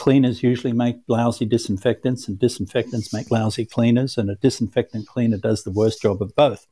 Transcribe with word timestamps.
cleaners 0.00 0.42
usually 0.42 0.72
make 0.72 0.96
lousy 1.08 1.44
disinfectants, 1.44 2.26
and 2.26 2.38
disinfectants 2.38 3.12
make 3.12 3.30
lousy 3.30 3.66
cleaners, 3.66 4.16
and 4.16 4.30
a 4.30 4.34
disinfectant 4.36 5.06
cleaner 5.06 5.36
does 5.36 5.62
the 5.62 5.70
worst 5.70 6.00
job 6.00 6.22
of 6.22 6.34
both. 6.34 6.66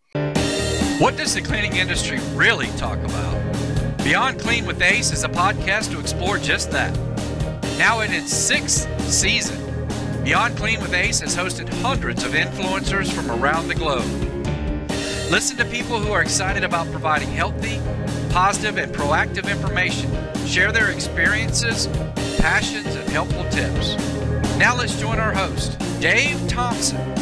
What 0.98 1.18
does 1.18 1.34
the 1.34 1.42
cleaning 1.42 1.76
industry 1.76 2.20
really 2.32 2.68
talk 2.78 2.98
about? 3.00 3.98
Beyond 4.02 4.40
Clean 4.40 4.64
with 4.64 4.80
Ace 4.80 5.12
is 5.12 5.24
a 5.24 5.28
podcast 5.28 5.92
to 5.92 6.00
explore 6.00 6.38
just 6.38 6.70
that. 6.70 6.96
Now 7.76 8.00
in 8.00 8.12
its 8.12 8.32
sixth 8.32 8.88
season, 9.02 9.58
Beyond 10.24 10.56
Clean 10.56 10.80
with 10.80 10.94
Ace 10.94 11.20
has 11.20 11.36
hosted 11.36 11.68
hundreds 11.82 12.24
of 12.24 12.32
influencers 12.32 13.12
from 13.12 13.30
around 13.30 13.68
the 13.68 13.74
globe. 13.74 14.08
Listen 15.30 15.58
to 15.58 15.66
people 15.66 16.00
who 16.00 16.12
are 16.12 16.22
excited 16.22 16.64
about 16.64 16.90
providing 16.90 17.28
healthy, 17.28 17.78
positive, 18.30 18.78
and 18.78 18.90
proactive 18.94 19.50
information, 19.50 20.10
share 20.46 20.72
their 20.72 20.90
experiences, 20.90 21.88
passions, 22.38 22.94
and 22.94 23.08
helpful 23.10 23.44
tips. 23.50 23.96
Now 24.56 24.76
let's 24.76 24.98
join 24.98 25.18
our 25.18 25.34
host, 25.34 25.78
Dave 26.00 26.48
Thompson, 26.48 27.14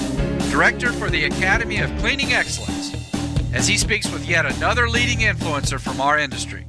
Director 0.50 0.92
for 0.92 1.10
the 1.10 1.24
Academy 1.24 1.78
of 1.78 1.90
Cleaning 1.98 2.32
Excellence, 2.32 2.94
as 3.52 3.66
he 3.66 3.76
speaks 3.78 4.10
with 4.10 4.28
yet 4.28 4.46
another 4.46 4.88
leading 4.88 5.18
influencer 5.18 5.80
from 5.80 6.00
our 6.00 6.18
industry. 6.18 6.66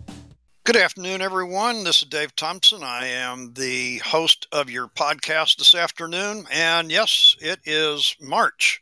Good 0.63 0.75
afternoon, 0.75 1.21
everyone. 1.21 1.83
This 1.83 2.01
is 2.01 2.09
Dave 2.09 2.35
Thompson. 2.35 2.83
I 2.83 3.07
am 3.07 3.53
the 3.53 3.99
host 3.99 4.47
of 4.51 4.69
your 4.69 4.87
podcast 4.87 5.57
this 5.57 5.73
afternoon. 5.73 6.45
And 6.51 6.91
yes, 6.91 7.37
it 7.39 7.59
is 7.63 8.15
March. 8.19 8.81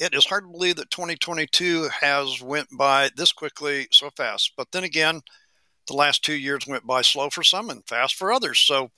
It 0.00 0.12
is 0.12 0.26
hard 0.26 0.44
to 0.44 0.50
believe 0.50 0.76
that 0.76 0.90
2022 0.90 1.88
has 2.00 2.42
went 2.42 2.66
by 2.76 3.10
this 3.16 3.30
quickly 3.30 3.86
so 3.92 4.10
fast. 4.16 4.54
But 4.56 4.72
then 4.72 4.82
again, 4.82 5.20
the 5.86 5.94
last 5.94 6.24
two 6.24 6.34
years 6.34 6.66
went 6.66 6.86
by 6.86 7.02
slow 7.02 7.30
for 7.30 7.42
some 7.42 7.70
and 7.70 7.86
fast 7.86 8.14
for 8.14 8.32
others. 8.32 8.58
So 8.58 8.90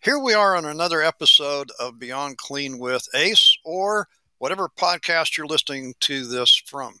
here 0.00 0.18
we 0.18 0.32
are 0.32 0.56
on 0.56 0.64
another 0.64 1.02
episode 1.02 1.70
of 1.80 1.98
Beyond 1.98 2.38
Clean 2.38 2.78
with 2.78 3.08
Ace 3.14 3.58
or 3.64 4.08
whatever 4.38 4.68
podcast 4.68 5.36
you're 5.36 5.46
listening 5.46 5.94
to 6.00 6.24
this 6.24 6.54
from. 6.66 7.00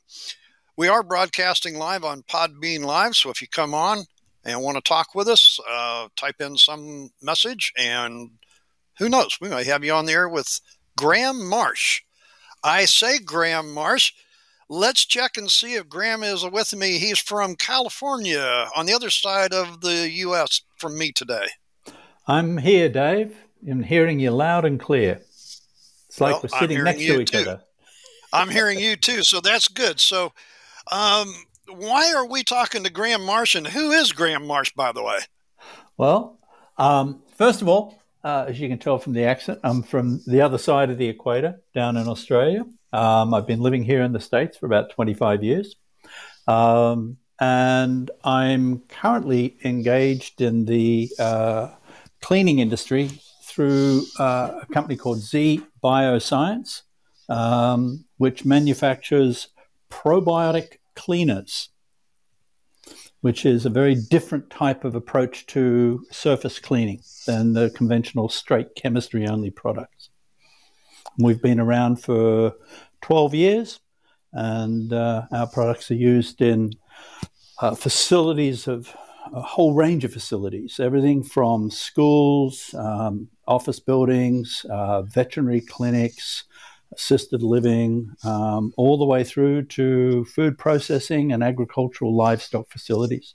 We 0.76 0.88
are 0.88 1.02
broadcasting 1.02 1.78
live 1.78 2.04
on 2.04 2.22
Podbean 2.22 2.84
Live. 2.84 3.14
So 3.14 3.30
if 3.30 3.40
you 3.40 3.48
come 3.48 3.72
on, 3.72 4.04
and 4.44 4.62
want 4.62 4.76
to 4.76 4.80
talk 4.80 5.14
with 5.14 5.28
us, 5.28 5.60
uh, 5.70 6.08
type 6.16 6.40
in 6.40 6.56
some 6.56 7.10
message, 7.22 7.72
and 7.76 8.30
who 8.98 9.08
knows, 9.08 9.38
we 9.40 9.48
may 9.48 9.64
have 9.64 9.84
you 9.84 9.92
on 9.92 10.06
the 10.06 10.12
air 10.12 10.28
with 10.28 10.60
Graham 10.96 11.48
Marsh. 11.48 12.02
I 12.64 12.84
say 12.86 13.18
Graham 13.18 13.72
Marsh. 13.72 14.12
Let's 14.68 15.04
check 15.04 15.36
and 15.36 15.50
see 15.50 15.74
if 15.74 15.88
Graham 15.88 16.22
is 16.22 16.44
with 16.44 16.74
me. 16.74 16.98
He's 16.98 17.18
from 17.18 17.56
California, 17.56 18.68
on 18.74 18.86
the 18.86 18.94
other 18.94 19.10
side 19.10 19.52
of 19.52 19.80
the 19.80 20.10
U.S. 20.10 20.62
from 20.76 20.98
me 20.98 21.12
today. 21.12 21.46
I'm 22.28 22.58
here, 22.58 22.90
Dave. 22.90 23.34
I'm 23.66 23.82
hearing 23.82 24.20
you 24.20 24.30
loud 24.32 24.66
and 24.66 24.78
clear. 24.78 25.22
It's 25.22 26.20
like 26.20 26.32
well, 26.32 26.40
we're 26.42 26.58
sitting 26.58 26.84
next 26.84 27.00
to 27.00 27.22
each 27.22 27.30
too. 27.30 27.38
other. 27.38 27.62
I'm 28.34 28.50
hearing 28.50 28.78
you 28.78 28.96
too, 28.96 29.22
so 29.22 29.40
that's 29.40 29.66
good. 29.66 29.98
So, 29.98 30.34
um, 30.92 31.32
why 31.68 32.12
are 32.12 32.26
we 32.26 32.44
talking 32.44 32.84
to 32.84 32.90
Graham 32.90 33.24
Marsh? 33.24 33.54
And 33.54 33.66
who 33.66 33.92
is 33.92 34.12
Graham 34.12 34.46
Marsh, 34.46 34.72
by 34.76 34.92
the 34.92 35.02
way? 35.02 35.20
Well, 35.96 36.38
um, 36.76 37.22
first 37.34 37.62
of 37.62 37.68
all, 37.68 37.98
uh, 38.22 38.44
as 38.48 38.60
you 38.60 38.68
can 38.68 38.78
tell 38.78 38.98
from 38.98 39.14
the 39.14 39.24
accent, 39.24 39.60
I'm 39.64 39.82
from 39.82 40.20
the 40.26 40.42
other 40.42 40.58
side 40.58 40.90
of 40.90 40.98
the 40.98 41.08
equator 41.08 41.62
down 41.74 41.96
in 41.96 42.08
Australia. 42.08 42.66
Um, 42.92 43.32
I've 43.32 43.46
been 43.46 43.60
living 43.60 43.84
here 43.84 44.02
in 44.02 44.12
the 44.12 44.20
States 44.20 44.58
for 44.58 44.66
about 44.66 44.90
25 44.90 45.42
years. 45.42 45.76
Um, 46.46 47.16
and 47.40 48.10
I'm 48.22 48.80
currently 48.88 49.56
engaged 49.64 50.42
in 50.42 50.66
the 50.66 51.10
uh, 51.18 51.68
cleaning 52.20 52.58
industry 52.58 53.10
through 53.42 54.02
uh, 54.18 54.60
a 54.62 54.66
company 54.72 54.96
called 54.96 55.18
Z 55.18 55.62
Bioscience, 55.82 56.82
um, 57.28 58.04
which 58.18 58.44
manufactures 58.44 59.48
probiotic 59.90 60.78
cleaners, 60.94 61.70
which 63.20 63.44
is 63.44 63.66
a 63.66 63.70
very 63.70 63.94
different 63.94 64.50
type 64.50 64.84
of 64.84 64.94
approach 64.94 65.46
to 65.46 66.04
surface 66.10 66.58
cleaning 66.58 67.00
than 67.26 67.52
the 67.52 67.70
conventional 67.70 68.28
straight 68.28 68.74
chemistry 68.74 69.26
only 69.26 69.50
products. 69.50 70.10
We've 71.18 71.42
been 71.42 71.58
around 71.58 71.96
for 71.96 72.54
12 73.02 73.34
years, 73.34 73.80
and 74.32 74.92
uh, 74.92 75.22
our 75.32 75.46
products 75.46 75.90
are 75.90 75.94
used 75.94 76.40
in 76.40 76.72
uh, 77.60 77.74
facilities 77.74 78.68
of 78.68 78.94
a 79.32 79.42
whole 79.42 79.74
range 79.74 80.04
of 80.04 80.12
facilities, 80.12 80.80
everything 80.80 81.22
from 81.22 81.70
schools, 81.70 82.74
um, 82.74 83.28
office 83.46 83.80
buildings, 83.80 84.64
uh, 84.70 85.02
veterinary 85.02 85.60
clinics, 85.60 86.44
assisted 86.92 87.42
living, 87.42 88.10
um, 88.24 88.72
all 88.76 88.98
the 88.98 89.04
way 89.04 89.24
through 89.24 89.62
to 89.62 90.24
food 90.24 90.56
processing 90.58 91.32
and 91.32 91.42
agricultural 91.42 92.14
livestock 92.14 92.70
facilities. 92.70 93.34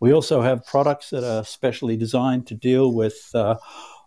We 0.00 0.12
also 0.12 0.42
have 0.42 0.66
products 0.66 1.10
that 1.10 1.24
are 1.24 1.44
specially 1.44 1.96
designed 1.96 2.46
to 2.48 2.54
deal 2.54 2.92
with 2.92 3.30
uh, 3.34 3.56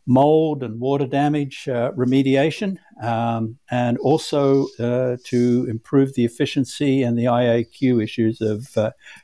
mold 0.09 0.63
and 0.63 0.79
water 0.79 1.05
damage 1.05 1.69
uh, 1.69 1.91
remediation, 1.91 2.77
um, 3.01 3.57
and 3.69 3.97
also 3.99 4.65
uh, 4.79 5.15
to 5.23 5.67
improve 5.69 6.13
the 6.15 6.25
efficiency 6.25 7.03
and 7.03 7.17
the 7.17 7.25
IAQ 7.25 8.03
issues 8.03 8.41
of 8.41 8.61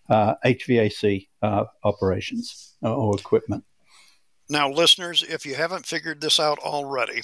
HVAC 0.09 1.28
uh, 1.41 1.46
uh, 1.46 1.66
operations 1.84 2.75
uh, 2.84 2.96
or 2.96 3.18
equipment. 3.18 3.63
Now, 4.47 4.69
listeners, 4.69 5.23
if 5.23 5.44
you 5.44 5.56
haven't 5.56 5.88
figured 5.88 6.22
this 6.22 6.40
out 6.40 6.59
already, 6.59 7.23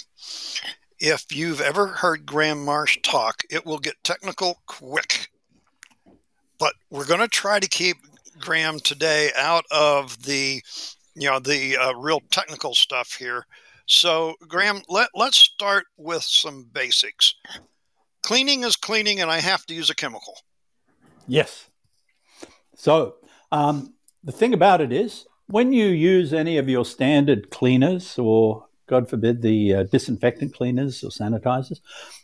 if 1.00 1.26
you've 1.32 1.62
ever 1.62 1.86
heard 1.86 2.26
Graham 2.26 2.66
Marsh 2.66 2.98
talk, 3.04 3.44
it 3.52 3.64
will 3.64 3.78
get 3.78 4.04
technical 4.04 4.62
quick. 4.66 5.30
But 6.58 6.74
we're 6.90 7.06
going 7.06 7.20
to 7.20 7.28
try 7.28 7.60
to 7.60 7.70
keep 7.70 7.98
Graham 8.40 8.80
today 8.80 9.30
out 9.38 9.66
of 9.70 10.24
the, 10.24 10.64
you 11.16 11.30
know, 11.30 11.40
the 11.40 11.78
uh, 11.78 11.94
real 11.94 12.22
technical 12.32 12.74
stuff 12.74 13.14
here. 13.14 13.46
So, 13.86 14.36
Graham, 14.48 14.82
let, 14.88 15.10
let's 15.14 15.38
start 15.38 15.86
with 15.98 16.24
some 16.24 16.70
basics. 16.72 17.36
Cleaning 18.24 18.64
is 18.64 18.76
cleaning, 18.76 19.20
and 19.20 19.30
I 19.30 19.40
have 19.40 19.66
to 19.66 19.74
use 19.74 19.90
a 19.90 19.96
chemical. 19.96 20.36
Yes. 21.28 21.68
So, 22.76 23.16
um, 23.52 23.94
the 24.24 24.32
thing 24.32 24.54
about 24.54 24.82
it 24.82 24.92
is, 24.92 25.26
when 25.48 25.74
you 25.74 25.88
use 25.88 26.34
any 26.34 26.58
of 26.58 26.70
your 26.70 26.86
standard 26.86 27.50
cleaners 27.50 28.18
or 28.18 28.68
God 28.88 29.10
forbid, 29.10 29.42
the 29.42 29.74
uh, 29.74 29.84
disinfectant 29.84 30.54
cleaners 30.54 31.04
or 31.04 31.10
sanitizers, 31.10 31.80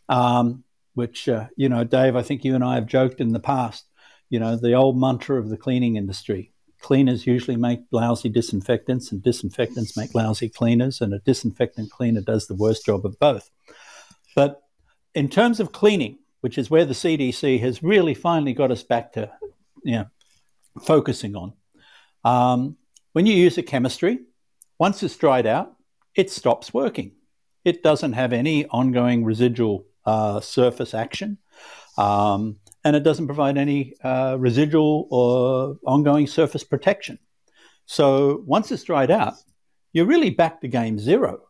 um, 0.10 0.64
which, 0.94 1.28
uh, 1.30 1.48
you 1.56 1.70
know, 1.70 1.84
Dave, 1.84 2.16
I 2.16 2.22
think 2.22 2.44
you 2.44 2.56
and 2.56 2.64
I 2.64 2.76
have 2.76 2.88
joked 2.88 3.20
in 3.20 3.34
the 3.34 3.40
past, 3.40 3.86
you 4.30 4.40
know, 4.40 4.56
the 4.56 4.74
old 4.74 5.00
mantra 5.00 5.40
of 5.40 5.50
the 5.50 5.58
cleaning 5.58 5.96
industry. 5.96 6.52
Cleaners 6.80 7.26
usually 7.26 7.58
make 7.58 7.82
lousy 7.92 8.30
disinfectants, 8.30 9.12
and 9.12 9.22
disinfectants 9.22 9.98
make 9.98 10.14
lousy 10.14 10.50
cleaners, 10.50 11.02
and 11.02 11.14
a 11.14 11.20
disinfectant 11.20 11.92
cleaner 11.92 12.22
does 12.22 12.48
the 12.48 12.56
worst 12.56 12.86
job 12.86 13.06
of 13.06 13.20
both. 13.20 13.50
But 14.36 14.62
in 15.16 15.30
terms 15.30 15.60
of 15.60 15.72
cleaning, 15.72 16.20
which 16.42 16.58
is 16.58 16.70
where 16.70 16.86
the 16.86 16.94
CDC 16.94 17.60
has 17.60 17.82
really 17.82 18.14
finally 18.14 18.54
got 18.54 18.72
us 18.72 18.84
back 18.84 19.14
to, 19.14 19.32
you 19.84 19.94
know, 19.94 20.06
focusing 20.84 21.36
on, 21.36 21.54
um, 22.24 22.78
when 23.14 23.26
you 23.26 23.34
use 23.34 23.58
a 23.58 23.64
chemistry, 23.64 24.20
once 24.78 25.02
it's 25.02 25.18
dried 25.18 25.48
out, 25.48 25.76
it 26.16 26.30
stops 26.30 26.74
working. 26.74 27.14
It 27.66 27.82
doesn't 27.82 28.14
have 28.14 28.32
any 28.32 28.66
ongoing 28.68 29.24
residual 29.24 29.86
uh, 30.06 30.40
surface 30.40 30.94
action, 30.94 31.38
um, 31.98 32.58
and 32.88 32.96
it 32.96 33.04
doesn't 33.04 33.28
provide 33.28 33.58
any 33.58 33.96
uh, 34.02 34.38
residual 34.40 35.10
or 35.12 35.78
ongoing 35.86 36.26
surface 36.26 36.64
protection. 36.64 37.20
So 37.86 38.44
once 38.46 38.72
it's 38.72 38.84
dried 38.84 39.12
out, 39.12 39.34
you're 39.92 40.06
really 40.06 40.30
back 40.30 40.62
to 40.62 40.70
game 40.70 40.98
zero. 40.98 41.42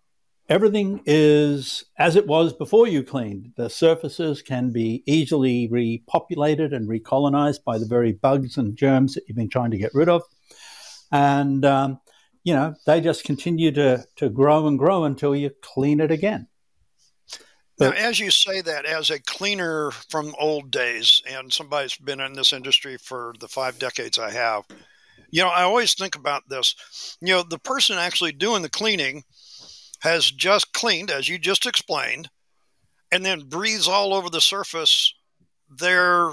Everything 0.50 1.04
is 1.06 1.86
as 2.00 2.16
it 2.16 2.26
was 2.26 2.54
before 2.54 2.88
you 2.88 3.04
cleaned. 3.04 3.54
The 3.56 3.70
surfaces 3.70 4.42
can 4.42 4.72
be 4.72 5.04
easily 5.06 5.70
repopulated 5.70 6.76
and 6.76 6.90
recolonized 6.90 7.64
by 7.64 7.78
the 7.78 7.86
very 7.86 8.14
bugs 8.14 8.58
and 8.58 8.76
germs 8.76 9.14
that 9.14 9.26
you've 9.28 9.38
been 9.38 9.48
trying 9.48 9.70
to 9.70 9.78
get 9.78 9.94
rid 9.94 10.10
of. 10.10 10.24
And 11.12 11.64
um, 11.66 12.00
you 12.44 12.56
know, 12.56 12.74
they 12.88 13.00
just 13.00 13.26
continue 13.26 13.72
to, 13.74 14.04
to 14.16 14.30
grow 14.30 14.66
and 14.66 14.80
grow 14.80 15.04
until 15.04 15.36
you 15.36 15.52
clean 15.62 16.00
it 16.00 16.10
again. 16.10 16.48
Now, 17.80 17.92
as 17.92 18.20
you 18.20 18.32
say 18.32 18.62
that, 18.62 18.86
as 18.86 19.12
a 19.12 19.22
cleaner 19.22 19.92
from 19.92 20.34
old 20.40 20.72
days, 20.72 21.22
and 21.30 21.54
somebody's 21.54 21.96
been 21.96 22.20
in 22.20 22.34
this 22.34 22.54
industry 22.54 22.98
for 22.98 23.34
the 23.40 23.48
five 23.48 23.78
decades 23.78 24.18
I 24.18 24.32
have, 24.32 24.64
you 25.30 25.44
know, 25.44 25.50
I 25.50 25.64
always 25.64 25.94
think 25.94 26.16
about 26.16 26.50
this. 26.50 27.18
You 27.22 27.36
know, 27.36 27.44
the 27.44 27.60
person 27.60 27.98
actually 27.98 28.32
doing 28.32 28.62
the 28.64 28.70
cleaning 28.70 29.24
has 30.00 30.32
just 30.32 30.74
cleaned, 30.74 31.12
as 31.12 31.30
you 31.30 31.38
just 31.38 31.66
explained, 31.66 32.30
and 33.12 33.26
then 33.26 33.42
breathes 33.42 33.88
all 33.88 34.14
over 34.14 34.30
the 34.30 34.42
surface 34.42 35.14
their 35.70 36.32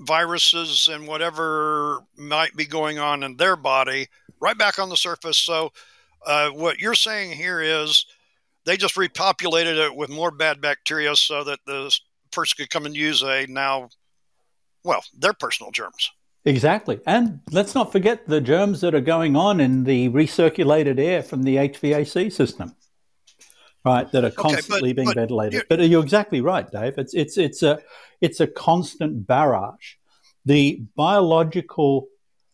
viruses 0.00 0.88
and 0.88 1.06
whatever 1.06 2.00
might 2.16 2.56
be 2.56 2.64
going 2.64 2.98
on 2.98 3.22
in 3.22 3.36
their 3.36 3.54
body 3.54 4.08
right 4.40 4.58
back 4.58 4.78
on 4.78 4.88
the 4.88 4.96
surface. 4.96 5.36
So, 5.36 5.70
uh, 6.26 6.50
what 6.50 6.78
you're 6.80 6.94
saying 6.94 7.32
here 7.32 7.60
is 7.60 8.06
they 8.64 8.76
just 8.76 8.96
repopulated 8.96 9.76
it 9.84 9.94
with 9.96 10.10
more 10.10 10.30
bad 10.30 10.60
bacteria 10.60 11.16
so 11.16 11.44
that 11.44 11.60
the 11.66 11.96
person 12.30 12.56
could 12.58 12.70
come 12.70 12.86
and 12.86 12.96
use 12.96 13.22
a 13.22 13.46
now, 13.48 13.88
well, 14.84 15.02
their 15.18 15.32
personal 15.32 15.70
germs. 15.70 16.10
Exactly. 16.44 17.00
And 17.06 17.40
let's 17.50 17.74
not 17.74 17.92
forget 17.92 18.26
the 18.26 18.40
germs 18.40 18.80
that 18.80 18.94
are 18.94 19.00
going 19.00 19.36
on 19.36 19.60
in 19.60 19.84
the 19.84 20.08
recirculated 20.08 20.98
air 20.98 21.22
from 21.22 21.44
the 21.44 21.56
HVAC 21.56 22.32
system. 22.32 22.74
Right, 23.84 24.08
that 24.12 24.24
are 24.24 24.30
constantly 24.30 24.90
okay, 24.90 24.92
but, 24.92 24.96
being 24.96 25.06
but 25.06 25.14
ventilated. 25.16 25.64
But 25.68 25.80
you're 25.88 26.04
exactly 26.04 26.40
right, 26.40 26.70
Dave. 26.70 26.98
It's 26.98 27.14
it's 27.14 27.36
it's 27.36 27.64
a 27.64 27.80
it's 28.20 28.38
a 28.38 28.46
constant 28.46 29.26
barrage. 29.26 29.94
The 30.44 30.84
biological 30.94 32.06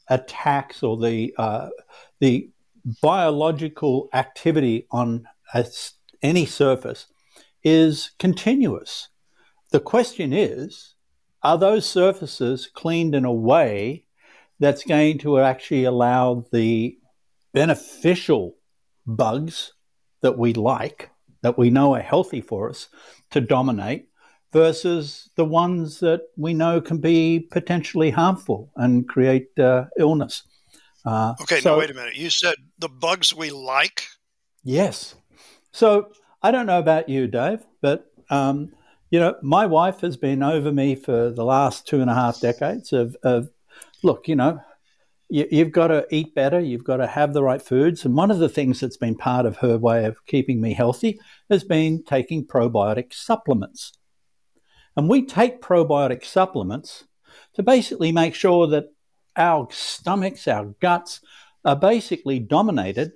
attacks 0.08 0.82
or 0.82 0.96
the 0.96 1.34
uh, 1.37 1.69
the 2.20 2.49
biological 3.02 4.08
activity 4.14 4.87
on 4.90 5.26
a, 5.52 5.66
any 6.23 6.47
surface 6.47 7.06
is 7.62 8.12
continuous. 8.19 9.09
The 9.70 9.81
question 9.81 10.32
is 10.32 10.94
are 11.43 11.59
those 11.59 11.87
surfaces 11.87 12.67
cleaned 12.67 13.15
in 13.15 13.25
a 13.25 13.32
way 13.32 14.05
that's 14.59 14.85
going 14.85 15.19
to 15.19 15.38
actually 15.38 15.85
allow 15.85 16.44
the 16.53 16.99
beneficial 17.55 18.56
bugs 19.06 19.73
that 20.20 20.37
we 20.37 20.53
like, 20.53 21.11
that 21.43 21.56
we 21.56 21.70
know 21.70 21.94
are 21.94 22.00
healthy 22.00 22.41
for 22.41 22.69
us, 22.69 22.88
to 23.31 23.41
dominate 23.41 24.09
versus 24.53 25.31
the 25.37 25.44
ones 25.44 26.00
that 26.00 26.23
we 26.37 26.55
know 26.55 26.81
can 26.81 26.99
be 26.99 27.47
potentially 27.50 28.11
harmful 28.11 28.73
and 28.76 29.09
create 29.09 29.56
uh, 29.59 29.85
illness. 29.99 30.43
Uh, 31.05 31.35
okay, 31.43 31.61
so, 31.61 31.73
now 31.75 31.79
wait 31.79 31.91
a 31.91 31.94
minute. 31.94 32.17
You 32.17 32.31
said 32.31 32.56
the 32.79 32.88
bugs 32.88 33.35
we 33.35 33.50
like? 33.50 34.06
Yes. 34.65 35.15
So 35.78 36.10
I 36.42 36.50
don't 36.50 36.66
know 36.66 36.80
about 36.80 37.08
you, 37.08 37.28
Dave, 37.28 37.64
but 37.80 38.10
um, 38.30 38.72
you 39.10 39.20
know, 39.20 39.36
my 39.42 39.64
wife 39.64 40.00
has 40.00 40.16
been 40.16 40.42
over 40.42 40.72
me 40.72 40.96
for 40.96 41.30
the 41.30 41.44
last 41.44 41.86
two 41.86 42.00
and 42.00 42.10
a 42.10 42.14
half 42.14 42.40
decades 42.40 42.92
of, 42.92 43.16
of 43.22 43.48
look, 44.02 44.26
you 44.26 44.34
know, 44.34 44.60
you, 45.28 45.46
you've 45.52 45.70
got 45.70 45.86
to 45.86 46.04
eat 46.10 46.34
better, 46.34 46.58
you've 46.58 46.82
got 46.82 46.96
to 46.96 47.06
have 47.06 47.32
the 47.32 47.44
right 47.44 47.62
foods. 47.62 48.04
And 48.04 48.16
one 48.16 48.32
of 48.32 48.40
the 48.40 48.48
things 48.48 48.80
that's 48.80 48.96
been 48.96 49.14
part 49.14 49.46
of 49.46 49.58
her 49.58 49.78
way 49.78 50.04
of 50.04 50.26
keeping 50.26 50.60
me 50.60 50.75
healthy 50.75 51.20
has 51.48 51.62
been 51.62 52.02
taking 52.02 52.44
probiotic 52.44 53.14
supplements. 53.14 53.92
And 54.96 55.08
we 55.08 55.26
take 55.26 55.62
probiotic 55.62 56.24
supplements 56.24 57.04
to 57.54 57.62
basically 57.62 58.10
make 58.10 58.34
sure 58.34 58.66
that 58.66 58.86
our 59.36 59.69
stomachs, 59.70 60.48
our 60.48 60.74
guts 60.81 61.20
are 61.64 61.76
basically 61.76 62.40
dominated 62.40 63.12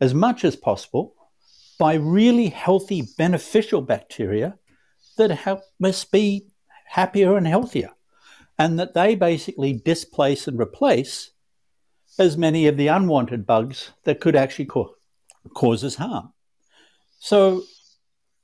as 0.00 0.14
much 0.14 0.42
as 0.42 0.56
possible 0.56 1.14
by 1.78 1.94
really 1.94 2.48
healthy, 2.48 3.02
beneficial 3.16 3.80
bacteria 3.80 4.58
that 5.16 5.60
us 5.82 6.04
be 6.04 6.48
happier 6.86 7.36
and 7.36 7.46
healthier, 7.46 7.90
and 8.58 8.78
that 8.78 8.94
they 8.94 9.14
basically 9.14 9.72
displace 9.72 10.48
and 10.48 10.58
replace 10.58 11.30
as 12.18 12.36
many 12.36 12.66
of 12.66 12.76
the 12.76 12.88
unwanted 12.88 13.46
bugs 13.46 13.92
that 14.04 14.20
could 14.20 14.34
actually 14.34 14.64
co- 14.64 14.94
cause 15.54 15.84
us 15.84 15.94
harm. 15.94 16.32
So, 17.20 17.62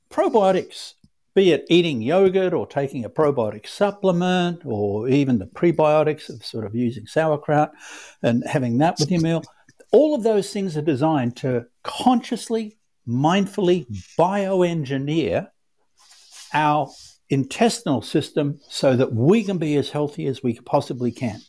probiotics, 0.09 0.93
be 1.33 1.51
it 1.51 1.65
eating 1.69 2.01
yogurt 2.01 2.53
or 2.53 2.65
taking 2.65 3.03
a 3.03 3.09
probiotic 3.09 3.67
supplement, 3.67 4.61
or 4.65 5.09
even 5.09 5.39
the 5.39 5.45
prebiotics 5.45 6.29
of 6.29 6.45
sort 6.45 6.65
of 6.65 6.75
using 6.75 7.05
sauerkraut 7.05 7.71
and 8.23 8.43
having 8.47 8.77
that 8.77 8.97
with 8.99 9.11
your 9.11 9.21
meal, 9.21 9.43
all 9.91 10.15
of 10.15 10.23
those 10.23 10.51
things 10.51 10.77
are 10.77 10.81
designed 10.81 11.35
to 11.37 11.65
consciously, 11.83 12.77
mindfully 13.07 13.85
bioengineer 14.17 15.49
our 16.53 16.89
intestinal 17.29 18.01
system 18.01 18.59
so 18.69 18.95
that 18.95 19.13
we 19.13 19.43
can 19.43 19.57
be 19.57 19.75
as 19.75 19.89
healthy 19.89 20.27
as 20.27 20.43
we 20.43 20.59
possibly 20.59 21.11
can. 21.11 21.41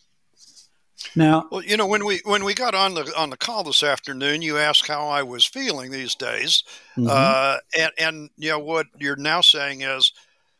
Now, 1.14 1.46
well, 1.50 1.62
you 1.62 1.76
know, 1.76 1.86
when 1.86 2.04
we 2.04 2.20
when 2.24 2.44
we 2.44 2.54
got 2.54 2.74
on 2.74 2.94
the 2.94 3.12
on 3.16 3.30
the 3.30 3.36
call 3.36 3.64
this 3.64 3.82
afternoon, 3.82 4.42
you 4.42 4.58
asked 4.58 4.88
how 4.88 5.08
I 5.08 5.22
was 5.22 5.44
feeling 5.44 5.90
these 5.90 6.14
days, 6.14 6.64
mm-hmm. 6.96 7.08
uh, 7.10 7.58
and 7.78 7.92
and 7.98 8.30
you 8.36 8.50
know 8.50 8.58
what 8.58 8.86
you're 8.98 9.16
now 9.16 9.40
saying 9.40 9.82
is, 9.82 10.12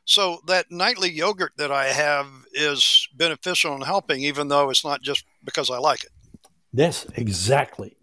so 0.05 0.39
that 0.47 0.71
nightly 0.71 1.11
yogurt 1.11 1.53
that 1.57 1.73
I 1.73 1.87
have 1.87 2.27
is 2.53 3.09
beneficial 3.15 3.75
and 3.75 3.85
helping, 3.85 4.23
even 4.23 4.49
though 4.49 4.71
it's 4.71 4.85
not 4.85 5.03
just 5.03 5.25
because 5.45 5.71
I 5.71 5.79
like 5.79 6.05
it. 6.05 6.11
Yes, 6.73 7.07
exactly. 7.17 7.97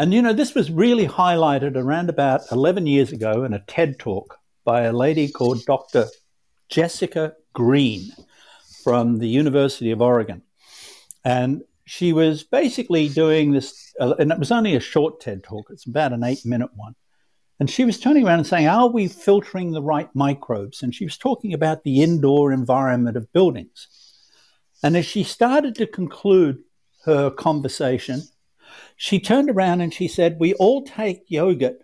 And 0.00 0.14
you 0.14 0.22
know, 0.22 0.32
this 0.32 0.54
was 0.54 0.70
really 0.70 1.06
highlighted 1.06 1.76
around 1.76 2.08
about 2.08 2.50
11 2.50 2.86
years 2.86 3.12
ago 3.12 3.44
in 3.44 3.52
a 3.52 3.58
TED 3.58 3.98
talk 3.98 4.38
by 4.64 4.84
a 4.84 4.94
lady 4.94 5.28
called 5.28 5.62
Dr. 5.66 6.06
Jessica 6.70 7.34
Green 7.52 8.10
from 8.82 9.18
the 9.18 9.28
University 9.28 9.90
of 9.90 10.00
Oregon. 10.00 10.40
And 11.22 11.64
she 11.84 12.14
was 12.14 12.44
basically 12.44 13.10
doing 13.10 13.52
this, 13.52 13.92
uh, 14.00 14.14
and 14.18 14.32
it 14.32 14.38
was 14.38 14.50
only 14.50 14.74
a 14.74 14.80
short 14.80 15.20
TED 15.20 15.44
talk, 15.44 15.66
it's 15.68 15.84
about 15.84 16.14
an 16.14 16.24
eight 16.24 16.46
minute 16.46 16.70
one. 16.76 16.94
And 17.58 17.68
she 17.68 17.84
was 17.84 18.00
turning 18.00 18.26
around 18.26 18.38
and 18.38 18.48
saying, 18.48 18.68
Are 18.68 18.88
we 18.88 19.06
filtering 19.06 19.72
the 19.72 19.82
right 19.82 20.08
microbes? 20.14 20.82
And 20.82 20.94
she 20.94 21.04
was 21.04 21.18
talking 21.18 21.52
about 21.52 21.84
the 21.84 22.02
indoor 22.02 22.52
environment 22.52 23.18
of 23.18 23.30
buildings. 23.34 23.86
And 24.82 24.96
as 24.96 25.04
she 25.04 25.24
started 25.24 25.74
to 25.74 25.86
conclude 25.86 26.62
her 27.04 27.30
conversation, 27.30 28.22
she 28.96 29.20
turned 29.20 29.50
around 29.50 29.80
and 29.80 29.92
she 29.92 30.08
said, 30.08 30.36
We 30.38 30.54
all 30.54 30.84
take 30.84 31.24
yogurt 31.28 31.82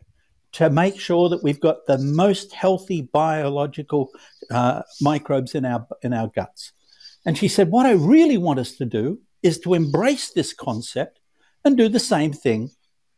to 0.53 0.71
make 0.71 0.99
sure 0.99 1.29
that 1.29 1.43
we've 1.43 1.61
got 1.61 1.87
the 1.87 1.99
most 1.99 2.55
healthy 2.55 3.03
biological 3.03 4.11
uh, 4.51 4.83
microbes 5.03 5.55
in 5.55 5.67
our 5.67 5.87
in 6.03 6.15
our 6.15 6.29
guts. 6.29 6.73
And 7.27 7.37
she 7.37 7.47
said, 7.47 7.71
"What 7.71 7.85
I 7.85 7.93
really 7.93 8.39
want 8.39 8.59
us 8.59 8.73
to 8.77 8.87
do 8.87 9.21
is 9.43 9.59
to 9.61 9.75
embrace 9.75 10.31
this 10.31 10.55
concept 10.55 11.21
and 11.63 11.77
do 11.77 11.91
the 11.91 12.01
same 12.01 12.33
thing 12.33 12.71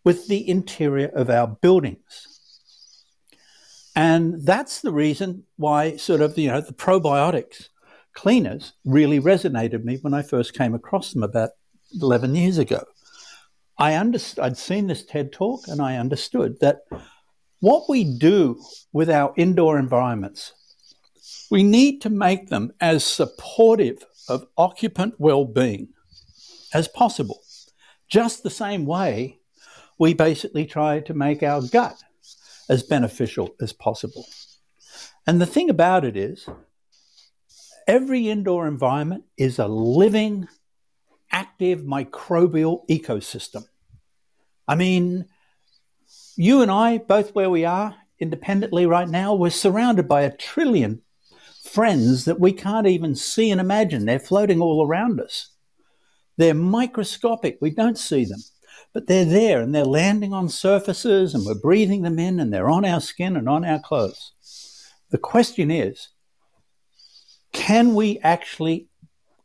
with 0.04 0.26
the 0.26 0.48
interior 0.48 1.08
of 1.14 1.30
our 1.30 1.46
buildings." 1.46 2.26
And 3.94 4.44
that's 4.44 4.80
the 4.80 4.92
reason 4.92 5.44
why 5.56 5.96
sort 5.96 6.20
of 6.20 6.36
you 6.36 6.48
know 6.48 6.60
the 6.60 6.72
probiotics 6.72 7.68
cleaners 8.14 8.72
really 8.84 9.20
resonated 9.20 9.84
me 9.84 9.98
when 10.02 10.12
I 10.12 10.22
first 10.22 10.54
came 10.54 10.74
across 10.74 11.12
them 11.12 11.22
about 11.22 11.50
11 12.00 12.34
years 12.34 12.58
ago. 12.58 12.82
I 13.78 13.94
understood, 13.94 14.44
I'd 14.44 14.58
seen 14.58 14.86
this 14.86 15.04
TED 15.04 15.32
talk 15.32 15.68
and 15.68 15.80
I 15.80 15.96
understood 15.96 16.58
that 16.60 16.80
what 17.60 17.88
we 17.88 18.04
do 18.18 18.60
with 18.92 19.08
our 19.08 19.32
indoor 19.36 19.78
environments, 19.78 20.52
we 21.50 21.62
need 21.62 22.02
to 22.02 22.10
make 22.10 22.48
them 22.48 22.72
as 22.80 23.04
supportive 23.04 24.04
of 24.28 24.46
occupant 24.56 25.14
well 25.18 25.44
being 25.44 25.88
as 26.74 26.88
possible. 26.88 27.40
Just 28.08 28.42
the 28.42 28.50
same 28.50 28.84
way 28.84 29.38
we 29.98 30.14
basically 30.14 30.66
try 30.66 31.00
to 31.00 31.14
make 31.14 31.42
our 31.42 31.62
gut 31.62 31.96
as 32.68 32.82
beneficial 32.82 33.54
as 33.60 33.72
possible. 33.72 34.26
And 35.26 35.40
the 35.40 35.46
thing 35.46 35.70
about 35.70 36.04
it 36.04 36.16
is, 36.16 36.48
every 37.86 38.28
indoor 38.28 38.66
environment 38.66 39.24
is 39.36 39.58
a 39.58 39.68
living, 39.68 40.48
active 41.30 41.80
microbial 41.80 42.86
ecosystem. 42.88 43.64
I 44.66 44.74
mean, 44.74 45.26
you 46.36 46.62
and 46.62 46.70
I, 46.70 46.98
both 46.98 47.34
where 47.34 47.50
we 47.50 47.64
are 47.64 47.96
independently 48.18 48.86
right 48.86 49.08
now, 49.08 49.34
we're 49.34 49.50
surrounded 49.50 50.08
by 50.08 50.22
a 50.22 50.36
trillion 50.36 51.02
friends 51.64 52.24
that 52.24 52.40
we 52.40 52.52
can't 52.52 52.86
even 52.86 53.14
see 53.14 53.50
and 53.50 53.60
imagine. 53.60 54.04
They're 54.04 54.18
floating 54.18 54.60
all 54.60 54.86
around 54.86 55.20
us. 55.20 55.50
They're 56.36 56.54
microscopic, 56.54 57.58
we 57.60 57.70
don't 57.70 57.98
see 57.98 58.24
them, 58.24 58.38
but 58.92 59.06
they're 59.06 59.24
there 59.24 59.60
and 59.60 59.74
they're 59.74 59.84
landing 59.84 60.32
on 60.32 60.48
surfaces 60.48 61.34
and 61.34 61.44
we're 61.44 61.54
breathing 61.60 62.02
them 62.02 62.18
in 62.18 62.38
and 62.38 62.52
they're 62.52 62.70
on 62.70 62.84
our 62.84 63.00
skin 63.00 63.36
and 63.36 63.48
on 63.48 63.64
our 63.64 63.80
clothes. 63.80 64.32
The 65.10 65.18
question 65.18 65.70
is 65.70 66.08
can 67.52 67.94
we 67.94 68.18
actually 68.20 68.88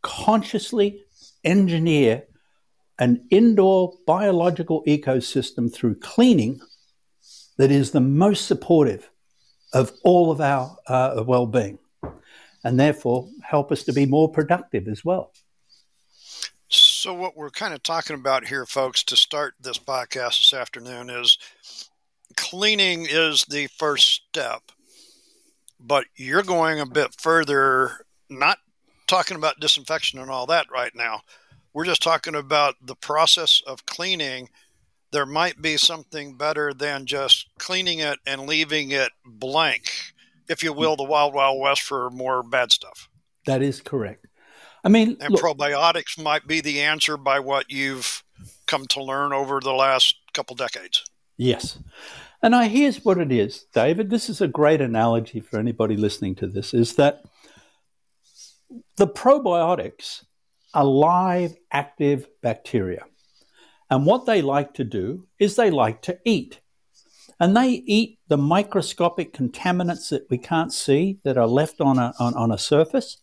consciously 0.02 1.03
engineer 1.44 2.24
an 3.00 3.26
indoor 3.32 3.94
biological 4.06 4.84
ecosystem 4.86 5.74
through 5.74 5.96
cleaning 5.96 6.62
that 7.58 7.72
is 7.72 7.92
the 7.92 8.00
most 8.00 8.46
supportive 8.46 9.10
of 9.74 9.92
all 10.04 10.32
of 10.32 10.40
our 10.40 10.78
uh, 10.88 11.24
well 11.26 11.48
being 11.48 11.80
and 12.64 12.80
therefore 12.80 13.28
help 13.42 13.72
us 13.72 13.84
to 13.84 13.94
be 13.94 14.06
more 14.06 14.30
productive 14.30 14.88
as 14.88 15.04
well. 15.04 15.32
So, 16.70 17.14
what 17.14 17.36
we're 17.36 17.50
kind 17.50 17.74
of 17.74 17.84
talking 17.84 18.16
about 18.16 18.48
here, 18.48 18.66
folks, 18.66 19.04
to 19.04 19.16
start 19.16 19.56
this 19.60 19.78
podcast 19.78 20.40
this 20.40 20.54
afternoon 20.54 21.10
is 21.10 21.38
cleaning 22.36 23.06
is 23.08 23.46
the 23.46 23.68
first 23.68 24.24
step, 24.30 24.62
but 25.80 26.06
you're 26.16 26.44
going 26.44 26.80
a 26.80 26.86
bit 26.86 27.14
further, 27.20 28.06
not 28.30 28.60
talking 29.08 29.38
about 29.38 29.60
disinfection 29.60 30.20
and 30.20 30.30
all 30.30 30.46
that 30.48 30.68
right 30.72 30.94
now. 30.96 31.22
We're 31.74 31.86
just 31.86 32.04
talking 32.04 32.36
about 32.36 32.76
the 32.82 32.96
process 32.96 33.62
of 33.66 33.86
cleaning 33.86 34.50
there 35.14 35.26
might 35.28 35.62
be 35.62 35.78
something 35.78 36.36
better 36.36 36.74
than 36.74 37.06
just 37.06 37.48
cleaning 37.60 38.00
it 38.00 38.18
and 38.26 38.48
leaving 38.48 38.92
it 38.92 39.12
blank, 39.24 39.92
if 40.50 40.64
you 40.64 40.74
will, 40.74 40.96
the 40.96 41.04
wild, 41.04 41.36
wild 41.36 41.62
west 41.62 41.84
for 41.84 42.10
more 42.10 42.42
bad 42.42 42.72
stuff. 42.72 43.08
That 43.46 43.62
is 43.62 43.80
correct. 43.80 44.28
I 44.84 44.90
mean, 44.90 45.16
and 45.22 45.32
look, 45.32 45.42
probiotics 45.42 46.22
might 46.22 46.48
be 46.48 46.60
the 46.60 46.82
answer 46.82 47.16
by 47.16 47.40
what 47.40 47.72
you've 47.72 48.24
come 48.66 48.88
to 48.88 49.04
learn 49.04 49.32
over 49.32 49.60
the 49.62 49.72
last 49.72 50.16
couple 50.34 50.56
decades. 50.56 51.06
Yes. 51.38 51.78
And 52.42 52.56
I 52.56 52.68
here's 52.68 53.06
what 53.06 53.20
it 53.20 53.32
is, 53.32 53.66
David. 53.74 54.10
This 54.10 54.30
is 54.30 54.42
a 54.42 54.48
great 54.48 54.82
analogy 54.82 55.40
for 55.40 55.60
anybody 55.60 55.96
listening 55.96 56.36
to 56.36 56.48
this 56.48 56.74
is 56.74 56.96
that 56.96 57.24
the 58.98 59.08
probiotics 59.08 60.24
are 60.74 60.86
live, 60.86 61.56
active 61.72 62.28
bacteria. 62.42 63.06
And 63.90 64.06
what 64.06 64.26
they 64.26 64.42
like 64.42 64.74
to 64.76 64.84
do 64.84 65.28
is 65.40 65.56
they 65.56 65.70
like 65.70 66.02
to 66.04 66.18
eat. 66.26 66.60
And 67.40 67.56
they 67.56 67.84
eat 67.86 68.20
the 68.28 68.38
microscopic 68.38 69.34
contaminants 69.34 70.10
that 70.10 70.28
we 70.30 70.38
can't 70.38 70.74
see 70.74 71.20
that 71.24 71.38
are 71.38 71.48
left 71.48 71.82
on 71.82 72.00
a, 72.00 72.14
on, 72.20 72.34
on 72.36 72.52
a 72.52 72.58
surface. 72.58 73.18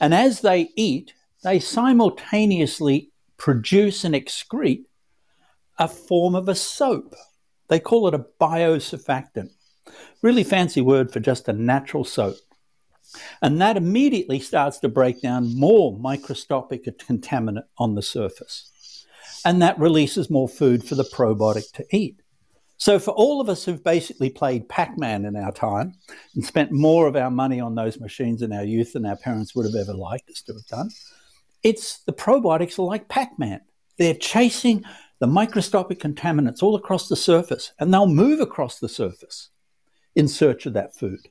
And 0.00 0.12
as 0.12 0.40
they 0.40 0.70
eat, 0.76 1.14
they 1.42 1.60
simultaneously 1.60 3.10
produce 3.36 4.04
and 4.04 4.14
excrete 4.14 4.84
a 5.78 5.88
form 5.88 6.34
of 6.34 6.48
a 6.48 6.54
soap. 6.54 7.14
They 7.68 7.80
call 7.80 8.08
it 8.08 8.14
a 8.14 8.26
biosurfactant. 8.40 9.50
Really 10.22 10.44
fancy 10.44 10.80
word 10.80 11.12
for 11.12 11.20
just 11.20 11.48
a 11.48 11.52
natural 11.52 12.04
soap. 12.04 12.36
And 13.42 13.60
that 13.60 13.76
immediately 13.76 14.40
starts 14.40 14.78
to 14.80 14.88
break 14.88 15.22
down 15.22 15.58
more 15.58 15.96
microscopic 15.98 16.84
contaminant 16.84 17.64
on 17.78 17.94
the 17.94 18.02
surface. 18.02 18.70
And 19.44 19.60
that 19.62 19.78
releases 19.78 20.30
more 20.30 20.48
food 20.48 20.86
for 20.86 20.94
the 20.94 21.04
probiotic 21.04 21.72
to 21.72 21.84
eat. 21.94 22.20
So, 22.76 22.98
for 22.98 23.12
all 23.12 23.40
of 23.40 23.48
us 23.48 23.64
who've 23.64 23.82
basically 23.82 24.30
played 24.30 24.68
Pac 24.68 24.98
Man 24.98 25.24
in 25.24 25.36
our 25.36 25.52
time 25.52 25.94
and 26.34 26.44
spent 26.44 26.72
more 26.72 27.06
of 27.06 27.16
our 27.16 27.30
money 27.30 27.60
on 27.60 27.74
those 27.74 28.00
machines 28.00 28.42
in 28.42 28.52
our 28.52 28.64
youth 28.64 28.94
than 28.94 29.06
our 29.06 29.16
parents 29.16 29.54
would 29.54 29.66
have 29.66 29.74
ever 29.76 29.94
liked 29.94 30.28
us 30.28 30.42
to 30.42 30.52
have 30.54 30.66
done, 30.66 30.90
it's 31.62 32.00
the 32.00 32.12
probiotics 32.12 32.78
are 32.78 32.82
like 32.82 33.08
Pac 33.08 33.38
Man. 33.38 33.60
They're 33.98 34.14
chasing 34.14 34.84
the 35.20 35.26
microscopic 35.26 36.00
contaminants 36.00 36.62
all 36.62 36.74
across 36.74 37.08
the 37.08 37.16
surface, 37.16 37.72
and 37.78 37.94
they'll 37.94 38.06
move 38.06 38.40
across 38.40 38.80
the 38.80 38.88
surface 38.88 39.50
in 40.14 40.28
search 40.28 40.66
of 40.66 40.72
that 40.74 40.94
food. 40.94 41.28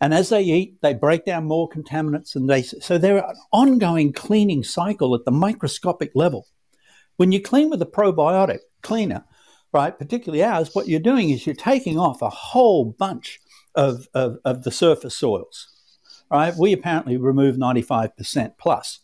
And 0.00 0.14
as 0.14 0.30
they 0.30 0.42
eat, 0.42 0.80
they 0.80 0.94
break 0.94 1.26
down 1.26 1.44
more 1.44 1.68
contaminants, 1.68 2.34
and 2.34 2.48
they 2.48 2.62
so 2.62 2.96
they're 2.96 3.18
an 3.18 3.36
ongoing 3.52 4.12
cleaning 4.12 4.64
cycle 4.64 5.14
at 5.14 5.24
the 5.24 5.30
microscopic 5.30 6.12
level. 6.14 6.46
When 7.16 7.32
you 7.32 7.40
clean 7.40 7.68
with 7.68 7.82
a 7.82 7.86
probiotic 7.86 8.60
cleaner, 8.82 9.24
right, 9.72 9.96
particularly 9.98 10.42
ours, 10.42 10.70
what 10.74 10.88
you're 10.88 11.00
doing 11.00 11.30
is 11.30 11.44
you're 11.44 11.54
taking 11.54 11.98
off 11.98 12.22
a 12.22 12.30
whole 12.30 12.86
bunch 12.98 13.40
of, 13.74 14.08
of, 14.14 14.38
of 14.44 14.62
the 14.62 14.70
surface 14.70 15.16
soils. 15.16 15.68
Right? 16.30 16.54
We 16.56 16.72
apparently 16.72 17.16
remove 17.16 17.56
95% 17.56 18.52
plus 18.58 19.00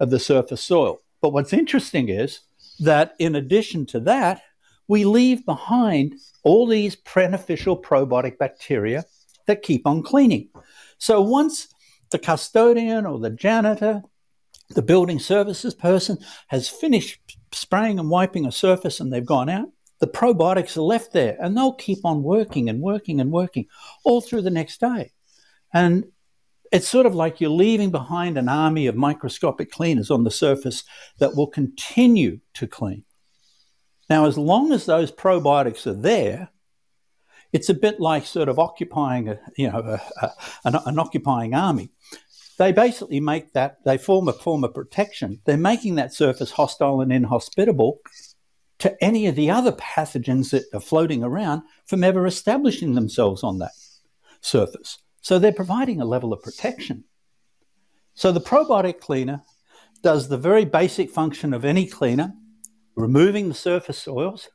of 0.00 0.10
the 0.10 0.18
surface 0.18 0.62
soil. 0.62 1.00
But 1.20 1.32
what's 1.32 1.52
interesting 1.52 2.08
is 2.08 2.40
that 2.80 3.14
in 3.18 3.36
addition 3.36 3.86
to 3.86 4.00
that, 4.00 4.42
we 4.88 5.04
leave 5.04 5.46
behind 5.46 6.14
all 6.42 6.66
these 6.66 6.96
beneficial 6.96 7.80
probiotic 7.80 8.38
bacteria 8.38 9.04
that 9.46 9.62
keep 9.62 9.86
on 9.86 10.02
cleaning. 10.02 10.48
So 10.98 11.20
once 11.20 11.68
the 12.10 12.18
custodian 12.18 13.06
or 13.06 13.18
the 13.18 13.30
janitor, 13.30 14.02
the 14.70 14.82
building 14.82 15.18
services 15.18 15.74
person 15.74 16.18
has 16.48 16.68
finished 16.68 17.38
spraying 17.52 17.98
and 17.98 18.10
wiping 18.10 18.46
a 18.46 18.52
surface 18.52 19.00
and 19.00 19.12
they've 19.12 19.24
gone 19.24 19.48
out, 19.48 19.68
the 20.00 20.06
probiotics 20.06 20.76
are 20.76 20.82
left 20.82 21.12
there 21.12 21.36
and 21.40 21.56
they'll 21.56 21.74
keep 21.74 22.04
on 22.04 22.22
working 22.22 22.68
and 22.68 22.80
working 22.80 23.20
and 23.20 23.30
working 23.30 23.66
all 24.04 24.20
through 24.20 24.42
the 24.42 24.50
next 24.50 24.80
day. 24.80 25.12
And 25.72 26.06
it's 26.72 26.88
sort 26.88 27.06
of 27.06 27.14
like 27.14 27.40
you're 27.40 27.50
leaving 27.50 27.90
behind 27.90 28.38
an 28.38 28.48
army 28.48 28.86
of 28.86 28.96
microscopic 28.96 29.70
cleaners 29.70 30.10
on 30.10 30.24
the 30.24 30.30
surface 30.30 30.84
that 31.18 31.36
will 31.36 31.46
continue 31.46 32.40
to 32.54 32.66
clean. 32.66 33.04
Now, 34.08 34.26
as 34.26 34.36
long 34.36 34.72
as 34.72 34.86
those 34.86 35.12
probiotics 35.12 35.86
are 35.86 35.94
there, 35.94 36.50
it's 37.52 37.68
a 37.68 37.74
bit 37.74 38.00
like 38.00 38.26
sort 38.26 38.48
of 38.48 38.58
occupying 38.58 39.28
a, 39.28 39.38
you 39.56 39.70
know, 39.70 39.78
a, 39.78 40.24
a, 40.24 40.32
an, 40.64 40.76
an 40.86 40.98
occupying 40.98 41.54
army. 41.54 41.90
They 42.58 42.72
basically 42.72 43.20
make 43.20 43.52
that, 43.52 43.78
they 43.84 43.98
form 43.98 44.28
a 44.28 44.32
form 44.32 44.64
of 44.64 44.74
protection. 44.74 45.40
They're 45.44 45.56
making 45.56 45.96
that 45.96 46.14
surface 46.14 46.52
hostile 46.52 47.00
and 47.00 47.12
inhospitable 47.12 48.00
to 48.78 49.04
any 49.04 49.26
of 49.26 49.36
the 49.36 49.50
other 49.50 49.72
pathogens 49.72 50.50
that 50.50 50.64
are 50.74 50.80
floating 50.80 51.22
around 51.22 51.62
from 51.86 52.04
ever 52.04 52.26
establishing 52.26 52.94
themselves 52.94 53.42
on 53.42 53.58
that 53.58 53.72
surface. 54.40 54.98
So 55.20 55.38
they're 55.38 55.52
providing 55.52 56.00
a 56.00 56.04
level 56.04 56.32
of 56.32 56.42
protection. 56.42 57.04
So 58.14 58.32
the 58.32 58.40
probiotic 58.40 59.00
cleaner 59.00 59.42
does 60.02 60.28
the 60.28 60.36
very 60.36 60.64
basic 60.64 61.10
function 61.10 61.54
of 61.54 61.64
any 61.64 61.86
cleaner, 61.86 62.32
removing 62.96 63.48
the 63.48 63.54
surface 63.54 63.98
soils, 63.98 64.48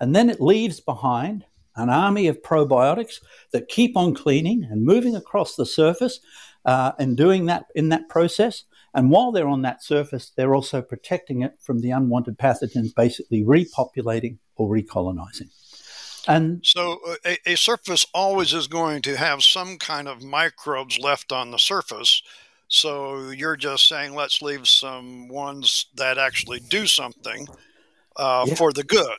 and 0.00 0.14
then 0.14 0.28
it 0.28 0.40
leaves 0.40 0.80
behind 0.80 1.44
an 1.78 1.90
army 1.90 2.26
of 2.26 2.42
probiotics 2.42 3.20
that 3.52 3.68
keep 3.68 3.96
on 3.96 4.14
cleaning 4.14 4.64
and 4.64 4.84
moving 4.84 5.16
across 5.16 5.56
the 5.56 5.66
surface 5.66 6.20
uh, 6.64 6.92
and 6.98 7.16
doing 7.16 7.46
that 7.46 7.66
in 7.74 7.88
that 7.88 8.08
process. 8.08 8.64
And 8.94 9.10
while 9.10 9.32
they're 9.32 9.48
on 9.48 9.62
that 9.62 9.82
surface, 9.82 10.32
they're 10.36 10.54
also 10.54 10.82
protecting 10.82 11.42
it 11.42 11.54
from 11.60 11.80
the 11.80 11.90
unwanted 11.90 12.38
pathogens, 12.38 12.94
basically 12.94 13.44
repopulating 13.44 14.38
or 14.56 14.68
recolonizing. 14.68 15.50
And 16.26 16.60
so 16.64 16.98
uh, 17.06 17.14
a, 17.24 17.52
a, 17.52 17.56
surface 17.56 18.06
always 18.12 18.52
is 18.52 18.66
going 18.66 19.00
to 19.02 19.16
have 19.16 19.42
some 19.42 19.78
kind 19.78 20.08
of 20.08 20.22
microbes 20.22 20.98
left 20.98 21.32
on 21.32 21.50
the 21.50 21.58
surface. 21.58 22.22
So 22.66 23.30
you're 23.30 23.56
just 23.56 23.88
saying, 23.88 24.14
let's 24.14 24.42
leave 24.42 24.68
some 24.68 25.28
ones 25.28 25.86
that 25.94 26.18
actually 26.18 26.60
do 26.60 26.86
something 26.86 27.48
uh, 28.16 28.44
yeah. 28.46 28.54
for 28.56 28.72
the 28.72 28.84
good 28.84 29.16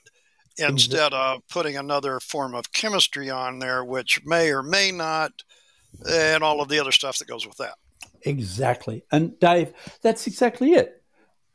instead 0.60 1.14
of 1.14 1.42
putting 1.50 1.78
another 1.78 2.20
form 2.20 2.54
of 2.54 2.72
chemistry 2.72 3.30
on 3.30 3.60
there, 3.60 3.84
which 3.84 4.22
may 4.26 4.52
or 4.52 4.62
may 4.62 4.92
not, 4.92 5.32
and 6.10 6.44
all 6.44 6.62
of 6.62 6.70
the 6.70 6.80
other 6.80 6.92
stuff 6.92 7.18
that 7.18 7.28
goes 7.28 7.48
with 7.48 7.58
that. 7.58 7.76
Exactly. 8.24 9.04
And 9.12 9.40
Dave, 9.40 9.74
that's 10.02 10.28
exactly 10.28 10.74
it. 10.74 11.02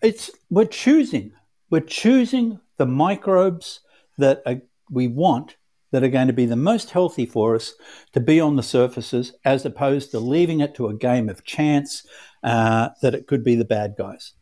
It's 0.02 0.30
we're 0.50 0.64
choosing. 0.64 1.32
We're 1.70 1.80
choosing 1.80 2.60
the 2.76 2.86
microbes 2.86 3.80
that 4.18 4.42
are, 4.46 4.60
we 4.90 5.08
want 5.08 5.56
that 5.90 6.02
are 6.02 6.08
going 6.08 6.26
to 6.26 6.32
be 6.32 6.46
the 6.46 6.56
most 6.56 6.90
healthy 6.90 7.24
for 7.24 7.54
us 7.54 7.74
to 8.12 8.20
be 8.20 8.40
on 8.40 8.56
the 8.56 8.62
surfaces 8.62 9.32
as 9.44 9.64
opposed 9.64 10.10
to 10.10 10.18
leaving 10.18 10.60
it 10.60 10.74
to 10.74 10.88
a 10.88 10.94
game 10.94 11.28
of 11.28 11.44
chance 11.44 12.04
uh, 12.42 12.88
that 13.00 13.14
it 13.14 13.26
could 13.26 13.44
be 13.44 13.54
the 13.54 13.64
bad 13.64 13.94
guys. 13.96 14.32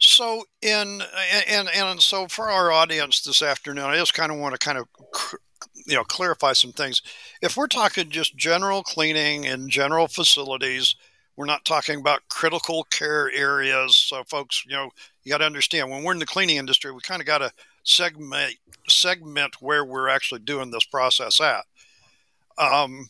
So 0.00 0.44
in 0.62 1.02
and 1.46 1.68
and 1.68 2.00
so 2.00 2.26
for 2.26 2.48
our 2.48 2.72
audience 2.72 3.20
this 3.20 3.42
afternoon, 3.42 3.84
I 3.84 3.96
just 3.96 4.14
kind 4.14 4.32
of 4.32 4.38
want 4.38 4.54
to 4.54 4.58
kind 4.58 4.78
of 4.78 4.88
you 5.86 5.94
know 5.94 6.04
clarify 6.04 6.54
some 6.54 6.72
things. 6.72 7.02
If 7.42 7.56
we're 7.56 7.66
talking 7.66 8.08
just 8.08 8.36
general 8.36 8.82
cleaning 8.82 9.44
in 9.44 9.68
general 9.68 10.08
facilities, 10.08 10.96
we're 11.36 11.44
not 11.44 11.66
talking 11.66 12.00
about 12.00 12.28
critical 12.30 12.84
care 12.84 13.30
areas. 13.32 13.94
So 13.94 14.24
folks, 14.24 14.64
you 14.66 14.72
know, 14.72 14.90
you 15.22 15.30
got 15.30 15.38
to 15.38 15.46
understand 15.46 15.90
when 15.90 16.02
we're 16.02 16.14
in 16.14 16.18
the 16.18 16.26
cleaning 16.26 16.56
industry, 16.56 16.92
we 16.92 17.00
kind 17.02 17.20
of 17.20 17.26
got 17.26 17.38
to 17.38 17.52
segment 17.82 18.56
segment 18.88 19.60
where 19.60 19.84
we're 19.84 20.08
actually 20.08 20.40
doing 20.40 20.70
this 20.70 20.84
process 20.84 21.40
at. 21.42 21.64
Um, 22.56 23.08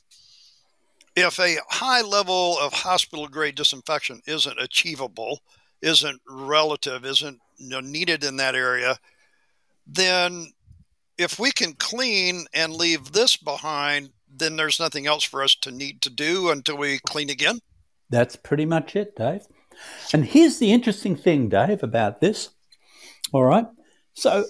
if 1.14 1.38
a 1.38 1.56
high 1.68 2.02
level 2.02 2.56
of 2.58 2.72
hospital 2.72 3.28
grade 3.28 3.54
disinfection 3.54 4.22
isn't 4.26 4.60
achievable, 4.60 5.40
isn't 5.82 6.20
relative, 6.28 7.04
isn't 7.04 7.38
you 7.56 7.68
know, 7.68 7.80
needed 7.80 8.24
in 8.24 8.36
that 8.36 8.54
area, 8.54 8.98
then 9.86 10.52
if 11.18 11.38
we 11.38 11.50
can 11.52 11.74
clean 11.74 12.46
and 12.54 12.72
leave 12.72 13.12
this 13.12 13.36
behind, 13.36 14.10
then 14.34 14.56
there's 14.56 14.80
nothing 14.80 15.06
else 15.06 15.24
for 15.24 15.42
us 15.42 15.54
to 15.56 15.70
need 15.70 16.00
to 16.02 16.10
do 16.10 16.50
until 16.50 16.76
we 16.76 16.98
clean 17.00 17.28
again. 17.30 17.60
That's 18.08 18.36
pretty 18.36 18.64
much 18.64 18.96
it, 18.96 19.16
Dave. 19.16 19.42
And 20.12 20.24
here's 20.24 20.58
the 20.58 20.72
interesting 20.72 21.16
thing, 21.16 21.48
Dave, 21.48 21.82
about 21.82 22.20
this. 22.20 22.50
All 23.32 23.44
right. 23.44 23.66
So 24.14 24.44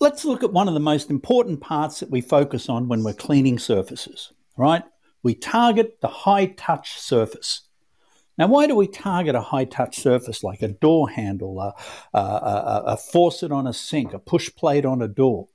let's 0.00 0.24
look 0.24 0.42
at 0.42 0.52
one 0.52 0.68
of 0.68 0.74
the 0.74 0.80
most 0.80 1.10
important 1.10 1.60
parts 1.60 2.00
that 2.00 2.10
we 2.10 2.20
focus 2.20 2.68
on 2.68 2.88
when 2.88 3.02
we're 3.02 3.12
cleaning 3.12 3.58
surfaces, 3.58 4.32
right? 4.56 4.82
We 5.22 5.34
target 5.34 6.00
the 6.00 6.08
high 6.08 6.46
touch 6.46 6.98
surface. 6.98 7.67
Now, 8.38 8.46
why 8.46 8.66
do 8.66 8.76
we 8.76 8.86
target 8.86 9.34
a 9.34 9.40
high 9.40 9.64
touch 9.64 9.98
surface 9.98 10.42
like 10.44 10.62
a 10.62 10.68
door 10.68 11.10
handle, 11.10 11.60
a, 11.60 11.74
a, 12.14 12.20
a, 12.20 12.82
a 12.86 12.96
faucet 12.96 13.52
on 13.52 13.66
a 13.66 13.72
sink, 13.72 14.14
a 14.14 14.18
push 14.18 14.50
plate 14.54 14.84
on 14.84 15.02
a 15.02 15.08
door? 15.08 15.48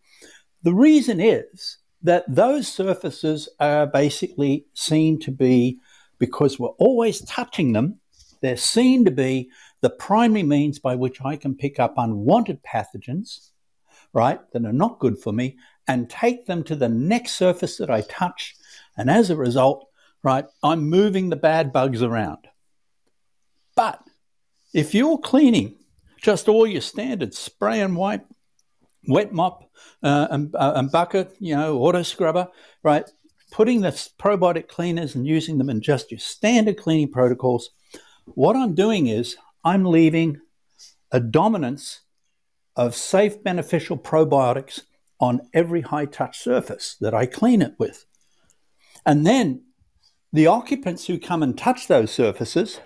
The 0.63 0.73
reason 0.73 1.19
is 1.19 1.77
that 2.01 2.25
those 2.27 2.67
surfaces 2.67 3.49
are 3.59 3.87
basically 3.87 4.65
seen 4.73 5.19
to 5.21 5.31
be, 5.31 5.79
because 6.19 6.59
we're 6.59 6.69
always 6.69 7.21
touching 7.21 7.71
them, 7.71 7.99
they're 8.41 8.57
seen 8.57 9.05
to 9.05 9.11
be 9.11 9.49
the 9.81 9.89
primary 9.89 10.43
means 10.43 10.77
by 10.77 10.95
which 10.95 11.19
I 11.23 11.37
can 11.37 11.55
pick 11.55 11.79
up 11.79 11.93
unwanted 11.97 12.61
pathogens 12.63 13.51
right, 14.13 14.39
that 14.51 14.65
are 14.65 14.71
not 14.71 14.99
good 14.99 15.17
for 15.17 15.33
me 15.33 15.57
and 15.87 16.09
take 16.09 16.45
them 16.45 16.63
to 16.63 16.75
the 16.75 16.89
next 16.89 17.33
surface 17.33 17.77
that 17.77 17.89
I 17.89 18.01
touch. 18.01 18.55
And 18.95 19.09
as 19.09 19.29
a 19.29 19.35
result, 19.35 19.89
right, 20.21 20.45
I'm 20.61 20.89
moving 20.89 21.29
the 21.29 21.35
bad 21.35 21.73
bugs 21.73 22.01
around. 22.01 22.47
But 23.75 24.01
if 24.73 24.93
you're 24.93 25.17
cleaning 25.17 25.75
just 26.21 26.47
all 26.47 26.65
your 26.65 26.81
standard 26.81 27.33
spray 27.33 27.81
and 27.81 27.95
wipe, 27.95 28.25
wet 29.07 29.33
mop, 29.33 29.69
uh, 30.01 30.27
and, 30.31 30.55
uh, 30.55 30.73
and 30.75 30.91
bucket, 30.91 31.35
you 31.39 31.55
know, 31.55 31.77
auto 31.79 32.03
scrubber, 32.03 32.47
right? 32.83 33.09
Putting 33.51 33.81
the 33.81 33.89
probiotic 33.89 34.67
cleaners 34.67 35.15
and 35.15 35.27
using 35.27 35.57
them 35.57 35.69
in 35.69 35.81
just 35.81 36.11
your 36.11 36.19
standard 36.19 36.77
cleaning 36.77 37.11
protocols. 37.11 37.71
What 38.25 38.55
I'm 38.55 38.73
doing 38.73 39.07
is 39.07 39.35
I'm 39.63 39.85
leaving 39.85 40.39
a 41.11 41.19
dominance 41.19 42.01
of 42.75 42.95
safe, 42.95 43.43
beneficial 43.43 43.97
probiotics 43.97 44.81
on 45.19 45.41
every 45.53 45.81
high 45.81 46.05
touch 46.05 46.39
surface 46.39 46.97
that 46.99 47.13
I 47.13 47.25
clean 47.25 47.61
it 47.61 47.75
with. 47.77 48.05
And 49.05 49.25
then 49.25 49.63
the 50.31 50.47
occupants 50.47 51.05
who 51.05 51.19
come 51.19 51.43
and 51.43 51.57
touch 51.57 51.87
those 51.87 52.11
surfaces, 52.11 52.79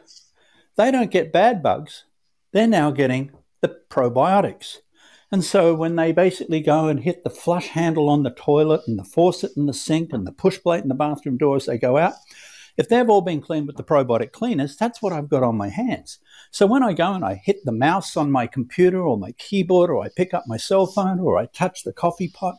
they 0.78 0.92
don't 0.92 1.12
get 1.12 1.34
bad 1.34 1.62
bugs. 1.62 2.06
They're 2.54 2.68
now 2.68 2.92
getting 2.92 3.32
the 3.62 3.80
probiotics. 3.90 4.78
And 5.32 5.44
so 5.44 5.76
when 5.76 5.96
they 5.98 6.14
basically 6.14 6.62
go 6.62 6.88
and 6.88 7.02
hit 7.02 7.24
the 7.24 7.30
flush 7.30 7.68
handle 7.68 8.08
on 8.10 8.24
the 8.24 8.32
toilet 8.32 8.82
and 8.88 8.98
the 8.98 9.04
faucet 9.04 9.52
and 9.58 9.68
the 9.68 9.74
sink 9.74 10.14
and 10.14 10.26
the 10.26 10.32
push 10.32 10.58
plate 10.62 10.82
and 10.82 10.90
the 10.90 10.96
bathroom 10.96 11.38
door 11.38 11.58
as 11.58 11.66
they 11.66 11.78
go 11.78 11.98
out, 11.98 12.14
if 12.78 12.88
they've 12.88 13.10
all 13.10 13.22
been 13.22 13.42
cleaned 13.42 13.68
with 13.68 13.76
the 13.76 13.84
probiotic 13.84 14.32
cleaners, 14.32 14.78
that's 14.78 15.02
what 15.02 15.12
I've 15.12 15.30
got 15.30 15.44
on 15.44 15.58
my 15.58 15.70
hands. 15.70 16.20
So 16.52 16.66
when 16.66 16.84
I 16.84 16.94
go 16.94 17.12
and 17.12 17.26
I 17.26 17.34
hit 17.34 17.66
the 17.66 17.72
mouse 17.72 18.16
on 18.16 18.32
my 18.32 18.48
computer 18.48 19.02
or 19.02 19.18
my 19.18 19.34
keyboard 19.34 19.90
or 19.90 20.04
I 20.04 20.10
pick 20.16 20.34
up 20.34 20.44
my 20.48 20.58
cell 20.58 20.86
phone 20.86 21.20
or 21.20 21.38
I 21.38 21.48
touch 21.48 21.84
the 21.84 21.92
coffee 21.92 22.30
pot, 22.30 22.56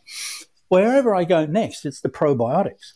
wherever 0.66 1.14
I 1.14 1.24
go 1.24 1.46
next, 1.46 1.86
it's 1.86 2.00
the 2.00 2.10
probiotics. 2.10 2.92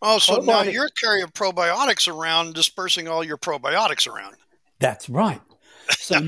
Oh, 0.00 0.18
so 0.18 0.38
probiotic- 0.38 0.46
now 0.46 0.62
you're 0.62 0.88
carrying 0.88 1.26
probiotics 1.26 2.08
around, 2.08 2.54
dispersing 2.54 3.08
all 3.08 3.22
your 3.22 3.36
probiotics 3.36 4.06
around. 4.06 4.36
That's 4.82 5.08
right. 5.08 5.40
So, 5.90 6.20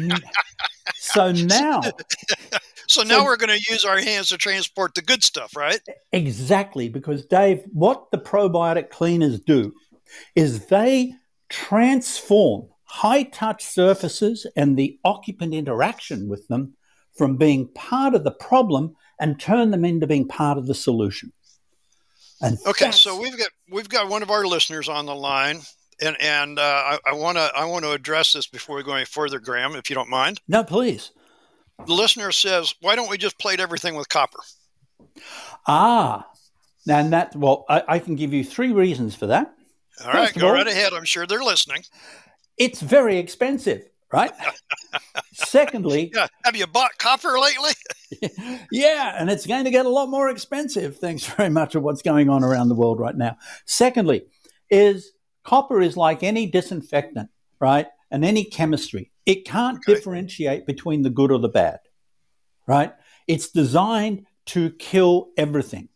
so 0.96 1.32
now 1.32 1.82
So 2.88 3.02
now 3.02 3.18
so, 3.18 3.24
we're 3.24 3.36
going 3.36 3.58
to 3.58 3.72
use 3.72 3.84
our 3.84 3.98
hands 3.98 4.28
to 4.28 4.38
transport 4.38 4.94
the 4.94 5.02
good 5.02 5.24
stuff, 5.24 5.56
right? 5.56 5.80
Exactly, 6.12 6.88
because 6.88 7.24
Dave, 7.24 7.62
what 7.72 8.10
the 8.10 8.18
probiotic 8.18 8.90
cleaners 8.90 9.40
do 9.40 9.72
is 10.34 10.66
they 10.66 11.12
transform 11.48 12.68
high 12.84 13.24
touch 13.24 13.64
surfaces 13.64 14.46
and 14.56 14.76
the 14.76 14.98
occupant 15.04 15.54
interaction 15.54 16.28
with 16.28 16.46
them 16.48 16.74
from 17.16 17.36
being 17.36 17.68
part 17.74 18.14
of 18.14 18.24
the 18.24 18.30
problem 18.30 18.94
and 19.18 19.40
turn 19.40 19.70
them 19.70 19.84
into 19.84 20.06
being 20.06 20.28
part 20.28 20.58
of 20.58 20.66
the 20.66 20.74
solution. 20.74 21.32
And 22.40 22.58
okay, 22.66 22.90
so 22.90 23.18
we've 23.18 23.38
got 23.38 23.48
we've 23.70 23.88
got 23.88 24.08
one 24.08 24.22
of 24.22 24.30
our 24.30 24.44
listeners 24.44 24.88
on 24.88 25.06
the 25.06 25.14
line, 25.14 25.60
and 26.00 26.16
and 26.20 26.58
uh, 26.58 26.98
I 27.04 27.12
want 27.12 27.36
to 27.38 27.50
I 27.54 27.64
want 27.64 27.84
to 27.84 27.92
address 27.92 28.32
this 28.32 28.46
before 28.46 28.76
we 28.76 28.82
go 28.82 28.92
any 28.94 29.04
further, 29.04 29.38
Graham, 29.38 29.74
if 29.74 29.90
you 29.90 29.94
don't 29.94 30.10
mind. 30.10 30.40
No, 30.48 30.64
please. 30.64 31.10
The 31.86 31.92
listener 31.92 32.32
says, 32.32 32.74
"Why 32.80 32.96
don't 32.96 33.10
we 33.10 33.18
just 33.18 33.38
plate 33.38 33.60
everything 33.60 33.94
with 33.96 34.08
copper?" 34.08 34.40
Ah, 35.66 36.26
and 36.88 37.12
that 37.12 37.34
well, 37.36 37.64
I, 37.68 37.82
I 37.88 37.98
can 37.98 38.14
give 38.14 38.32
you 38.32 38.44
three 38.44 38.72
reasons 38.72 39.14
for 39.14 39.26
that. 39.26 39.54
All 40.04 40.12
right, 40.12 40.28
First 40.28 40.38
go 40.38 40.48
all, 40.48 40.54
right 40.54 40.66
ahead. 40.66 40.92
I'm 40.92 41.04
sure 41.04 41.26
they're 41.26 41.42
listening. 41.42 41.82
It's 42.56 42.80
very 42.80 43.18
expensive, 43.18 43.88
right? 44.12 44.32
Secondly, 45.32 46.10
yeah. 46.14 46.28
have 46.44 46.56
you 46.56 46.66
bought 46.66 46.96
copper 46.98 47.38
lately? 47.38 47.72
yeah, 48.72 49.14
and 49.18 49.30
it's 49.30 49.46
going 49.46 49.64
to 49.64 49.70
get 49.70 49.86
a 49.86 49.88
lot 49.88 50.08
more 50.08 50.28
expensive. 50.30 50.98
Thanks 50.98 51.24
very 51.24 51.50
much 51.50 51.74
of 51.74 51.82
what's 51.82 52.02
going 52.02 52.28
on 52.28 52.44
around 52.44 52.68
the 52.68 52.74
world 52.74 53.00
right 53.00 53.16
now. 53.16 53.36
Secondly, 53.66 54.24
is 54.70 55.12
copper 55.44 55.80
is 55.80 55.96
like 55.96 56.22
any 56.22 56.46
disinfectant, 56.46 57.30
right? 57.60 57.86
And 58.10 58.24
any 58.24 58.44
chemistry. 58.44 59.10
It 59.26 59.44
can't 59.44 59.78
okay. 59.78 59.94
differentiate 59.94 60.66
between 60.66 61.02
the 61.02 61.10
good 61.10 61.30
or 61.30 61.38
the 61.38 61.48
bad, 61.48 61.80
right? 62.66 62.92
It's 63.26 63.48
designed 63.50 64.26
to 64.46 64.70
kill 64.72 65.28
everything. 65.36 65.88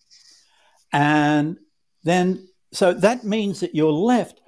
And 0.93 1.59
then, 2.05 2.49
so 2.73 2.95
that 2.95 3.25
means 3.25 3.61
that 3.61 3.75
you're 3.75 3.93
left 3.93 4.41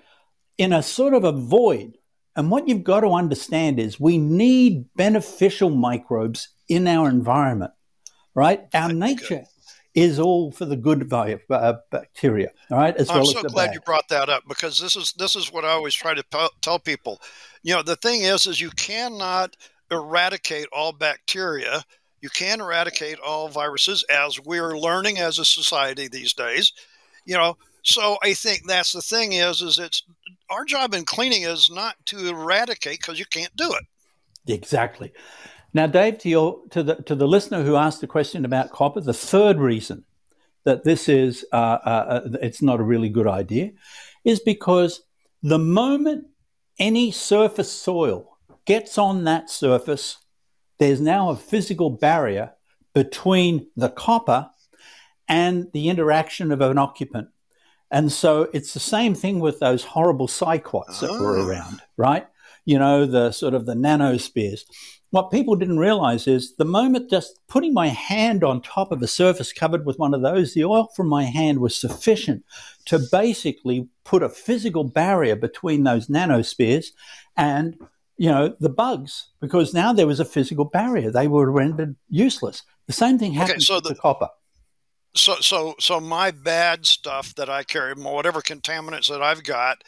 in 0.57 0.73
a 0.73 0.83
sort 0.83 1.15
of 1.15 1.25
a 1.25 1.33
void. 1.33 1.99
And 2.37 2.51
what 2.51 2.69
you've 2.69 2.85
got 2.85 3.01
to 3.01 3.09
understand 3.09 3.79
is 3.79 4.01
we 4.01 4.17
need 4.19 4.87
beneficial 4.97 5.71
microbes 5.71 6.49
in 6.69 6.87
our 6.87 7.09
environment, 7.09 7.73
right? 8.35 8.67
Our 8.73 8.93
nature 8.93 9.45
is 9.94 10.18
all 10.20 10.53
for 10.53 10.64
the 10.66 10.76
good 10.76 11.12
uh, 11.12 11.74
bacteria, 11.90 12.50
all 12.70 12.79
right? 12.79 12.96
As 12.96 13.11
I'm 13.11 13.16
well 13.16 13.26
so 13.26 13.42
glad 13.42 13.66
bad. 13.66 13.74
you 13.74 13.81
brought 13.81 14.09
that 14.09 14.29
up 14.29 14.44
because 14.48 14.79
this 14.79 14.96
is 14.96 15.12
this 15.18 15.35
is 15.37 15.53
what 15.53 15.64
I 15.64 15.70
always 15.70 15.94
try 15.94 16.14
to 16.14 16.22
p- 16.22 16.48
tell 16.61 16.79
people 16.79 17.20
you 17.62 17.74
know 17.74 17.83
the 17.83 17.96
thing 17.96 18.22
is 18.22 18.46
is 18.46 18.61
you 18.61 18.70
cannot 18.70 19.57
eradicate 19.90 20.66
all 20.72 20.92
bacteria 20.92 21.83
you 22.20 22.29
can 22.31 22.61
eradicate 22.61 23.18
all 23.20 23.48
viruses 23.48 24.05
as 24.11 24.40
we're 24.40 24.79
learning 24.79 25.18
as 25.18 25.38
a 25.38 25.44
society 25.44 26.09
these 26.09 26.33
days 26.33 26.72
you 27.24 27.37
know 27.37 27.57
so 27.83 28.16
i 28.22 28.33
think 28.33 28.62
that's 28.66 28.92
the 28.92 29.03
thing 29.03 29.33
is 29.33 29.62
is 29.62 29.79
it's 29.79 30.05
our 30.48 30.64
job 30.64 30.94
in 30.94 31.05
cleaning 31.05 31.42
is 31.42 31.70
not 31.70 31.94
to 32.07 32.29
eradicate 32.29 32.98
because 32.98 33.18
you 33.18 33.26
can't 33.26 33.55
do 33.57 33.72
it 33.72 34.53
exactly 34.53 35.12
now 35.73 35.87
dave 35.87 36.19
to 36.19 36.29
your 36.29 36.61
to 36.71 36.83
the 36.83 36.97
to 36.97 37.15
the 37.15 37.29
listener 37.29 37.63
who 37.63 37.77
asked 37.77 38.01
the 38.01 38.07
question 38.07 38.45
about 38.45 38.71
copper 38.71 39.01
the 39.01 39.15
third 39.15 39.59
reason 39.59 40.05
that 40.65 40.85
this 40.85 41.09
is 41.09 41.45
uh, 41.53 41.79
uh, 41.85 42.21
uh 42.25 42.29
it's 42.43 42.63
not 42.63 42.81
a 42.81 42.85
really 42.85 43.09
good 43.09 43.27
idea 43.27 43.71
is 44.25 44.41
because 44.41 45.03
the 45.43 45.59
moment 45.59 46.27
any 46.79 47.11
surface 47.11 47.71
soil 47.71 48.39
gets 48.65 48.99
on 48.99 49.25
that 49.25 49.51
surface, 49.51 50.19
there's 50.79 51.01
now 51.01 51.31
a 51.31 51.37
physical 51.37 51.91
barrier 51.91 52.53
between 52.95 53.67
the 53.77 53.89
copper 53.89 54.51
and 55.29 55.69
the 55.73 55.89
interaction 55.89 56.51
of 56.51 56.61
an 56.61 56.79
occupant. 56.79 57.29
And 57.91 58.11
so 58.11 58.49
it's 58.53 58.73
the 58.73 58.81
same 58.81 59.15
thing 59.15 59.41
with 59.41 59.61
those 59.61 59.85
horrible 59.85 60.29
cyclots 60.29 61.01
that 61.01 61.11
were 61.11 61.39
ah. 61.39 61.47
around, 61.47 61.83
right? 61.97 62.27
You 62.65 62.79
know, 62.79 63.07
the 63.07 63.33
sort 63.33 63.55
of 63.55 63.67
the 63.67 63.75
nanospheres. 63.75 64.61
What 65.11 65.33
people 65.33 65.57
didn't 65.57 65.79
realize 65.79 66.29
is 66.29 66.55
the 66.55 66.64
moment 66.64 67.11
just 67.11 67.40
putting 67.49 67.75
my 67.75 67.88
hand 67.88 68.44
on 68.44 68.62
top 68.62 68.92
of 68.92 69.03
a 69.03 69.09
surface 69.09 69.53
covered 69.53 69.85
with 69.85 69.99
one 69.99 70.14
of 70.14 70.23
those, 70.23 70.55
the 70.55 70.64
oil 70.64 70.88
from 70.94 71.09
my 71.09 71.25
hand 71.25 71.59
was 71.59 71.75
sufficient 71.75 72.44
to 72.87 73.01
basically 73.11 73.88
put 74.05 74.23
a 74.23 74.29
physical 74.29 74.85
barrier 74.85 75.35
between 75.35 75.83
those 75.83 76.07
nanospheres 76.07 76.88
and 77.37 77.77
you 78.16 78.29
know 78.29 78.55
the 78.61 78.68
bugs 78.68 79.31
because 79.40 79.73
now 79.73 79.92
there 79.92 80.07
was 80.07 80.20
a 80.20 80.25
physical 80.25 80.64
barrier. 80.64 81.11
They 81.11 81.27
were 81.27 81.51
rendered 81.51 81.96
useless. 82.09 82.62
The 82.87 82.92
same 82.92 83.18
thing 83.18 83.33
happened 83.33 83.57
okay, 83.57 83.64
so 83.64 83.77
with 83.77 83.85
the, 83.85 83.88
the 83.90 84.01
copper. 84.01 84.29
So 85.14 85.37
so 85.40 85.75
so 85.81 85.99
my 86.01 86.31
bad 86.31 86.87
stuff 86.87 87.35
that 87.35 87.49
i 87.49 87.64
carry 87.64 87.94
whatever 87.94 88.40
contaminants 88.40 89.09
that 89.09 89.20
i've 89.20 89.42
got 89.42 89.83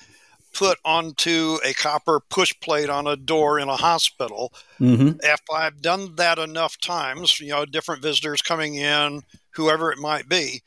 put 0.52 0.78
onto 0.84 1.58
a 1.64 1.72
copper 1.74 2.20
push 2.28 2.52
plate 2.60 2.90
on 2.90 3.06
a 3.06 3.16
door 3.16 3.58
in 3.58 3.68
a 3.68 3.76
hospital. 3.76 4.52
Mm-hmm. 4.80 5.18
If 5.22 5.40
I've 5.52 5.80
done 5.80 6.14
that 6.16 6.38
enough 6.38 6.78
times, 6.80 7.40
you 7.40 7.48
know, 7.48 7.64
different 7.64 8.02
visitors 8.02 8.42
coming 8.42 8.74
in, 8.74 9.22
whoever 9.50 9.90
it 9.92 9.98
might 9.98 10.28
be, 10.28 10.62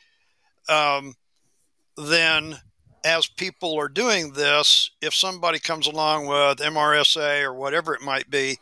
um, 0.70 1.14
then 1.98 2.58
as 3.04 3.28
people 3.28 3.80
are 3.80 3.88
doing 3.88 4.34
this, 4.34 4.90
if 5.02 5.14
somebody 5.14 5.60
comes 5.60 5.88
along 5.88 6.26
with 6.28 6.58
MRSA 6.58 7.44
or 7.44 7.54
whatever 7.54 7.94
it 7.94 8.02
might 8.02 8.30
be, 8.30 8.58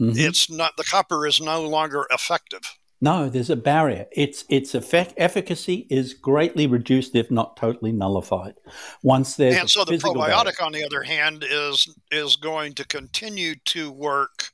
mm-hmm. 0.00 0.12
it's 0.14 0.50
not 0.50 0.76
the 0.76 0.84
copper 0.84 1.26
is 1.26 1.40
no 1.40 1.62
longer 1.62 2.06
effective. 2.10 2.60
No, 3.00 3.28
there's 3.28 3.50
a 3.50 3.56
barrier. 3.56 4.06
Its 4.12 4.44
its 4.48 4.74
effect, 4.74 5.12
efficacy 5.18 5.86
is 5.90 6.14
greatly 6.14 6.66
reduced, 6.66 7.14
if 7.14 7.30
not 7.30 7.56
totally 7.56 7.92
nullified. 7.92 8.54
Once 9.02 9.36
there's 9.36 9.56
and 9.56 9.70
so 9.70 9.84
the 9.84 9.92
probiotic, 9.98 10.56
barrier. 10.56 10.62
on 10.62 10.72
the 10.72 10.84
other 10.84 11.02
hand, 11.02 11.44
is 11.48 11.94
is 12.10 12.36
going 12.36 12.72
to 12.74 12.86
continue 12.86 13.54
to 13.66 13.92
work 13.92 14.50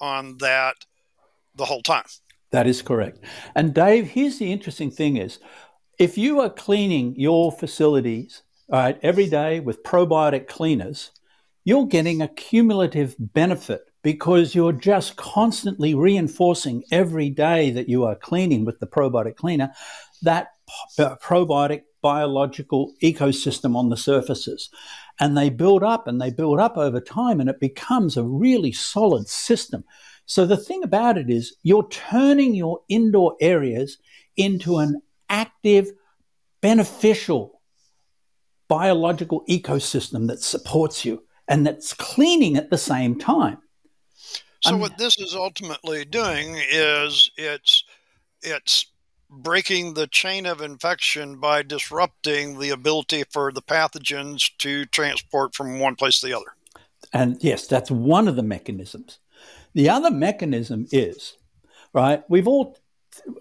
on 0.00 0.38
that 0.38 0.74
the 1.54 1.64
whole 1.64 1.82
time. 1.82 2.04
That 2.50 2.66
is 2.66 2.82
correct. 2.82 3.20
And 3.54 3.72
Dave, 3.72 4.08
here's 4.08 4.38
the 4.38 4.50
interesting 4.50 4.90
thing: 4.90 5.16
is 5.16 5.38
if 5.98 6.18
you 6.18 6.40
are 6.40 6.50
cleaning 6.50 7.14
your 7.16 7.52
facilities 7.52 8.42
right, 8.68 8.98
every 9.02 9.28
day 9.28 9.60
with 9.60 9.84
probiotic 9.84 10.48
cleaners, 10.48 11.12
you're 11.64 11.86
getting 11.86 12.20
a 12.20 12.28
cumulative 12.28 13.14
benefit 13.18 13.88
because 14.04 14.54
you're 14.54 14.72
just 14.72 15.16
constantly 15.16 15.94
reinforcing 15.94 16.84
every 16.92 17.30
day 17.30 17.70
that 17.70 17.88
you 17.88 18.04
are 18.04 18.14
cleaning 18.14 18.64
with 18.64 18.78
the 18.78 18.86
probiotic 18.86 19.34
cleaner 19.34 19.72
that 20.22 20.48
uh, 20.98 21.16
probiotic 21.16 21.82
biological 22.02 22.92
ecosystem 23.02 23.74
on 23.74 23.88
the 23.88 23.96
surfaces. 23.96 24.68
And 25.18 25.36
they 25.36 25.48
build 25.48 25.82
up 25.82 26.06
and 26.06 26.20
they 26.20 26.30
build 26.30 26.60
up 26.60 26.76
over 26.76 27.00
time, 27.00 27.40
and 27.40 27.48
it 27.48 27.60
becomes 27.60 28.16
a 28.16 28.24
really 28.24 28.72
solid 28.72 29.26
system. 29.26 29.84
So 30.26 30.44
the 30.44 30.56
thing 30.56 30.82
about 30.82 31.16
it 31.16 31.30
is 31.30 31.56
you're 31.62 31.88
turning 31.88 32.54
your 32.54 32.80
indoor 32.88 33.36
areas 33.40 33.98
into 34.36 34.78
an 34.78 35.00
active, 35.30 35.90
beneficial 36.60 37.62
biological 38.68 39.44
ecosystem 39.48 40.26
that 40.28 40.42
supports 40.42 41.04
you 41.04 41.22
and 41.48 41.66
that's 41.66 41.92
cleaning 41.92 42.56
at 42.56 42.70
the 42.70 42.78
same 42.78 43.18
time. 43.18 43.58
So 44.64 44.74
I'm, 44.74 44.80
what 44.80 44.96
this 44.96 45.18
is 45.18 45.34
ultimately 45.34 46.06
doing 46.06 46.56
is 46.70 47.30
it's 47.36 47.84
it's 48.42 48.86
breaking 49.28 49.92
the 49.92 50.06
chain 50.06 50.46
of 50.46 50.62
infection 50.62 51.36
by 51.36 51.62
disrupting 51.62 52.58
the 52.58 52.70
ability 52.70 53.24
for 53.30 53.52
the 53.52 53.60
pathogens 53.60 54.50
to 54.58 54.86
transport 54.86 55.54
from 55.54 55.80
one 55.80 55.96
place 55.96 56.20
to 56.20 56.26
the 56.26 56.34
other. 56.34 56.46
And 57.12 57.36
yes, 57.42 57.66
that's 57.66 57.90
one 57.90 58.26
of 58.26 58.36
the 58.36 58.42
mechanisms. 58.42 59.18
The 59.74 59.90
other 59.90 60.10
mechanism 60.10 60.86
is, 60.90 61.36
right, 61.92 62.22
we've 62.30 62.48
all 62.48 62.78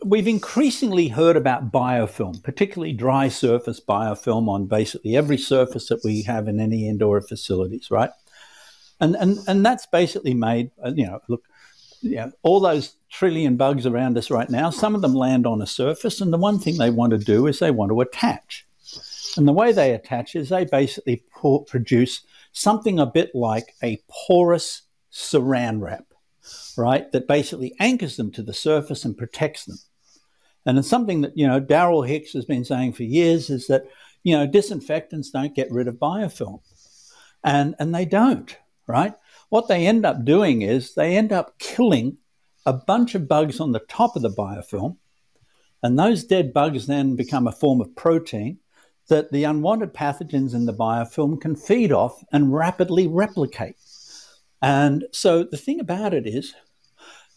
we've 0.05 0.27
increasingly 0.27 1.07
heard 1.07 1.37
about 1.37 1.71
biofilm, 1.71 2.43
particularly 2.43 2.91
dry 2.91 3.29
surface 3.29 3.79
biofilm 3.79 4.49
on 4.49 4.65
basically 4.65 5.15
every 5.15 5.37
surface 5.37 5.87
that 5.87 6.03
we 6.03 6.23
have 6.23 6.49
in 6.49 6.59
any 6.59 6.89
indoor 6.89 7.21
facilities, 7.21 7.89
right? 7.89 8.11
And 9.03 9.15
and 9.15 9.37
and 9.47 9.65
that's 9.65 9.85
basically 9.85 10.33
made, 10.33 10.71
uh, 10.83 10.93
you 10.95 11.05
know, 11.05 11.19
look, 11.27 11.43
know, 12.15 12.31
all 12.41 12.61
those 12.61 12.95
trillion 13.09 13.57
bugs 13.57 13.85
around 13.85 14.17
us 14.17 14.31
right 14.31 14.49
now, 14.49 14.69
some 14.69 14.95
of 14.95 15.01
them 15.01 15.13
land 15.13 15.45
on 15.45 15.61
a 15.61 15.67
surface, 15.67 16.21
and 16.21 16.31
the 16.31 16.37
one 16.37 16.57
thing 16.57 16.77
they 16.77 16.89
want 16.89 17.11
to 17.11 17.17
do 17.17 17.47
is 17.47 17.59
they 17.59 17.71
want 17.71 17.91
to 17.91 18.01
attach. 18.01 18.65
And 19.35 19.47
the 19.47 19.53
way 19.53 19.71
they 19.71 19.93
attach 19.93 20.35
is 20.35 20.49
they 20.49 20.65
basically 20.65 21.23
produce 21.67 22.21
something 22.53 22.99
a 22.99 23.05
bit 23.05 23.31
like 23.33 23.73
a 23.83 24.01
porous 24.09 24.83
saran 25.11 25.81
wrap, 25.81 26.05
right? 26.77 27.11
That 27.11 27.27
basically 27.27 27.75
anchors 27.79 28.15
them 28.15 28.31
to 28.31 28.43
the 28.43 28.53
surface 28.53 29.05
and 29.05 29.17
protects 29.17 29.65
them. 29.65 29.77
And 30.65 30.77
it's 30.77 30.87
something 30.87 31.21
that, 31.21 31.37
you 31.37 31.47
know, 31.47 31.59
Darrel 31.59 32.03
Hicks 32.03 32.33
has 32.33 32.45
been 32.45 32.63
saying 32.63 32.93
for 32.93 33.03
years 33.03 33.49
is 33.49 33.67
that, 33.67 33.83
you 34.23 34.33
know, 34.37 34.47
disinfectants 34.47 35.31
don't 35.31 35.55
get 35.55 35.71
rid 35.71 35.87
of 35.87 35.95
biofilm. 35.95 36.61
And, 37.43 37.75
and 37.79 37.93
they 37.93 38.05
don't, 38.05 38.55
right? 38.87 39.13
What 39.49 39.67
they 39.67 39.85
end 39.87 40.05
up 40.05 40.25
doing 40.25 40.61
is 40.61 40.93
they 40.93 41.15
end 41.17 41.31
up 41.31 41.57
killing 41.59 42.17
a 42.65 42.73
bunch 42.73 43.15
of 43.15 43.27
bugs 43.27 43.59
on 43.59 43.71
the 43.71 43.79
top 43.79 44.15
of 44.15 44.21
the 44.21 44.29
biofilm. 44.29 44.97
And 45.81 45.99
those 45.99 46.23
dead 46.23 46.53
bugs 46.53 46.87
then 46.87 47.15
become 47.15 47.45
a 47.45 47.51
form 47.51 47.81
of 47.81 47.95
protein 47.95 48.59
that 49.09 49.31
the 49.31 49.43
unwanted 49.43 49.93
pathogens 49.93 50.53
in 50.53 50.65
the 50.65 50.73
biofilm 50.73 51.39
can 51.41 51.55
feed 51.55 51.91
off 51.91 52.23
and 52.31 52.53
rapidly 52.53 53.05
replicate. 53.05 53.75
And 54.61 55.05
so 55.11 55.43
the 55.43 55.57
thing 55.57 55.81
about 55.81 56.13
it 56.13 56.25
is, 56.25 56.53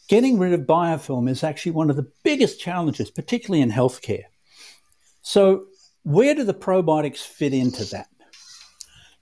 getting 0.08 0.38
rid 0.38 0.52
of 0.52 0.60
biofilm 0.60 1.28
is 1.28 1.42
actually 1.42 1.72
one 1.72 1.90
of 1.90 1.96
the 1.96 2.10
biggest 2.22 2.60
challenges, 2.60 3.10
particularly 3.10 3.62
in 3.62 3.70
healthcare. 3.70 4.24
So, 5.22 5.66
where 6.04 6.36
do 6.36 6.44
the 6.44 6.54
probiotics 6.54 7.18
fit 7.18 7.52
into 7.52 7.84
that? 7.86 8.06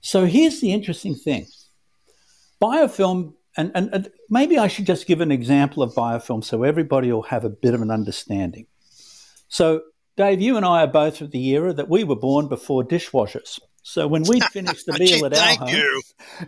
So, 0.01 0.25
here's 0.25 0.61
the 0.61 0.71
interesting 0.71 1.15
thing 1.15 1.47
biofilm, 2.65 3.33
and, 3.57 3.71
and, 3.75 3.89
and 3.93 4.09
maybe 4.29 4.57
I 4.57 4.67
should 4.67 4.85
just 4.85 5.07
give 5.07 5.21
an 5.21 5.31
example 5.31 5.83
of 5.83 5.93
biofilm 5.93 6.43
so 6.43 6.63
everybody 6.63 7.11
will 7.11 7.23
have 7.23 7.45
a 7.45 7.49
bit 7.49 7.73
of 7.73 7.81
an 7.81 7.91
understanding. 7.91 8.67
So, 9.47 9.81
Dave, 10.17 10.41
you 10.41 10.57
and 10.57 10.65
I 10.65 10.83
are 10.83 10.87
both 10.87 11.21
of 11.21 11.31
the 11.31 11.47
era 11.49 11.73
that 11.73 11.89
we 11.89 12.03
were 12.03 12.15
born 12.15 12.47
before 12.47 12.83
dishwashers. 12.83 13.59
So 13.83 14.07
when 14.07 14.23
we 14.23 14.39
finished 14.51 14.85
the 14.85 14.93
meal 14.93 15.19
Gee, 15.19 15.25
at 15.25 15.37
our 15.37 15.67
home, 15.67 15.69
you. 15.69 16.01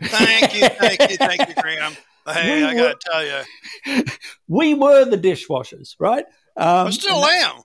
thank 0.03 0.55
you, 0.55 0.67
thank 0.69 1.11
you, 1.11 1.17
thank 1.17 1.47
you, 1.47 1.55
Graham. 1.61 1.93
Hey, 2.29 2.61
we 2.61 2.67
I 2.67 2.73
got 2.73 2.99
to 2.99 3.09
tell 3.09 3.25
you, 3.25 4.03
we 4.49 4.73
were 4.73 5.05
the 5.05 5.17
dishwashers, 5.17 5.95
right? 5.97 6.25
Um, 6.57 6.87
I 6.87 6.89
still 6.89 7.23
am. 7.23 7.61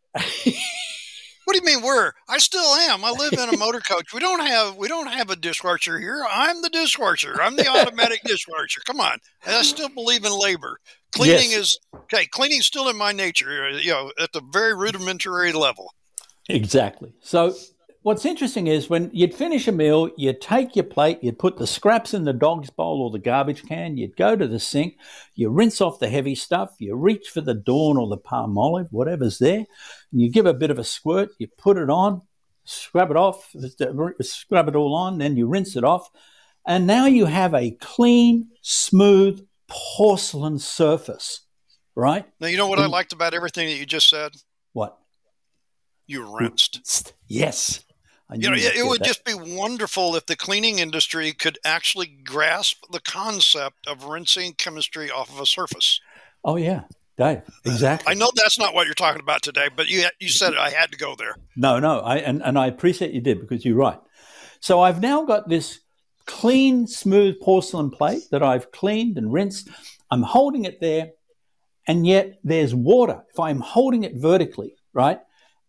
What 1.45 1.55
do 1.55 1.59
you 1.59 1.65
mean 1.65 1.85
we're? 1.85 2.13
I 2.29 2.39
still 2.39 2.61
am. 2.61 3.05
I 3.05 3.11
live 3.11 3.33
in 3.33 3.55
a 3.55 3.57
motor 3.57 3.81
coach. 3.81 4.13
We 4.13 4.21
don't 4.21 4.47
have 4.47 4.77
we 4.77 4.89
don't 4.89 5.09
have 5.09 5.31
a 5.31 5.37
dishwasher 5.37 5.99
here. 5.99 6.25
I'm 6.31 6.63
the 6.63 6.71
dishwasher. 6.71 7.41
I'm 7.41 7.57
the 7.57 7.69
automatic 7.69 8.21
dishwasher. 8.25 8.81
Come 8.87 9.01
on. 9.01 9.19
And 9.45 9.57
I 9.57 9.63
still 9.63 9.89
believe 9.89 10.25
in 10.25 10.33
labor. 10.33 10.79
Cleaning 11.13 11.51
yes. 11.51 11.61
is 11.61 11.79
okay. 11.95 12.27
Cleaning 12.27 12.59
is 12.59 12.67
still 12.67 12.89
in 12.89 12.97
my 12.97 13.13
nature. 13.13 13.67
Uh, 13.67 13.77
you 13.77 13.91
know, 13.91 14.13
at 14.21 14.33
the 14.33 14.43
very 14.53 14.75
rudimentary 14.75 15.53
level. 15.53 15.93
Exactly. 16.49 17.13
So 17.21 17.55
what's 18.03 18.27
interesting 18.27 18.67
is 18.67 18.91
when 18.91 19.11
you'd 19.12 19.35
finish 19.35 19.69
a 19.69 19.73
meal, 19.73 20.11
you'd 20.17 20.41
take 20.41 20.77
your 20.77 20.85
plate, 20.85 21.21
you'd 21.23 21.38
put 21.38 21.57
the 21.57 21.67
scraps 21.67 22.12
in 22.12 22.25
the 22.25 22.33
dog's 22.33 22.71
bowl 22.71 23.03
or 23.03 23.11
the 23.11 23.19
garbage 23.19 23.65
can, 23.65 23.97
you'd 23.97 24.17
go 24.17 24.37
to 24.37 24.47
the 24.47 24.59
sink, 24.59 24.97
you 25.35 25.49
rinse 25.51 25.81
off 25.81 25.99
the 25.99 26.09
heavy 26.09 26.35
stuff, 26.35 26.75
you 26.79 26.95
reach 26.97 27.29
for 27.29 27.41
the 27.41 27.55
Dawn 27.55 27.97
or 27.97 28.09
the 28.09 28.19
Palmolive, 28.19 28.88
whatever's 28.91 29.38
there, 29.38 29.65
and 30.12 30.21
you 30.21 30.31
give 30.31 30.47
a 30.47 30.55
bit 30.55 30.71
of 30.71 30.79
a 30.79 30.85
squirt, 30.85 31.31
you 31.38 31.47
put 31.47 31.77
it 31.77 31.91
on, 31.91 32.23
scrub 32.65 33.11
it 33.11 33.17
off, 33.17 33.55
scrub 34.21 34.69
it 34.69 34.77
all 34.77 34.95
on, 34.95 35.19
then 35.19 35.37
you 35.37 35.47
rinse 35.47 35.77
it 35.77 35.85
off, 35.85 36.11
and 36.67 36.87
now 36.87 37.07
you 37.07 37.27
have 37.27 37.55
a 37.55 37.73
clean, 37.81 38.49
smooth 38.62 39.47
porcelain 39.69 40.59
surface, 40.59 41.43
right? 41.95 42.27
Now, 42.41 42.49
you 42.49 42.57
know 42.57 42.69
what 42.69 42.79
and, 42.79 42.87
I 42.87 42.91
liked 42.91 43.12
about 43.12 43.35
everything 43.35 43.69
that 43.69 43.77
you 43.77 43.87
just 43.87 44.09
said? 44.09 44.33
What? 44.73 44.99
You 46.07 46.37
rinsed. 46.37 47.15
Yes 47.29 47.85
you 48.35 48.51
know, 48.51 48.57
it, 48.57 48.77
it 48.77 48.87
would 48.87 49.01
that. 49.01 49.07
just 49.07 49.25
be 49.25 49.35
wonderful 49.35 50.17
if 50.17 50.27
the 50.27 50.37
cleaning 50.37 50.79
industry 50.79 51.33
could 51.33 51.59
actually 51.65 52.07
grasp 52.07 52.85
the 52.91 53.01
concept 53.01 53.87
of 53.87 54.05
rinsing 54.05 54.55
chemistry 54.55 55.11
off 55.11 55.31
of 55.31 55.41
a 55.41 55.47
surface. 55.47 56.01
Oh 56.45 56.57
yeah, 56.57 56.83
Dave, 57.19 57.43
exactly. 57.65 58.11
I 58.11 58.15
know 58.15 58.31
that's 58.35 58.59
not 58.59 58.75
what 58.75 58.87
you're 58.87 58.95
talking 58.95 59.21
about 59.21 59.43
today, 59.43 59.69
but 59.75 59.89
you 59.89 60.07
you 60.19 60.29
said 60.29 60.55
it, 60.55 60.59
I 60.59 60.71
had 60.71 60.91
to 60.93 60.99
go 60.99 61.15
there. 61.15 61.37
No, 61.57 61.79
no, 61.79 62.01
I 62.01 62.17
and, 62.17 62.43
and 62.43 62.59
I 62.59 62.67
appreciate 62.67 63.13
you 63.13 63.21
did 63.21 63.41
because 63.41 63.65
you're 63.65 63.77
right. 63.77 63.99
So 64.61 64.81
I've 64.81 65.01
now 65.01 65.25
got 65.25 65.49
this 65.49 65.81
clean, 66.27 66.87
smooth 66.87 67.41
porcelain 67.41 67.91
plate 67.91 68.23
that 68.31 68.43
I've 68.43 68.73
cleaned 68.73 69.19
and 69.19 69.33
rinsed. 69.33 69.69
I'm 70.11 70.23
holding 70.23 70.65
it 70.65 70.81
there, 70.81 71.11
and 71.87 72.07
yet 72.07 72.39
there's 72.45 72.75
water. 72.75 73.23
If 73.31 73.41
I'm 73.41 73.61
holding 73.61 74.05
it 74.05 74.15
vertically, 74.15 74.75
right, 74.93 75.21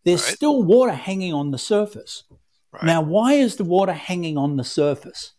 there's 0.04 0.24
right. 0.24 0.36
still 0.36 0.64
water 0.64 0.94
hanging 0.94 1.34
on 1.34 1.52
the 1.52 1.58
surface. 1.58 2.24
Right. 2.74 2.84
Now, 2.84 3.02
why 3.02 3.34
is 3.34 3.56
the 3.56 3.64
water 3.64 3.94
hanging 3.94 4.38
on 4.38 4.58
the 4.58 4.64
surface? 4.64 5.34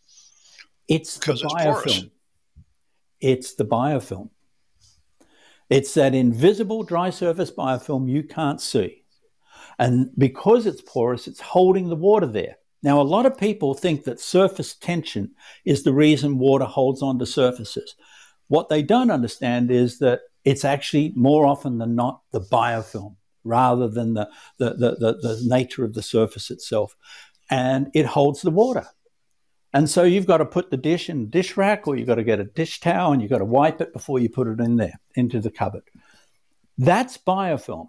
It's 0.87 1.19
the 1.19 1.33
biofilm. 1.33 2.11
It's, 3.21 3.49
it's 3.49 3.55
the 3.55 3.65
biofilm. 3.65 4.31
It's 5.69 5.95
that 5.95 6.15
invisible 6.15 6.85
dry 6.85 7.11
surface 7.11 7.51
biofilm 7.51 8.09
you 8.09 8.23
can't 8.23 8.61
see. 8.61 9.03
And 9.79 10.11
because 10.17 10.67
it's 10.67 10.83
porous, 10.83 11.27
it's 11.27 11.41
holding 11.41 11.89
the 11.89 11.97
water 11.97 12.27
there. 12.27 12.57
Now, 12.83 13.01
a 13.01 13.03
lot 13.03 13.27
of 13.27 13.39
people 13.39 13.75
think 13.75 14.05
that 14.05 14.21
surface 14.21 14.75
tension 14.75 15.33
is 15.65 15.83
the 15.83 15.93
reason 15.93 16.39
water 16.39 16.67
holds 16.67 17.03
onto 17.03 17.25
surfaces. 17.25 17.97
What 18.49 18.69
they 18.69 18.83
don't 18.83 19.11
understand 19.11 19.71
is 19.71 19.99
that 19.99 20.21
it's 20.45 20.65
actually 20.65 21.13
more 21.17 21.47
often 21.47 21.79
than 21.79 21.97
not 21.97 22.21
the 22.31 22.43
biofilm 22.43 23.17
rather 23.45 23.89
than 23.89 24.15
the, 24.15 24.29
the, 24.59 24.71
the, 24.71 24.97
the, 24.97 25.13
the 25.15 25.43
nature 25.47 25.85
of 25.85 25.95
the 25.95 26.03
surface 26.03 26.51
itself. 26.51 26.97
And 27.51 27.91
it 27.95 28.07
holds 28.07 28.43
the 28.43 28.51
water. 28.51 28.87
And 29.73 29.91
so 29.91 30.05
you've 30.05 30.27
got 30.27 30.39
to 30.39 30.47
put 30.47 30.71
the 30.71 30.77
dish 30.77 31.11
in 31.11 31.23
the 31.23 31.31
dish 31.31 31.57
rack 31.57 31.87
or 31.87 31.97
you've 31.97 32.07
got 32.07 32.15
to 32.15 32.25
get 32.25 32.41
a 32.41 32.45
dish 32.45 32.81
towel 32.81 33.13
and 33.13 33.21
you've 33.21 33.31
got 33.31 33.39
to 33.39 33.45
wipe 33.45 33.81
it 33.81 33.93
before 33.93 34.21
you 34.21 34.29
put 34.29 34.47
it 34.47 34.61
in 34.61 34.77
there, 34.77 35.01
into 35.17 35.41
the 35.41 35.51
cupboard. 35.51 35.83
That's 36.79 37.19
biofilm. 37.19 37.89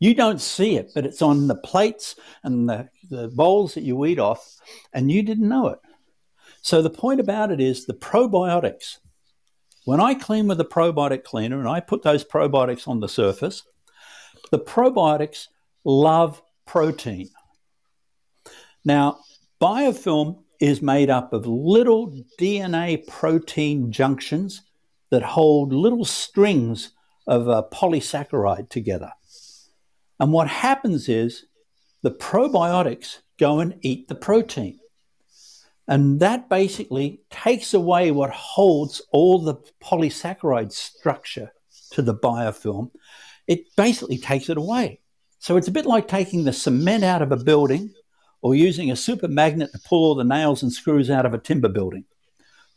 You 0.00 0.14
don't 0.14 0.40
see 0.40 0.76
it, 0.76 0.92
but 0.94 1.04
it's 1.04 1.22
on 1.22 1.48
the 1.48 1.56
plates 1.56 2.14
and 2.44 2.68
the, 2.68 2.88
the 3.10 3.28
bowls 3.28 3.74
that 3.74 3.82
you 3.82 4.04
eat 4.06 4.20
off, 4.20 4.56
and 4.92 5.10
you 5.10 5.22
didn't 5.22 5.48
know 5.48 5.68
it. 5.68 5.80
So 6.62 6.82
the 6.82 6.90
point 6.90 7.20
about 7.20 7.50
it 7.50 7.60
is 7.60 7.86
the 7.86 7.94
probiotics. 7.94 8.98
When 9.84 10.00
I 10.00 10.14
clean 10.14 10.46
with 10.46 10.60
a 10.60 10.64
probiotic 10.64 11.24
cleaner 11.24 11.58
and 11.58 11.68
I 11.68 11.80
put 11.80 12.02
those 12.02 12.24
probiotics 12.24 12.86
on 12.86 13.00
the 13.00 13.08
surface, 13.08 13.64
the 14.50 14.58
probiotics 14.58 15.48
love 15.84 16.42
protein. 16.66 17.30
Now, 18.84 19.20
biofilm 19.60 20.42
is 20.60 20.82
made 20.82 21.10
up 21.10 21.32
of 21.32 21.46
little 21.46 22.24
DNA 22.38 23.06
protein 23.06 23.92
junctions 23.92 24.62
that 25.10 25.22
hold 25.22 25.72
little 25.72 26.04
strings 26.04 26.92
of 27.26 27.48
a 27.48 27.62
polysaccharide 27.62 28.68
together. 28.68 29.12
And 30.20 30.32
what 30.32 30.48
happens 30.48 31.08
is 31.08 31.44
the 32.02 32.10
probiotics 32.10 33.18
go 33.38 33.60
and 33.60 33.78
eat 33.82 34.08
the 34.08 34.14
protein. 34.14 34.78
And 35.86 36.20
that 36.20 36.48
basically 36.48 37.22
takes 37.30 37.72
away 37.72 38.10
what 38.10 38.30
holds 38.30 39.00
all 39.10 39.38
the 39.38 39.54
polysaccharide 39.82 40.72
structure 40.72 41.52
to 41.92 42.02
the 42.02 42.14
biofilm 42.14 42.90
it 43.48 43.74
basically 43.76 44.18
takes 44.18 44.48
it 44.48 44.56
away. 44.56 45.00
So 45.40 45.56
it's 45.56 45.68
a 45.68 45.72
bit 45.72 45.86
like 45.86 46.06
taking 46.06 46.44
the 46.44 46.52
cement 46.52 47.02
out 47.02 47.22
of 47.22 47.32
a 47.32 47.36
building 47.36 47.92
or 48.42 48.54
using 48.54 48.90
a 48.90 48.96
super 48.96 49.26
magnet 49.26 49.70
to 49.72 49.80
pull 49.80 50.04
all 50.04 50.14
the 50.14 50.22
nails 50.22 50.62
and 50.62 50.72
screws 50.72 51.10
out 51.10 51.26
of 51.26 51.34
a 51.34 51.38
timber 51.38 51.68
building, 51.68 52.04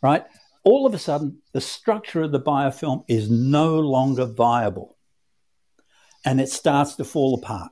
right? 0.02 0.26
all 0.64 0.86
of 0.86 0.94
a 0.94 1.00
sudden, 1.00 1.42
the 1.54 1.62
structure 1.62 2.22
of 2.22 2.32
the 2.32 2.40
biofilm 2.40 3.04
is 3.08 3.30
no 3.30 3.80
longer 3.80 4.26
viable 4.26 4.98
and 6.24 6.40
it 6.40 6.50
starts 6.50 6.96
to 6.96 7.04
fall 7.04 7.36
apart. 7.36 7.72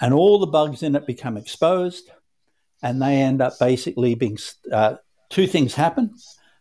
And 0.00 0.12
all 0.12 0.38
the 0.38 0.46
bugs 0.46 0.82
in 0.82 0.94
it 0.94 1.06
become 1.06 1.38
exposed 1.38 2.10
and 2.82 3.00
they 3.00 3.22
end 3.22 3.40
up 3.40 3.58
basically 3.58 4.14
being 4.14 4.36
uh, 4.70 4.96
two 5.30 5.46
things 5.46 5.74
happen. 5.74 6.14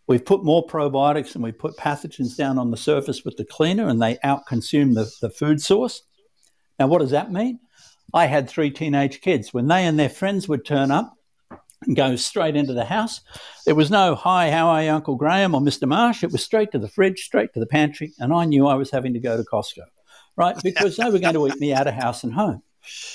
We've 0.08 0.24
put 0.24 0.44
more 0.44 0.66
probiotics 0.66 1.36
and 1.36 1.44
we 1.44 1.52
put 1.52 1.78
pathogens 1.78 2.36
down 2.36 2.58
on 2.58 2.72
the 2.72 2.78
surface 2.78 3.24
with 3.24 3.38
the 3.38 3.46
cleaner 3.46 3.88
and 3.88 4.02
they 4.02 4.18
outconsume 4.26 4.94
the, 4.96 5.12
the 5.22 5.30
food 5.30 5.62
source. 5.62 6.04
Now, 6.80 6.88
what 6.88 7.00
does 7.00 7.12
that 7.12 7.32
mean? 7.32 7.60
I 8.14 8.26
had 8.26 8.50
three 8.50 8.72
teenage 8.72 9.22
kids. 9.22 9.54
When 9.54 9.68
they 9.68 9.86
and 9.86 9.98
their 9.98 10.10
friends 10.10 10.50
would 10.50 10.66
turn 10.66 10.92
up, 10.92 11.16
and 11.86 11.96
go 11.96 12.16
straight 12.16 12.56
into 12.56 12.74
the 12.74 12.86
house. 12.86 13.22
There 13.66 13.76
was 13.76 13.92
no, 13.92 14.16
hi, 14.16 14.52
how 14.52 14.68
are 14.68 14.84
you, 14.84 14.92
Uncle 14.92 15.16
Graham 15.16 15.56
or 15.56 15.62
Mr. 15.62 15.88
Marsh? 15.88 16.24
It 16.24 16.32
was 16.32 16.44
straight 16.44 16.72
to 16.72 16.80
the 16.80 16.88
fridge, 16.88 17.20
straight 17.24 17.54
to 17.54 17.60
the 17.60 17.66
pantry, 17.66 18.14
and 18.20 18.34
I 18.34 18.46
knew 18.46 18.68
I 18.68 18.76
was 18.76 18.92
having 18.92 19.14
to 19.14 19.20
go 19.20 19.38
to 19.38 19.44
Costco, 19.44 19.84
right? 20.36 20.56
Because 20.64 20.98
they 20.98 21.10
were 21.10 21.20
going 21.20 21.34
to 21.34 21.48
eat 21.48 21.60
me 21.60 21.74
out 21.74 21.88
of 21.88 21.94
house 21.94 22.24
and 22.24 22.34
home. 22.34 22.62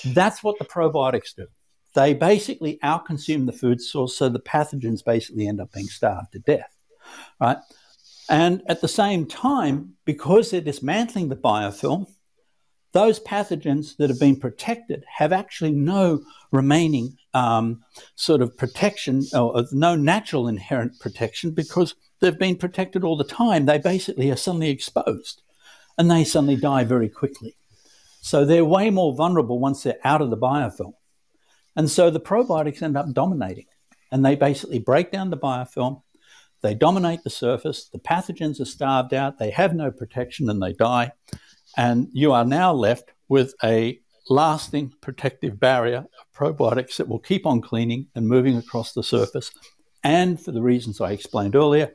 That's 0.04 0.42
what 0.42 0.58
the 0.58 0.64
probiotics 0.64 1.34
do. 1.34 1.46
They 1.94 2.12
basically 2.12 2.78
outconsume 2.84 3.46
the 3.46 3.52
food 3.52 3.80
source, 3.80 4.16
so 4.16 4.28
the 4.28 4.40
pathogens 4.40 5.04
basically 5.04 5.46
end 5.46 5.60
up 5.60 5.72
being 5.72 5.86
starved 5.86 6.32
to 6.32 6.40
death, 6.40 6.75
right? 7.40 7.58
And 8.28 8.62
at 8.68 8.80
the 8.80 8.88
same 8.88 9.26
time, 9.26 9.94
because 10.04 10.50
they're 10.50 10.60
dismantling 10.60 11.28
the 11.28 11.36
biofilm, 11.36 12.06
those 12.92 13.20
pathogens 13.20 13.96
that 13.98 14.08
have 14.08 14.18
been 14.18 14.40
protected 14.40 15.04
have 15.18 15.32
actually 15.32 15.72
no 15.72 16.22
remaining 16.50 17.16
um, 17.34 17.84
sort 18.14 18.40
of 18.40 18.56
protection 18.56 19.22
or 19.34 19.64
no 19.72 19.94
natural 19.94 20.48
inherent 20.48 20.98
protection 20.98 21.50
because 21.50 21.94
they've 22.20 22.38
been 22.38 22.56
protected 22.56 23.04
all 23.04 23.16
the 23.16 23.24
time. 23.24 23.66
They 23.66 23.78
basically 23.78 24.30
are 24.30 24.36
suddenly 24.36 24.70
exposed 24.70 25.42
and 25.98 26.10
they 26.10 26.24
suddenly 26.24 26.56
die 26.56 26.84
very 26.84 27.08
quickly. 27.08 27.54
So 28.22 28.44
they're 28.44 28.64
way 28.64 28.90
more 28.90 29.14
vulnerable 29.14 29.58
once 29.58 29.82
they're 29.82 29.98
out 30.02 30.22
of 30.22 30.30
the 30.30 30.36
biofilm. 30.36 30.94
And 31.76 31.90
so 31.90 32.10
the 32.10 32.20
probiotics 32.20 32.82
end 32.82 32.96
up 32.96 33.12
dominating 33.12 33.66
and 34.10 34.24
they 34.24 34.34
basically 34.34 34.78
break 34.78 35.12
down 35.12 35.30
the 35.30 35.36
biofilm. 35.36 36.02
They 36.66 36.74
dominate 36.74 37.22
the 37.22 37.30
surface. 37.30 37.88
The 37.92 38.00
pathogens 38.00 38.60
are 38.60 38.64
starved 38.64 39.14
out. 39.14 39.38
They 39.38 39.50
have 39.50 39.72
no 39.72 39.92
protection 39.92 40.50
and 40.50 40.60
they 40.60 40.72
die. 40.72 41.12
And 41.76 42.08
you 42.12 42.32
are 42.32 42.44
now 42.44 42.72
left 42.72 43.12
with 43.28 43.54
a 43.62 44.00
lasting 44.28 44.92
protective 45.00 45.60
barrier 45.60 45.98
of 45.98 46.32
probiotics 46.34 46.96
that 46.96 47.06
will 47.06 47.20
keep 47.20 47.46
on 47.46 47.60
cleaning 47.60 48.08
and 48.16 48.26
moving 48.26 48.56
across 48.56 48.94
the 48.94 49.04
surface. 49.04 49.52
And 50.02 50.40
for 50.40 50.50
the 50.50 50.60
reasons 50.60 51.00
I 51.00 51.12
explained 51.12 51.54
earlier, 51.54 51.94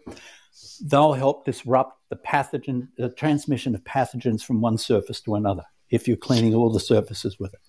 they'll 0.85 1.11
help 1.11 1.43
disrupt 1.43 1.99
the 2.09 2.15
pathogen, 2.15 2.87
the 2.97 3.09
transmission 3.09 3.75
of 3.75 3.83
pathogens 3.83 4.41
from 4.41 4.61
one 4.61 4.77
surface 4.77 5.19
to 5.23 5.35
another 5.35 5.65
if 5.89 6.07
you're 6.07 6.15
cleaning 6.15 6.55
all 6.55 6.71
the 6.71 6.79
surfaces 6.79 7.37
with 7.37 7.53
it. 7.53 7.59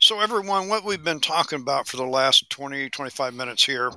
So, 0.00 0.18
everyone, 0.18 0.68
what 0.68 0.84
we've 0.84 1.04
been 1.04 1.20
talking 1.20 1.60
about 1.60 1.86
for 1.86 1.98
the 1.98 2.06
last 2.06 2.50
20, 2.50 2.90
25 2.90 3.34
minutes 3.34 3.64
here 3.64 3.92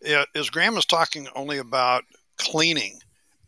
is 0.00 0.50
Graham 0.50 0.76
is 0.76 0.86
talking 0.86 1.28
only 1.34 1.58
about 1.58 2.04
cleaning 2.36 3.00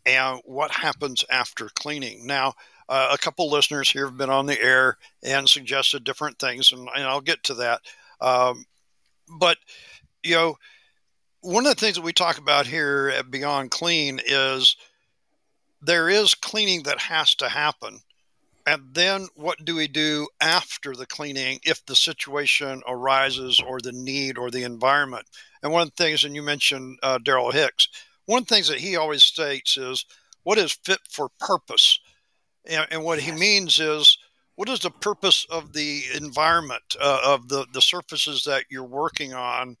and 0.05 0.41
what 0.45 0.71
happens 0.71 1.23
after 1.29 1.69
cleaning. 1.75 2.25
Now, 2.25 2.53
uh, 2.89 3.09
a 3.13 3.17
couple 3.17 3.49
listeners 3.49 3.89
here 3.89 4.05
have 4.05 4.17
been 4.17 4.29
on 4.29 4.45
the 4.45 4.61
air 4.61 4.97
and 5.23 5.47
suggested 5.47 6.03
different 6.03 6.39
things, 6.39 6.71
and, 6.71 6.89
and 6.95 7.03
I'll 7.03 7.21
get 7.21 7.43
to 7.43 7.53
that. 7.55 7.81
Um, 8.19 8.65
but, 9.39 9.57
you 10.23 10.35
know, 10.35 10.57
one 11.41 11.65
of 11.65 11.73
the 11.73 11.79
things 11.79 11.95
that 11.95 12.03
we 12.03 12.13
talk 12.13 12.37
about 12.37 12.67
here 12.67 13.11
at 13.15 13.31
Beyond 13.31 13.71
Clean 13.71 14.19
is 14.25 14.75
there 15.81 16.09
is 16.09 16.35
cleaning 16.35 16.83
that 16.83 16.99
has 16.99 17.33
to 17.35 17.49
happen. 17.49 17.99
And 18.67 18.93
then 18.93 19.27
what 19.35 19.63
do 19.65 19.75
we 19.75 19.87
do 19.87 20.27
after 20.39 20.95
the 20.95 21.07
cleaning 21.07 21.59
if 21.63 21.83
the 21.85 21.95
situation 21.95 22.83
arises 22.87 23.59
or 23.59 23.79
the 23.79 23.91
need 23.91 24.37
or 24.37 24.51
the 24.51 24.63
environment? 24.63 25.25
And 25.63 25.71
one 25.71 25.83
of 25.83 25.91
the 25.95 26.03
things, 26.03 26.23
and 26.23 26.35
you 26.35 26.41
mentioned 26.41 26.99
uh, 27.03 27.19
Darrel 27.19 27.51
Hicks, 27.51 27.87
one 28.25 28.41
of 28.41 28.47
the 28.47 28.55
things 28.55 28.67
that 28.67 28.79
he 28.79 28.95
always 28.95 29.23
states 29.23 29.77
is 29.77 30.05
what 30.43 30.57
is 30.57 30.71
fit 30.71 30.99
for 31.09 31.29
purpose? 31.39 31.99
And, 32.65 32.87
and 32.91 33.03
what 33.03 33.19
he 33.19 33.31
means 33.31 33.79
is, 33.79 34.17
what 34.55 34.69
is 34.69 34.79
the 34.79 34.91
purpose 34.91 35.45
of 35.49 35.73
the 35.73 36.03
environment 36.15 36.95
uh, 36.99 37.21
of 37.23 37.47
the, 37.49 37.65
the 37.73 37.81
surfaces 37.81 38.43
that 38.43 38.65
you're 38.69 38.83
working 38.83 39.33
on? 39.33 39.77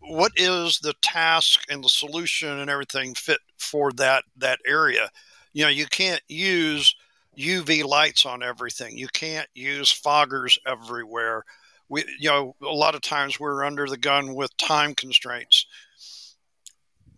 What 0.00 0.32
is 0.36 0.78
the 0.78 0.94
task 1.02 1.62
and 1.70 1.82
the 1.82 1.88
solution 1.88 2.60
and 2.60 2.70
everything 2.70 3.14
fit 3.14 3.40
for 3.56 3.92
that 3.92 4.24
that 4.36 4.58
area? 4.66 5.10
You 5.52 5.64
know, 5.64 5.70
you 5.70 5.86
can't 5.86 6.22
use 6.28 6.94
UV 7.36 7.84
lights 7.84 8.26
on 8.26 8.42
everything. 8.42 8.96
You 8.96 9.08
can't 9.08 9.48
use 9.54 9.92
foggers 9.92 10.58
everywhere. 10.66 11.44
We, 11.88 12.04
you 12.18 12.28
know, 12.28 12.54
a 12.62 12.66
lot 12.66 12.94
of 12.94 13.00
times 13.00 13.40
we're 13.40 13.64
under 13.64 13.86
the 13.86 13.96
gun 13.96 14.34
with 14.34 14.56
time 14.56 14.94
constraints. 14.94 15.66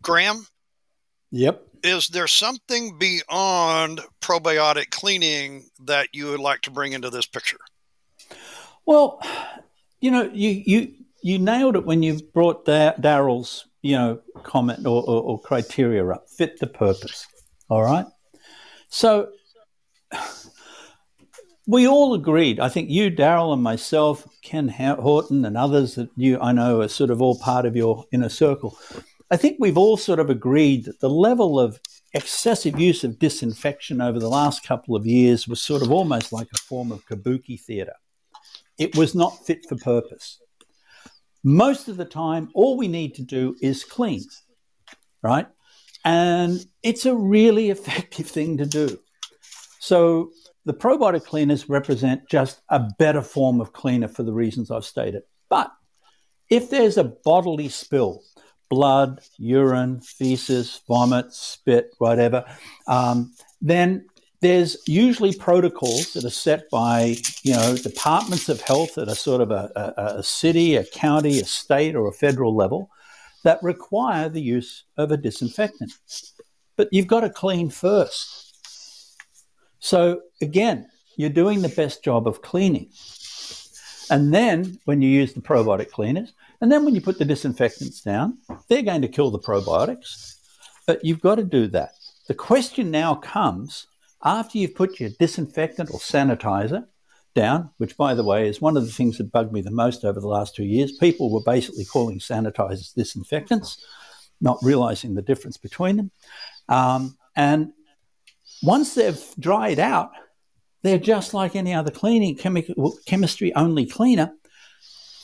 Graham. 0.02 0.46
Yep 1.33 1.66
is 1.83 2.09
there 2.09 2.26
something 2.26 2.98
beyond 2.98 4.00
probiotic 4.20 4.90
cleaning 4.90 5.68
that 5.85 6.09
you 6.12 6.26
would 6.26 6.40
like 6.40 6.62
to 6.62 6.70
bring 6.70 6.92
into 6.92 7.11
this 7.11 7.26
picture? 7.26 7.59
Well, 8.87 9.22
you 10.00 10.11
know, 10.11 10.30
you 10.33 10.62
you 10.64 10.92
you 11.22 11.38
nailed 11.38 11.76
it 11.76 11.85
when 11.85 12.02
you 12.02 12.20
brought 12.33 12.64
Darrel's 12.64 13.66
you 13.83 13.96
know 13.96 14.20
comment 14.42 14.87
or, 14.87 15.02
or, 15.02 15.22
or 15.22 15.40
criteria 15.40 16.06
up. 16.09 16.28
Fit 16.28 16.59
the 16.59 16.66
purpose. 16.66 17.26
All 17.68 17.83
right. 17.83 18.06
So 18.88 19.30
we 21.70 21.87
all 21.87 22.14
agreed. 22.14 22.59
I 22.59 22.68
think 22.68 22.90
you, 22.90 23.11
Darrel, 23.11 23.52
and 23.52 23.62
myself, 23.62 24.26
Ken 24.42 24.68
Horton, 24.68 25.44
and 25.44 25.56
others 25.56 25.94
that 25.94 26.11
you 26.16 26.37
I 26.40 26.50
know 26.50 26.80
are 26.80 26.88
sort 26.88 27.11
of 27.11 27.22
all 27.22 27.38
part 27.38 27.64
of 27.64 27.76
your 27.76 28.04
inner 28.11 28.28
circle. 28.28 28.76
I 29.30 29.37
think 29.37 29.59
we've 29.61 29.78
all 29.78 29.96
sort 29.96 30.18
of 30.18 30.30
agreed 30.30 30.87
that 30.87 30.98
the 30.98 31.09
level 31.09 31.61
of 31.61 31.78
excessive 32.12 32.80
use 32.80 33.04
of 33.04 33.20
disinfection 33.20 34.00
over 34.00 34.18
the 34.18 34.28
last 34.28 34.66
couple 34.66 34.96
of 34.96 35.06
years 35.06 35.46
was 35.46 35.62
sort 35.62 35.83
of 35.83 35.92
almost 35.92 36.33
like 36.33 36.48
a 36.52 36.59
form 36.59 36.90
of 36.90 37.06
kabuki 37.06 37.61
theatre. 37.61 37.94
It 38.76 38.96
was 38.96 39.14
not 39.14 39.46
fit 39.46 39.64
for 39.68 39.76
purpose. 39.76 40.40
Most 41.44 41.87
of 41.87 41.96
the 41.96 42.04
time, 42.04 42.50
all 42.52 42.76
we 42.76 42.88
need 42.88 43.14
to 43.14 43.22
do 43.22 43.54
is 43.62 43.85
clean, 43.85 44.24
right? 45.22 45.46
And 46.04 46.66
it's 46.83 47.06
a 47.06 47.14
really 47.14 47.70
effective 47.76 48.26
thing 48.26 48.59
to 48.59 48.66
do. 48.66 48.98
So 49.78 50.33
the 50.70 50.76
probiotic 50.76 51.24
cleaners 51.24 51.68
represent 51.68 52.28
just 52.28 52.62
a 52.68 52.78
better 52.96 53.22
form 53.22 53.61
of 53.61 53.72
cleaner 53.72 54.06
for 54.06 54.22
the 54.22 54.33
reasons 54.33 54.70
I've 54.70 54.85
stated. 54.85 55.24
But 55.48 55.72
if 56.48 56.70
there's 56.70 56.96
a 56.96 57.02
bodily 57.24 57.68
spill, 57.68 58.22
blood, 58.68 59.20
urine, 59.37 60.00
feces, 60.00 60.80
vomit, 60.87 61.35
spit, 61.35 61.90
whatever, 61.98 62.44
um, 62.87 63.35
then 63.61 64.06
there's 64.42 64.76
usually 64.87 65.35
protocols 65.35 66.12
that 66.12 66.24
are 66.24 66.30
set 66.30 66.70
by 66.70 67.16
you 67.42 67.52
know 67.52 67.76
departments 67.76 68.48
of 68.48 68.61
health 68.61 68.96
at 68.96 69.09
a 69.09 69.16
sort 69.16 69.40
of 69.40 69.50
a, 69.50 69.72
a, 69.74 70.18
a 70.18 70.22
city, 70.22 70.76
a 70.76 70.85
county, 70.85 71.40
a 71.40 71.44
state, 71.44 71.96
or 71.96 72.06
a 72.06 72.12
federal 72.12 72.54
level 72.54 72.90
that 73.42 73.61
require 73.61 74.28
the 74.28 74.40
use 74.40 74.85
of 74.96 75.11
a 75.11 75.16
disinfectant. 75.16 75.90
But 76.76 76.90
you've 76.92 77.09
got 77.09 77.22
to 77.22 77.30
clean 77.30 77.70
first. 77.70 78.49
So 79.80 80.22
again, 80.40 80.88
you're 81.16 81.30
doing 81.30 81.62
the 81.62 81.68
best 81.68 82.04
job 82.04 82.26
of 82.26 82.42
cleaning. 82.42 82.90
And 84.10 84.32
then 84.34 84.78
when 84.84 85.02
you 85.02 85.08
use 85.08 85.32
the 85.34 85.40
probiotic 85.40 85.90
cleaners, 85.90 86.32
and 86.60 86.70
then 86.70 86.84
when 86.84 86.94
you 86.94 87.00
put 87.00 87.18
the 87.18 87.24
disinfectants 87.24 88.02
down, 88.02 88.38
they're 88.68 88.82
going 88.82 89.02
to 89.02 89.08
kill 89.08 89.30
the 89.30 89.38
probiotics. 89.38 90.36
But 90.86 91.04
you've 91.04 91.20
got 91.20 91.36
to 91.36 91.44
do 91.44 91.66
that. 91.68 91.92
The 92.28 92.34
question 92.34 92.90
now 92.90 93.14
comes 93.14 93.86
after 94.22 94.58
you've 94.58 94.74
put 94.74 95.00
your 95.00 95.10
disinfectant 95.18 95.90
or 95.90 95.98
sanitizer 95.98 96.86
down, 97.34 97.70
which, 97.78 97.96
by 97.96 98.14
the 98.14 98.24
way, 98.24 98.48
is 98.48 98.60
one 98.60 98.76
of 98.76 98.84
the 98.84 98.92
things 98.92 99.18
that 99.18 99.32
bugged 99.32 99.52
me 99.52 99.60
the 99.60 99.70
most 99.70 100.04
over 100.04 100.20
the 100.20 100.28
last 100.28 100.54
two 100.54 100.64
years. 100.64 100.92
People 100.98 101.32
were 101.32 101.42
basically 101.44 101.84
calling 101.84 102.18
sanitizers 102.18 102.94
disinfectants, 102.94 103.82
not 104.40 104.58
realizing 104.62 105.14
the 105.14 105.22
difference 105.22 105.56
between 105.56 105.96
them. 105.96 106.10
Um, 106.68 107.16
and 107.36 107.72
once 108.62 108.94
they've 108.94 109.22
dried 109.38 109.78
out, 109.78 110.10
they're 110.82 110.98
just 110.98 111.34
like 111.34 111.56
any 111.56 111.74
other 111.74 111.90
cleaning 111.90 112.36
chemistry 113.06 113.54
only 113.54 113.86
cleaner. 113.86 114.32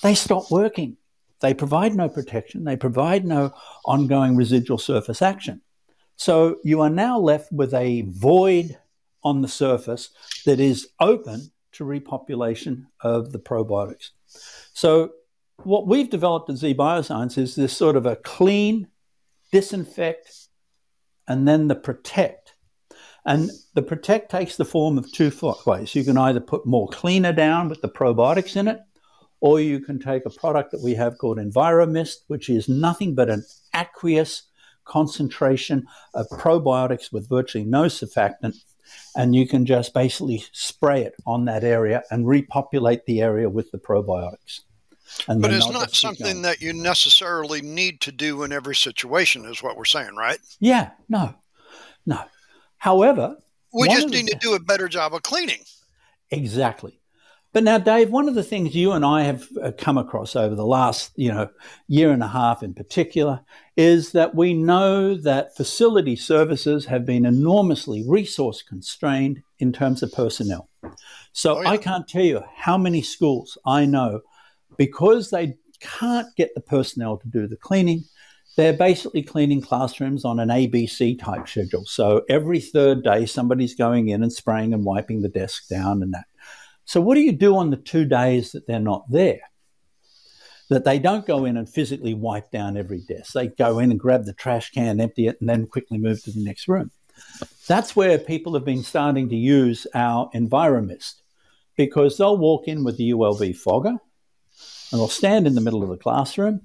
They 0.03 0.14
stop 0.14 0.51
working. 0.51 0.96
They 1.40 1.53
provide 1.53 1.94
no 1.94 2.09
protection, 2.09 2.64
they 2.64 2.77
provide 2.77 3.27
no 3.27 3.53
ongoing 3.85 4.37
residual 4.37 4.79
surface 4.79 5.20
action. 5.20 5.61
So 6.16 6.57
you 6.64 6.81
are 6.81 6.88
now 6.88 7.18
left 7.18 7.53
with 7.53 7.75
a 7.75 8.03
void 8.09 8.79
on 9.22 9.42
the 9.42 9.49
surface 9.49 10.11
that 10.46 10.61
is 10.61 10.88
open 10.99 11.51
to 11.72 11.85
repopulation 11.85 12.87
of 13.03 13.33
the 13.33 13.38
probiotics. 13.38 14.12
So 14.72 15.12
what 15.62 15.87
we've 15.87 16.09
developed 16.09 16.49
at 16.49 16.57
Z 16.57 16.75
Bioscience 16.75 17.37
is 17.37 17.55
this 17.55 17.77
sort 17.77 17.96
of 17.96 18.07
a 18.07 18.16
clean 18.16 18.88
disinfect, 19.53 20.49
and 21.29 21.46
then 21.46 21.68
the 21.68 21.75
protect. 21.75 22.46
And 23.27 23.51
the 23.75 23.83
protect 23.83 24.31
takes 24.31 24.57
the 24.57 24.65
form 24.65 24.97
of 24.97 25.11
two 25.11 25.33
ways. 25.67 25.95
You 25.97 26.05
can 26.05 26.17
either 26.17 26.41
put 26.41 26.65
more 26.65 26.89
cleaner 26.89 27.33
down 27.33 27.69
with 27.69 27.83
the 27.83 27.89
probiotics 27.89 28.57
in 28.57 28.69
it, 28.69 28.79
or 29.41 29.61
you 29.61 29.81
can 29.81 29.99
take 29.99 30.25
a 30.25 30.31
product 30.31 30.71
that 30.71 30.83
we 30.83 30.95
have 30.95 31.19
called 31.19 31.39
EnviroMist, 31.39 32.19
which 32.29 32.49
is 32.49 32.69
nothing 32.69 33.17
but 33.17 33.29
an 33.29 33.45
aqueous 33.75 34.45
concentration 34.85 35.87
of 36.15 36.29
probiotics 36.29 37.12
with 37.12 37.29
virtually 37.29 37.65
no 37.65 37.87
surfactant. 37.87 38.55
And 39.17 39.35
you 39.35 39.49
can 39.49 39.67
just 39.67 39.93
basically 39.93 40.45
spray 40.53 41.03
it 41.03 41.15
on 41.27 41.47
that 41.47 41.65
area 41.65 42.05
and 42.12 42.29
repopulate 42.29 43.07
the 43.07 43.21
area 43.21 43.51
with 43.51 43.73
the 43.73 43.79
probiotics. 43.79 44.61
And 45.27 45.43
but 45.43 45.53
it's 45.53 45.69
not 45.69 45.93
something 45.93 46.43
that 46.43 46.61
you 46.61 46.73
necessarily 46.73 47.61
need 47.61 48.01
to 48.03 48.12
do 48.12 48.45
in 48.45 48.53
every 48.53 48.77
situation, 48.77 49.45
is 49.47 49.62
what 49.62 49.77
we're 49.77 49.85
saying, 49.85 50.15
right? 50.15 50.39
Yeah, 50.61 50.91
no, 51.09 51.35
no. 52.07 52.21
However, 52.87 53.37
we 53.72 53.88
just 53.88 54.11
need 54.11 54.29
the, 54.29 54.35
to 54.35 54.38
do 54.38 54.55
a 54.55 54.61
better 54.61 54.87
job 54.87 55.12
of 55.12 55.22
cleaning. 55.22 55.59
Exactly. 56.31 57.01
But 57.53 57.64
now, 57.64 57.79
Dave, 57.79 58.11
one 58.11 58.29
of 58.29 58.37
the 58.37 58.44
things 58.44 58.77
you 58.77 58.92
and 58.92 59.05
I 59.05 59.25
have 59.25 59.49
uh, 59.61 59.72
come 59.77 59.99
across 59.99 60.37
over 60.37 60.55
the 60.55 60.64
last, 60.64 61.11
you 61.16 61.33
know, 61.33 61.49
year 61.88 62.12
and 62.12 62.22
a 62.22 62.29
half 62.29 62.62
in 62.62 62.75
particular, 62.75 63.40
is 63.77 64.12
that 64.12 64.37
we 64.37 64.55
know 64.55 65.16
that 65.16 65.57
facility 65.57 66.14
services 66.14 66.87
have 66.87 67.05
been 67.05 67.27
enormously 67.27 68.05
resource 68.07 68.62
constrained 68.62 69.42
in 69.59 69.72
terms 69.72 70.05
of 70.05 70.12
personnel. 70.12 70.68
So 71.33 71.59
oh, 71.59 71.62
yeah. 71.62 71.70
I 71.70 71.79
can't 71.79 72.07
tell 72.07 72.22
you 72.22 72.44
how 72.55 72.79
many 72.79 73.03
schools 73.03 73.59
I 73.66 73.85
know 73.85 74.20
because 74.79 75.31
they 75.31 75.57
can't 75.81 76.29
get 76.37 76.55
the 76.55 76.61
personnel 76.61 77.16
to 77.16 77.27
do 77.27 77.49
the 77.49 77.57
cleaning. 77.57 78.05
They're 78.57 78.73
basically 78.73 79.23
cleaning 79.23 79.61
classrooms 79.61 80.25
on 80.25 80.40
an 80.40 80.49
ABC 80.49 81.19
type 81.19 81.47
schedule. 81.47 81.85
So 81.85 82.23
every 82.29 82.59
third 82.59 83.05
day, 83.05 83.27
somebody's 83.27 83.75
going 83.75 84.09
in 84.09 84.23
and 84.23 84.33
spraying 84.33 84.73
and 84.73 84.85
wiping 84.85 85.21
the 85.21 85.29
desk 85.29 85.69
down 85.69 86.03
and 86.03 86.14
that. 86.14 86.25
So, 86.87 87.01
what 87.01 87.16
do 87.16 87.21
you 87.21 87.33
do 87.33 87.57
on 87.57 87.71
the 87.71 87.77
two 87.77 88.05
days 88.05 88.53
that 88.53 88.66
they're 88.66 88.81
not 88.81 89.05
there? 89.11 89.40
That 90.71 90.85
they 90.85 90.99
don't 90.99 91.27
go 91.27 91.45
in 91.45 91.57
and 91.57 91.69
physically 91.69 92.14
wipe 92.14 92.51
down 92.51 92.77
every 92.77 93.01
desk. 93.01 93.35
They 93.35 93.49
go 93.49 93.79
in 93.79 93.90
and 93.90 94.01
grab 94.01 94.25
the 94.25 94.33
trash 94.33 94.71
can, 94.71 95.01
empty 95.01 95.27
it, 95.27 95.37
and 95.40 95.49
then 95.49 95.66
quickly 95.66 95.99
move 95.99 96.23
to 96.25 96.31
the 96.31 96.42
next 96.42 96.66
room. 96.69 96.90
That's 97.66 97.97
where 97.97 98.19
people 98.19 98.55
have 98.55 98.64
been 98.64 98.83
starting 98.83 99.29
to 99.29 99.37
use 99.37 99.87
our 99.95 100.31
EnviroMist 100.35 101.14
because 101.77 102.16
they'll 102.16 102.38
walk 102.38 102.69
in 102.69 102.85
with 102.85 102.97
the 102.97 103.11
ULV 103.11 103.57
fogger 103.57 103.88
and 103.88 103.99
they'll 104.92 105.09
stand 105.09 105.47
in 105.47 105.55
the 105.55 105.61
middle 105.61 105.83
of 105.83 105.88
the 105.88 105.97
classroom 105.97 106.62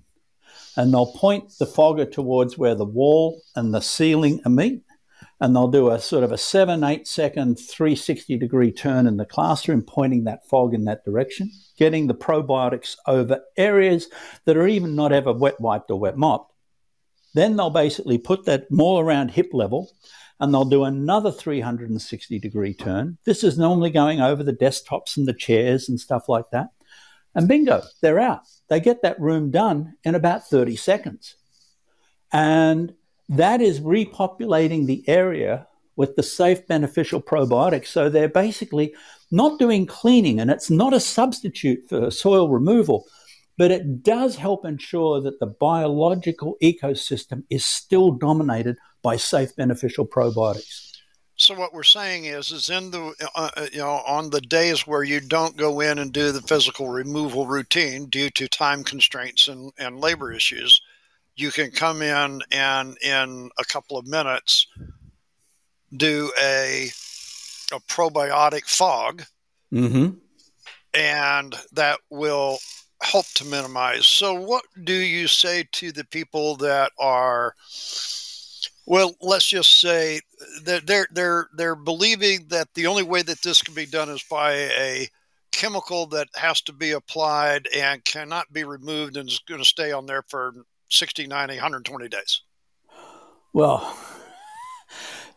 and 0.77 0.93
they'll 0.93 1.13
point 1.13 1.53
the 1.59 1.65
fogger 1.65 2.05
towards 2.05 2.57
where 2.57 2.75
the 2.75 2.85
wall 2.85 3.41
and 3.55 3.73
the 3.73 3.81
ceiling 3.81 4.41
meet 4.45 4.83
and 5.41 5.55
they'll 5.55 5.67
do 5.67 5.89
a 5.89 5.99
sort 5.99 6.23
of 6.23 6.31
a 6.31 6.37
seven, 6.37 6.83
eight 6.83 7.07
second, 7.07 7.55
360 7.55 8.37
degree 8.37 8.71
turn 8.71 9.07
in 9.07 9.17
the 9.17 9.25
classroom, 9.25 9.81
pointing 9.81 10.23
that 10.23 10.47
fog 10.47 10.75
in 10.75 10.85
that 10.85 11.03
direction, 11.03 11.51
getting 11.77 12.05
the 12.05 12.13
probiotics 12.13 12.95
over 13.07 13.41
areas 13.57 14.07
that 14.45 14.55
are 14.55 14.67
even 14.67 14.95
not 14.95 15.11
ever 15.11 15.33
wet 15.33 15.59
wiped 15.59 15.89
or 15.89 15.99
wet 15.99 16.15
mopped. 16.15 16.53
Then 17.33 17.55
they'll 17.55 17.71
basically 17.71 18.19
put 18.19 18.45
that 18.45 18.69
more 18.69 19.03
around 19.03 19.31
hip 19.31 19.49
level 19.51 19.91
and 20.39 20.53
they'll 20.53 20.63
do 20.63 20.83
another 20.83 21.31
360 21.31 22.37
degree 22.37 22.75
turn. 22.75 23.17
This 23.25 23.43
is 23.43 23.57
normally 23.57 23.89
going 23.89 24.21
over 24.21 24.43
the 24.43 24.53
desktops 24.53 25.17
and 25.17 25.27
the 25.27 25.33
chairs 25.33 25.89
and 25.89 25.99
stuff 25.99 26.29
like 26.29 26.51
that. 26.51 26.69
And 27.35 27.47
bingo, 27.47 27.81
they're 28.01 28.19
out. 28.19 28.41
They 28.69 28.79
get 28.79 29.01
that 29.03 29.19
room 29.19 29.51
done 29.51 29.95
in 30.03 30.15
about 30.15 30.47
30 30.47 30.75
seconds. 30.75 31.35
And 32.31 32.93
that 33.29 33.61
is 33.61 33.79
repopulating 33.79 34.85
the 34.85 35.03
area 35.07 35.67
with 35.95 36.15
the 36.15 36.23
safe 36.23 36.65
beneficial 36.67 37.21
probiotics. 37.21 37.87
So 37.87 38.09
they're 38.09 38.29
basically 38.29 38.93
not 39.31 39.59
doing 39.59 39.85
cleaning, 39.85 40.39
and 40.39 40.51
it's 40.51 40.69
not 40.69 40.93
a 40.93 40.99
substitute 40.99 41.87
for 41.87 42.11
soil 42.11 42.49
removal, 42.49 43.05
but 43.57 43.71
it 43.71 44.03
does 44.03 44.35
help 44.35 44.65
ensure 44.65 45.21
that 45.21 45.39
the 45.39 45.45
biological 45.45 46.57
ecosystem 46.61 47.43
is 47.49 47.63
still 47.63 48.11
dominated 48.11 48.77
by 49.03 49.15
safe 49.15 49.55
beneficial 49.55 50.05
probiotics. 50.05 50.90
So 51.41 51.55
what 51.55 51.73
we're 51.73 51.83
saying 51.83 52.25
is, 52.25 52.51
is 52.51 52.69
in 52.69 52.91
the 52.91 53.15
uh, 53.35 53.49
uh 53.55 53.65
you 53.71 53.79
know 53.79 54.01
on 54.05 54.29
the 54.29 54.41
days 54.41 54.85
where 54.85 55.03
you 55.03 55.19
don't 55.19 55.57
go 55.57 55.79
in 55.79 55.97
and 55.97 56.11
do 56.11 56.31
the 56.31 56.41
physical 56.41 56.87
removal 56.87 57.47
routine 57.47 58.05
due 58.05 58.29
to 58.31 58.47
time 58.47 58.83
constraints 58.83 59.47
and, 59.47 59.71
and 59.79 59.99
labor 59.99 60.31
issues, 60.31 60.81
you 61.35 61.51
can 61.51 61.71
come 61.71 62.01
in 62.01 62.41
and 62.51 62.97
in 63.01 63.49
a 63.57 63.65
couple 63.65 63.97
of 63.97 64.05
minutes 64.07 64.67
do 65.97 66.31
a, 66.41 66.89
a 67.73 67.79
probiotic 67.87 68.65
fog. 68.65 69.23
Mm-hmm. 69.73 70.17
And 70.93 71.55
that 71.73 71.99
will 72.09 72.59
help 73.01 73.25
to 73.35 73.45
minimize. 73.45 74.05
So, 74.05 74.33
what 74.33 74.63
do 74.83 74.93
you 74.93 75.27
say 75.27 75.65
to 75.73 75.91
the 75.91 76.03
people 76.03 76.57
that 76.57 76.91
are, 76.99 77.55
well, 78.85 79.15
let's 79.21 79.47
just 79.47 79.79
say 79.79 80.21
that 80.63 80.87
they're 80.87 81.07
they're 81.11 81.47
they're 81.55 81.75
believing 81.75 82.47
that 82.49 82.73
the 82.73 82.87
only 82.87 83.03
way 83.03 83.21
that 83.21 83.41
this 83.41 83.61
can 83.61 83.73
be 83.73 83.85
done 83.85 84.09
is 84.09 84.23
by 84.23 84.53
a 84.53 85.07
chemical 85.51 86.05
that 86.07 86.27
has 86.35 86.61
to 86.61 86.73
be 86.73 86.91
applied 86.91 87.67
and 87.75 88.03
cannot 88.03 88.51
be 88.51 88.63
removed 88.63 89.17
and 89.17 89.29
is 89.29 89.39
going 89.47 89.61
to 89.61 89.65
stay 89.65 89.91
on 89.91 90.05
there 90.05 90.23
for 90.27 90.53
60, 90.89 91.27
90, 91.27 91.55
120 91.55 92.07
days? 92.09 92.41
Well, 93.53 93.95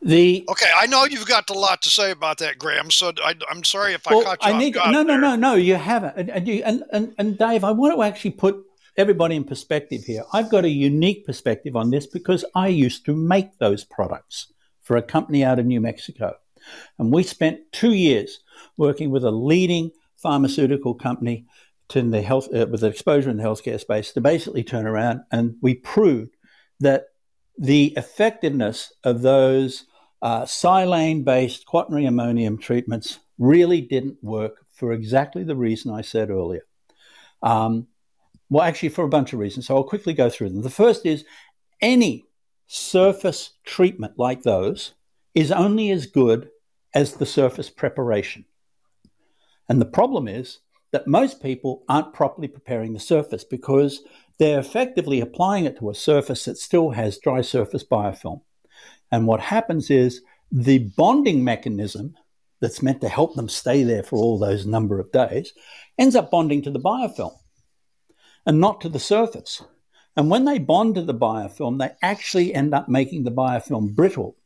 the 0.01 0.45
okay, 0.49 0.71
I 0.77 0.87
know 0.87 1.05
you've 1.05 1.27
got 1.27 1.51
a 1.51 1.55
lot 1.55 1.83
to 1.83 1.91
say 1.91 2.11
about 2.11 2.39
that, 2.39 2.59
Graham. 2.59 2.91
So 2.91 3.13
I, 3.25 3.35
am 3.51 3.65
sorry 3.65 3.95
if 3.95 4.07
I 4.07 4.15
well, 4.15 4.25
caught 4.25 4.45
you. 4.45 4.53
I 4.53 4.59
need 4.59 4.77
no, 4.77 5.03
no, 5.03 5.17
no, 5.17 5.35
no. 5.35 5.55
You 5.55 5.75
haven't. 5.75 6.17
And, 6.17 6.31
and, 6.31 6.47
you, 6.47 6.63
and, 6.65 6.85
and 6.93 7.15
and 7.19 7.39
Dave, 7.39 7.65
I 7.65 7.73
want 7.73 7.95
to 7.95 8.03
actually 8.03 8.33
put 8.33 8.65
everybody 8.97 9.37
in 9.37 9.45
perspective 9.45 10.05
here. 10.05 10.25
I've 10.33 10.51
got 10.51 10.65
a 10.65 10.71
unique 10.71 11.27
perspective 11.27 11.77
on 11.77 11.91
this 11.91 12.07
because 12.07 12.45
I 12.55 12.69
used 12.69 13.05
to 13.07 13.17
make 13.17 13.59
those 13.59 13.85
products 13.85 14.53
for 14.83 14.97
a 14.97 15.03
company 15.03 15.45
out 15.45 15.59
of 15.59 15.67
New 15.67 15.81
Mexico, 15.81 16.35
and 16.99 17.13
we 17.13 17.23
spent 17.23 17.73
two 17.73 17.93
years 17.93 18.41
working 18.77 19.11
with 19.11 19.25
a 19.25 19.31
leading 19.31 19.91
pharmaceutical 20.17 20.95
company 20.95 21.47
to 21.89 22.03
the 22.03 22.23
health 22.23 22.49
uh, 22.55 22.67
with 22.71 22.83
exposure 22.83 23.31
in 23.31 23.37
the 23.37 23.43
healthcare 23.43 23.79
space 23.79 24.13
to 24.13 24.21
basically 24.21 24.65
turn 24.65 24.87
around 24.87 25.21
and 25.31 25.55
we 25.61 25.75
proved 25.75 26.35
that 26.81 27.09
the 27.59 27.93
effectiveness 27.97 28.93
of 29.05 29.23
those 29.23 29.85
uh, 30.23 30.43
silane 30.43 31.25
based 31.25 31.67
quaternary 31.67 32.07
ammonium 32.07 32.59
treatments 32.59 33.21
really 33.39 33.81
didn't 33.81 34.17
work 34.23 34.65
for 34.71 34.93
exactly 34.93 35.45
the 35.45 35.57
reason 35.57 35.93
I 35.93 36.01
said 36.01 36.31
earlier. 36.31 36.63
Um, 37.43 37.87
well, 38.51 38.63
actually, 38.63 38.91
for 38.91 39.05
a 39.05 39.09
bunch 39.09 39.33
of 39.33 39.39
reasons. 39.39 39.67
So 39.67 39.77
I'll 39.77 39.85
quickly 39.85 40.13
go 40.13 40.29
through 40.29 40.51
them. 40.51 40.63
The 40.63 40.71
first 40.71 41.07
is 41.07 41.25
any 41.81 42.27
surface 42.67 43.53
treatment 43.65 44.15
like 44.19 44.43
those 44.43 44.95
is 45.35 45.51
only 45.51 45.91
as 45.91 46.07
good 46.07 46.51
as 46.95 47.15
the 47.15 47.27
surface 47.27 47.71
preparation. 47.71 48.45
And 49.69 49.81
the 49.81 49.87
problem 49.87 50.29
is 50.29 50.61
that 50.93 51.09
most 51.09 51.43
people 51.43 51.83
aren't 51.89 52.13
properly 52.13 52.49
preparing 52.49 52.93
the 52.93 53.01
surface 53.01 53.45
because 53.45 54.03
they're 54.39 54.61
effectively 54.61 55.21
applying 55.21 55.65
it 55.65 55.79
to 55.79 55.91
a 55.91 55.95
surface 55.95 56.45
that 56.45 56.59
still 56.59 56.91
has 56.91 57.19
dry 57.19 57.41
surface 57.41 57.85
biofilm. 57.85 58.43
And 59.11 59.27
what 59.27 59.41
happens 59.41 59.91
is 59.91 60.23
the 60.53 60.91
bonding 60.97 61.43
mechanism 61.43 62.15
that's 62.61 62.83
meant 62.83 63.01
to 63.01 63.09
help 63.09 63.35
them 63.35 63.49
stay 63.49 63.83
there 63.83 64.03
for 64.03 64.17
all 64.17 64.39
those 64.39 64.67
number 64.67 65.01
of 65.01 65.11
days 65.13 65.53
ends 65.99 66.17
up 66.17 66.31
bonding 66.31 66.63
to 66.63 66.71
the 66.71 66.81
biofilm 66.81 67.37
and 68.47 68.61
not 68.61 68.81
to 68.81 68.89
the 68.89 68.99
surface. 68.99 69.63
And 70.17 70.31
when 70.31 70.45
they 70.45 70.59
bond 70.59 70.95
to 70.95 71.03
the 71.03 71.15
biofilm, 71.15 71.79
they 71.79 71.91
actually 72.03 72.55
end 72.55 72.75
up 72.75 72.89
making 72.89 73.25
the 73.25 73.33
biofilm 73.33 73.95
brittle. 73.95 74.37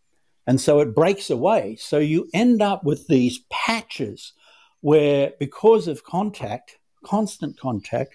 And 0.47 0.61
so 0.61 0.81
it 0.81 0.95
breaks 0.95 1.29
away. 1.29 1.77
So 1.79 1.99
you 1.99 2.29
end 2.33 2.63
up 2.63 2.85
with 2.85 3.07
these 3.07 3.41
patches 3.51 4.33
where 4.81 5.33
because 5.39 5.89
of 5.89 6.05
contact, 6.05 6.79
constant 7.05 7.59
contact, 7.59 8.15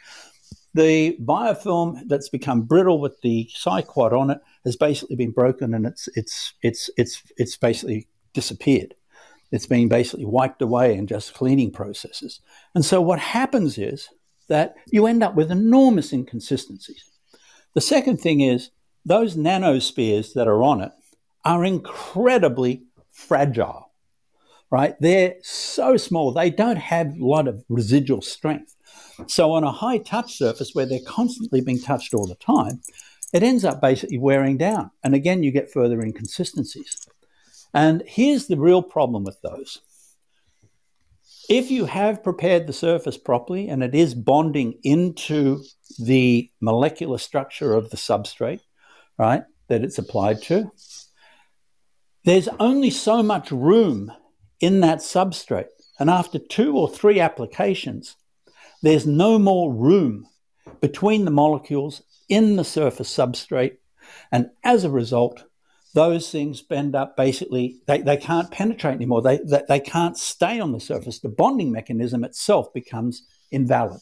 the 0.73 1.15
biofilm 1.21 2.07
that's 2.07 2.29
become 2.29 2.63
brittle 2.63 2.99
with 2.99 3.21
the 3.21 3.49
cyquad 3.55 4.13
on 4.13 4.31
it 4.31 4.39
has 4.65 4.75
basically 4.75 5.15
been 5.15 5.31
broken 5.31 5.75
and 5.75 5.85
it's 5.85 6.09
it's 6.15 6.53
it's 6.63 6.89
it's 6.97 7.21
it's 7.37 7.57
basically 7.57 8.07
disappeared. 8.33 8.95
It's 9.51 9.67
been 9.67 9.87
basically 9.87 10.25
wiped 10.25 10.63
away 10.63 10.95
in 10.95 11.05
just 11.05 11.35
cleaning 11.35 11.71
processes. 11.71 12.39
And 12.73 12.83
so 12.83 12.99
what 12.99 13.19
happens 13.19 13.77
is 13.77 14.09
that 14.47 14.75
you 14.91 15.07
end 15.07 15.23
up 15.23 15.35
with 15.35 15.51
enormous 15.51 16.13
inconsistencies. 16.13 17.03
The 17.73 17.81
second 17.81 18.17
thing 18.17 18.41
is 18.41 18.71
those 19.05 19.35
nanospheres 19.35 20.33
that 20.33 20.47
are 20.47 20.61
on 20.63 20.81
it 20.81 20.91
are 21.43 21.65
incredibly 21.65 22.83
fragile 23.11 23.93
right? 24.73 24.95
They're 24.99 25.35
so 25.43 25.97
small, 25.97 26.31
they 26.31 26.49
don't 26.49 26.77
have 26.77 27.15
a 27.15 27.23
lot 27.23 27.47
of 27.47 27.63
residual 27.69 28.23
strength. 28.23 28.75
So, 29.27 29.51
on 29.51 29.63
a 29.63 29.71
high 29.71 29.99
touch 29.99 30.35
surface 30.35 30.71
where 30.73 30.87
they're 30.87 30.99
constantly 31.05 31.61
being 31.61 31.79
touched 31.79 32.15
all 32.15 32.25
the 32.25 32.33
time, 32.33 32.81
it 33.31 33.43
ends 33.43 33.63
up 33.63 33.81
basically 33.81 34.17
wearing 34.17 34.57
down. 34.57 34.89
And 35.03 35.13
again, 35.13 35.43
you 35.43 35.51
get 35.51 35.71
further 35.71 36.01
inconsistencies. 36.01 37.05
And 37.71 38.01
here's 38.07 38.47
the 38.47 38.57
real 38.57 38.81
problem 38.81 39.23
with 39.23 39.39
those. 39.43 39.79
If 41.49 41.69
you 41.69 41.85
have 41.85 42.23
prepared 42.23 42.67
the 42.67 42.73
surface 42.73 43.17
properly 43.17 43.67
and 43.67 43.83
it 43.83 43.93
is 43.93 44.15
bonding 44.15 44.79
into 44.83 45.63
the 45.99 46.49
molecular 46.61 47.17
structure 47.17 47.73
of 47.73 47.89
the 47.89 47.97
substrate, 47.97 48.61
right, 49.17 49.43
that 49.67 49.83
it's 49.83 49.97
applied 49.97 50.41
to, 50.43 50.71
there's 52.23 52.47
only 52.59 52.89
so 52.89 53.21
much 53.21 53.51
room 53.51 54.11
in 54.61 54.79
that 54.79 54.99
substrate. 54.99 55.67
And 55.99 56.09
after 56.09 56.39
two 56.39 56.77
or 56.77 56.89
three 56.89 57.19
applications, 57.19 58.15
there's 58.81 59.05
no 59.05 59.37
more 59.37 59.73
room 59.73 60.27
between 60.79 61.25
the 61.25 61.31
molecules 61.31 62.01
in 62.29 62.55
the 62.55 62.63
surface 62.63 63.15
substrate. 63.15 63.77
And 64.31 64.49
as 64.63 64.85
a 64.85 64.89
result, 64.89 65.43
those 65.93 66.31
things 66.31 66.63
end 66.71 66.95
up 66.95 67.15
basically, 67.15 67.77
they, 67.85 67.99
they 68.01 68.17
can't 68.17 68.49
penetrate 68.49 68.95
anymore. 68.95 69.21
They, 69.21 69.37
they, 69.37 69.61
they 69.67 69.79
can't 69.79 70.17
stay 70.17 70.59
on 70.59 70.71
the 70.71 70.79
surface. 70.79 71.19
The 71.19 71.29
bonding 71.29 71.71
mechanism 71.71 72.23
itself 72.23 72.73
becomes 72.73 73.23
invalid. 73.51 74.01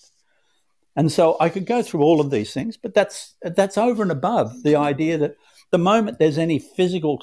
And 0.96 1.12
so 1.12 1.38
I 1.39 1.50
could 1.50 1.66
go 1.66 1.82
through 1.82 2.02
all 2.02 2.20
of 2.22 2.32
these 2.32 2.54
things, 2.54 2.78
but 2.78 2.94
that's, 2.94 3.36
that's 3.42 3.78
over 3.78 4.02
and 4.02 4.12
above 4.12 4.64
the 4.64 4.76
idea 4.76 5.18
that 5.18 5.36
the 5.72 5.78
moment 5.78 6.20
there's 6.20 6.38
any 6.38 6.60
physical 6.60 7.22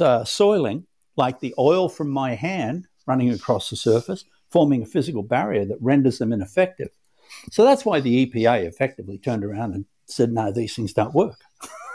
uh, 0.00 0.24
soiling, 0.24 0.86
like 1.16 1.40
the 1.40 1.54
oil 1.58 1.88
from 1.88 2.10
my 2.10 2.34
hand 2.34 2.86
running 3.06 3.30
across 3.30 3.70
the 3.70 3.76
surface, 3.76 4.24
forming 4.50 4.82
a 4.82 4.86
physical 4.86 5.22
barrier 5.22 5.64
that 5.64 5.78
renders 5.80 6.18
them 6.18 6.32
ineffective. 6.32 6.90
So 7.50 7.64
that's 7.64 7.84
why 7.84 8.00
the 8.00 8.26
EPA 8.26 8.64
effectively 8.66 9.18
turned 9.18 9.44
around 9.44 9.74
and 9.74 9.84
said, 10.06 10.32
no, 10.32 10.52
these 10.52 10.74
things 10.74 10.92
don't 10.92 11.14
work. 11.14 11.40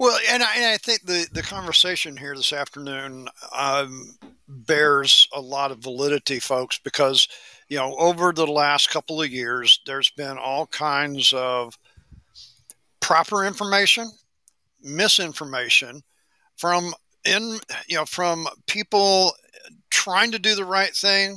well, 0.00 0.18
and 0.30 0.42
I, 0.42 0.56
and 0.56 0.64
I, 0.64 0.78
think 0.78 1.02
the, 1.02 1.28
the 1.30 1.42
conversation 1.42 2.16
here 2.16 2.34
this 2.34 2.54
afternoon 2.54 3.28
um, 3.54 4.16
bears 4.48 5.28
a 5.34 5.40
lot 5.40 5.70
of 5.70 5.78
validity, 5.78 6.40
folks, 6.40 6.80
because, 6.82 7.28
you 7.68 7.76
know, 7.76 7.94
over 7.98 8.32
the 8.32 8.46
last 8.46 8.88
couple 8.88 9.20
of 9.20 9.30
years, 9.30 9.78
there's 9.84 10.08
been 10.08 10.38
all 10.38 10.66
kinds 10.66 11.34
of 11.34 11.78
proper 13.00 13.44
information, 13.44 14.10
misinformation 14.82 16.02
from 16.56 16.94
in 17.26 17.58
you 17.86 17.96
know 17.96 18.06
from 18.06 18.46
people 18.66 19.34
trying 19.90 20.30
to 20.30 20.38
do 20.38 20.54
the 20.54 20.64
right 20.64 20.94
thing 20.94 21.36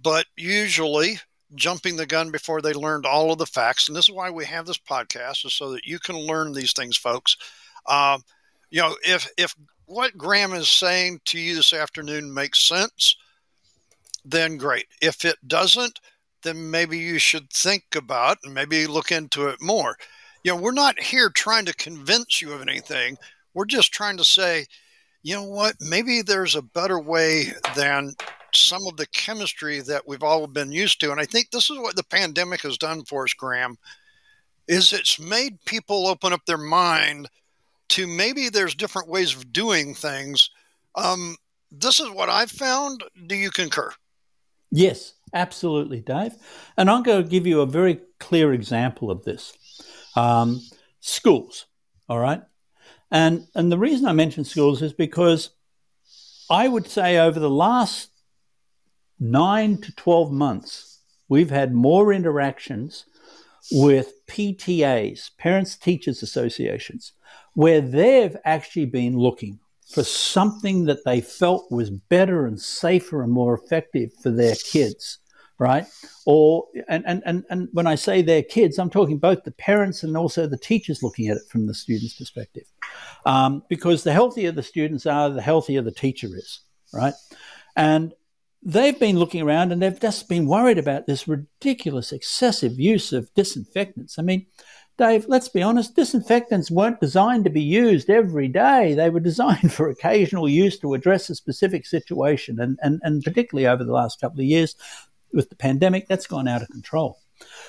but 0.00 0.26
usually 0.36 1.18
jumping 1.54 1.96
the 1.96 2.06
gun 2.06 2.30
before 2.30 2.60
they 2.60 2.72
learned 2.72 3.06
all 3.06 3.32
of 3.32 3.38
the 3.38 3.46
facts. 3.46 3.88
And 3.88 3.96
this 3.96 4.06
is 4.06 4.14
why 4.14 4.30
we 4.30 4.44
have 4.46 4.66
this 4.66 4.78
podcast, 4.78 5.44
is 5.44 5.52
so 5.52 5.72
that 5.72 5.86
you 5.86 5.98
can 5.98 6.16
learn 6.16 6.52
these 6.52 6.72
things, 6.72 6.96
folks. 6.96 7.36
Uh, 7.86 8.18
you 8.70 8.80
know, 8.80 8.96
if 9.04 9.28
if 9.36 9.54
what 9.86 10.18
Graham 10.18 10.52
is 10.52 10.68
saying 10.68 11.20
to 11.26 11.38
you 11.38 11.54
this 11.54 11.72
afternoon 11.72 12.32
makes 12.32 12.66
sense, 12.66 13.16
then 14.24 14.56
great. 14.56 14.86
If 15.00 15.24
it 15.24 15.36
doesn't, 15.46 16.00
then 16.42 16.70
maybe 16.70 16.98
you 16.98 17.18
should 17.18 17.50
think 17.50 17.84
about 17.94 18.38
and 18.44 18.52
maybe 18.52 18.86
look 18.86 19.12
into 19.12 19.48
it 19.48 19.62
more. 19.62 19.96
You 20.42 20.52
know, 20.54 20.60
we're 20.60 20.72
not 20.72 21.00
here 21.00 21.30
trying 21.30 21.64
to 21.66 21.74
convince 21.74 22.42
you 22.42 22.52
of 22.52 22.62
anything. 22.62 23.18
We're 23.54 23.64
just 23.64 23.92
trying 23.92 24.16
to 24.18 24.24
say, 24.24 24.66
you 25.22 25.34
know 25.34 25.44
what, 25.44 25.74
maybe 25.80 26.22
there's 26.22 26.54
a 26.54 26.62
better 26.62 27.00
way 27.00 27.52
than 27.74 28.14
some 28.52 28.86
of 28.86 28.96
the 28.96 29.06
chemistry 29.08 29.80
that 29.80 30.06
we've 30.06 30.22
all 30.22 30.46
been 30.46 30.72
used 30.72 31.00
to. 31.00 31.10
And 31.10 31.20
I 31.20 31.24
think 31.24 31.50
this 31.50 31.70
is 31.70 31.78
what 31.78 31.96
the 31.96 32.04
pandemic 32.04 32.62
has 32.62 32.78
done 32.78 33.04
for 33.04 33.24
us, 33.24 33.34
Graham, 33.34 33.76
is 34.68 34.92
it's 34.92 35.18
made 35.18 35.64
people 35.64 36.06
open 36.06 36.32
up 36.32 36.44
their 36.46 36.58
mind 36.58 37.28
to 37.90 38.06
maybe 38.06 38.48
there's 38.48 38.74
different 38.74 39.08
ways 39.08 39.34
of 39.34 39.52
doing 39.52 39.94
things. 39.94 40.50
Um, 40.94 41.36
this 41.70 42.00
is 42.00 42.10
what 42.10 42.28
I've 42.28 42.50
found. 42.50 43.04
Do 43.26 43.34
you 43.34 43.50
concur? 43.50 43.92
Yes, 44.70 45.14
absolutely, 45.32 46.00
Dave. 46.00 46.34
And 46.76 46.90
I'm 46.90 47.02
going 47.02 47.22
to 47.22 47.28
give 47.28 47.46
you 47.46 47.60
a 47.60 47.66
very 47.66 48.00
clear 48.18 48.52
example 48.52 49.10
of 49.10 49.24
this. 49.24 49.52
Um, 50.16 50.60
schools, 51.00 51.66
all 52.08 52.18
right? 52.18 52.42
And, 53.10 53.46
and 53.54 53.70
the 53.70 53.78
reason 53.78 54.06
I 54.06 54.12
mention 54.12 54.44
schools 54.44 54.82
is 54.82 54.92
because 54.92 55.50
I 56.50 56.68
would 56.68 56.88
say 56.88 57.18
over 57.18 57.38
the 57.38 57.50
last 57.50 58.10
nine 59.20 59.80
to 59.82 59.92
12 59.94 60.32
months, 60.32 61.00
we've 61.28 61.50
had 61.50 61.72
more 61.72 62.12
interactions 62.12 63.04
with 63.72 64.12
PTAs, 64.26 65.30
Parents 65.38 65.76
Teachers 65.76 66.22
Associations, 66.22 67.12
where 67.54 67.80
they've 67.80 68.36
actually 68.44 68.86
been 68.86 69.16
looking 69.16 69.58
for 69.88 70.02
something 70.02 70.84
that 70.86 71.04
they 71.04 71.20
felt 71.20 71.70
was 71.70 71.90
better 71.90 72.46
and 72.46 72.60
safer 72.60 73.22
and 73.22 73.32
more 73.32 73.54
effective 73.54 74.12
for 74.22 74.30
their 74.30 74.54
kids 74.56 75.18
right? 75.58 75.86
Or 76.26 76.66
and, 76.88 77.04
and 77.06 77.22
and 77.24 77.44
and 77.48 77.68
when 77.72 77.86
i 77.86 77.94
say 77.94 78.20
their 78.20 78.42
kids 78.42 78.78
i'm 78.78 78.90
talking 78.90 79.18
both 79.18 79.44
the 79.44 79.52
parents 79.52 80.02
and 80.02 80.16
also 80.16 80.46
the 80.46 80.58
teachers 80.58 81.02
looking 81.02 81.28
at 81.28 81.36
it 81.36 81.48
from 81.48 81.66
the 81.66 81.74
student's 81.74 82.14
perspective. 82.14 82.64
Um, 83.24 83.62
because 83.68 84.04
the 84.04 84.12
healthier 84.12 84.52
the 84.52 84.62
students 84.62 85.06
are 85.06 85.30
the 85.30 85.42
healthier 85.42 85.82
the 85.82 85.92
teacher 85.92 86.28
is 86.28 86.60
right? 86.92 87.14
And 87.74 88.14
they've 88.66 88.98
been 88.98 89.18
looking 89.18 89.42
around 89.42 89.70
and 89.70 89.80
they've 89.80 90.00
just 90.00 90.28
been 90.28 90.46
worried 90.46 90.76
about 90.76 91.06
this 91.06 91.28
ridiculous, 91.28 92.10
excessive 92.10 92.78
use 92.80 93.12
of 93.12 93.32
disinfectants. 93.34 94.18
I 94.18 94.22
mean, 94.22 94.44
Dave, 94.98 95.26
let's 95.28 95.48
be 95.48 95.62
honest, 95.62 95.94
disinfectants 95.94 96.70
weren't 96.70 97.00
designed 97.00 97.44
to 97.44 97.50
be 97.50 97.62
used 97.62 98.10
every 98.10 98.48
day. 98.48 98.94
They 98.94 99.08
were 99.08 99.20
designed 99.20 99.72
for 99.72 99.88
occasional 99.88 100.48
use 100.48 100.78
to 100.80 100.94
address 100.94 101.30
a 101.30 101.36
specific 101.36 101.86
situation. 101.86 102.58
And, 102.58 102.76
and, 102.82 103.00
and 103.04 103.22
particularly 103.22 103.68
over 103.68 103.84
the 103.84 103.92
last 103.92 104.20
couple 104.20 104.40
of 104.40 104.46
years 104.46 104.74
with 105.32 105.48
the 105.48 105.56
pandemic, 105.56 106.08
that's 106.08 106.26
gone 106.26 106.48
out 106.48 106.62
of 106.62 106.68
control. 106.68 107.20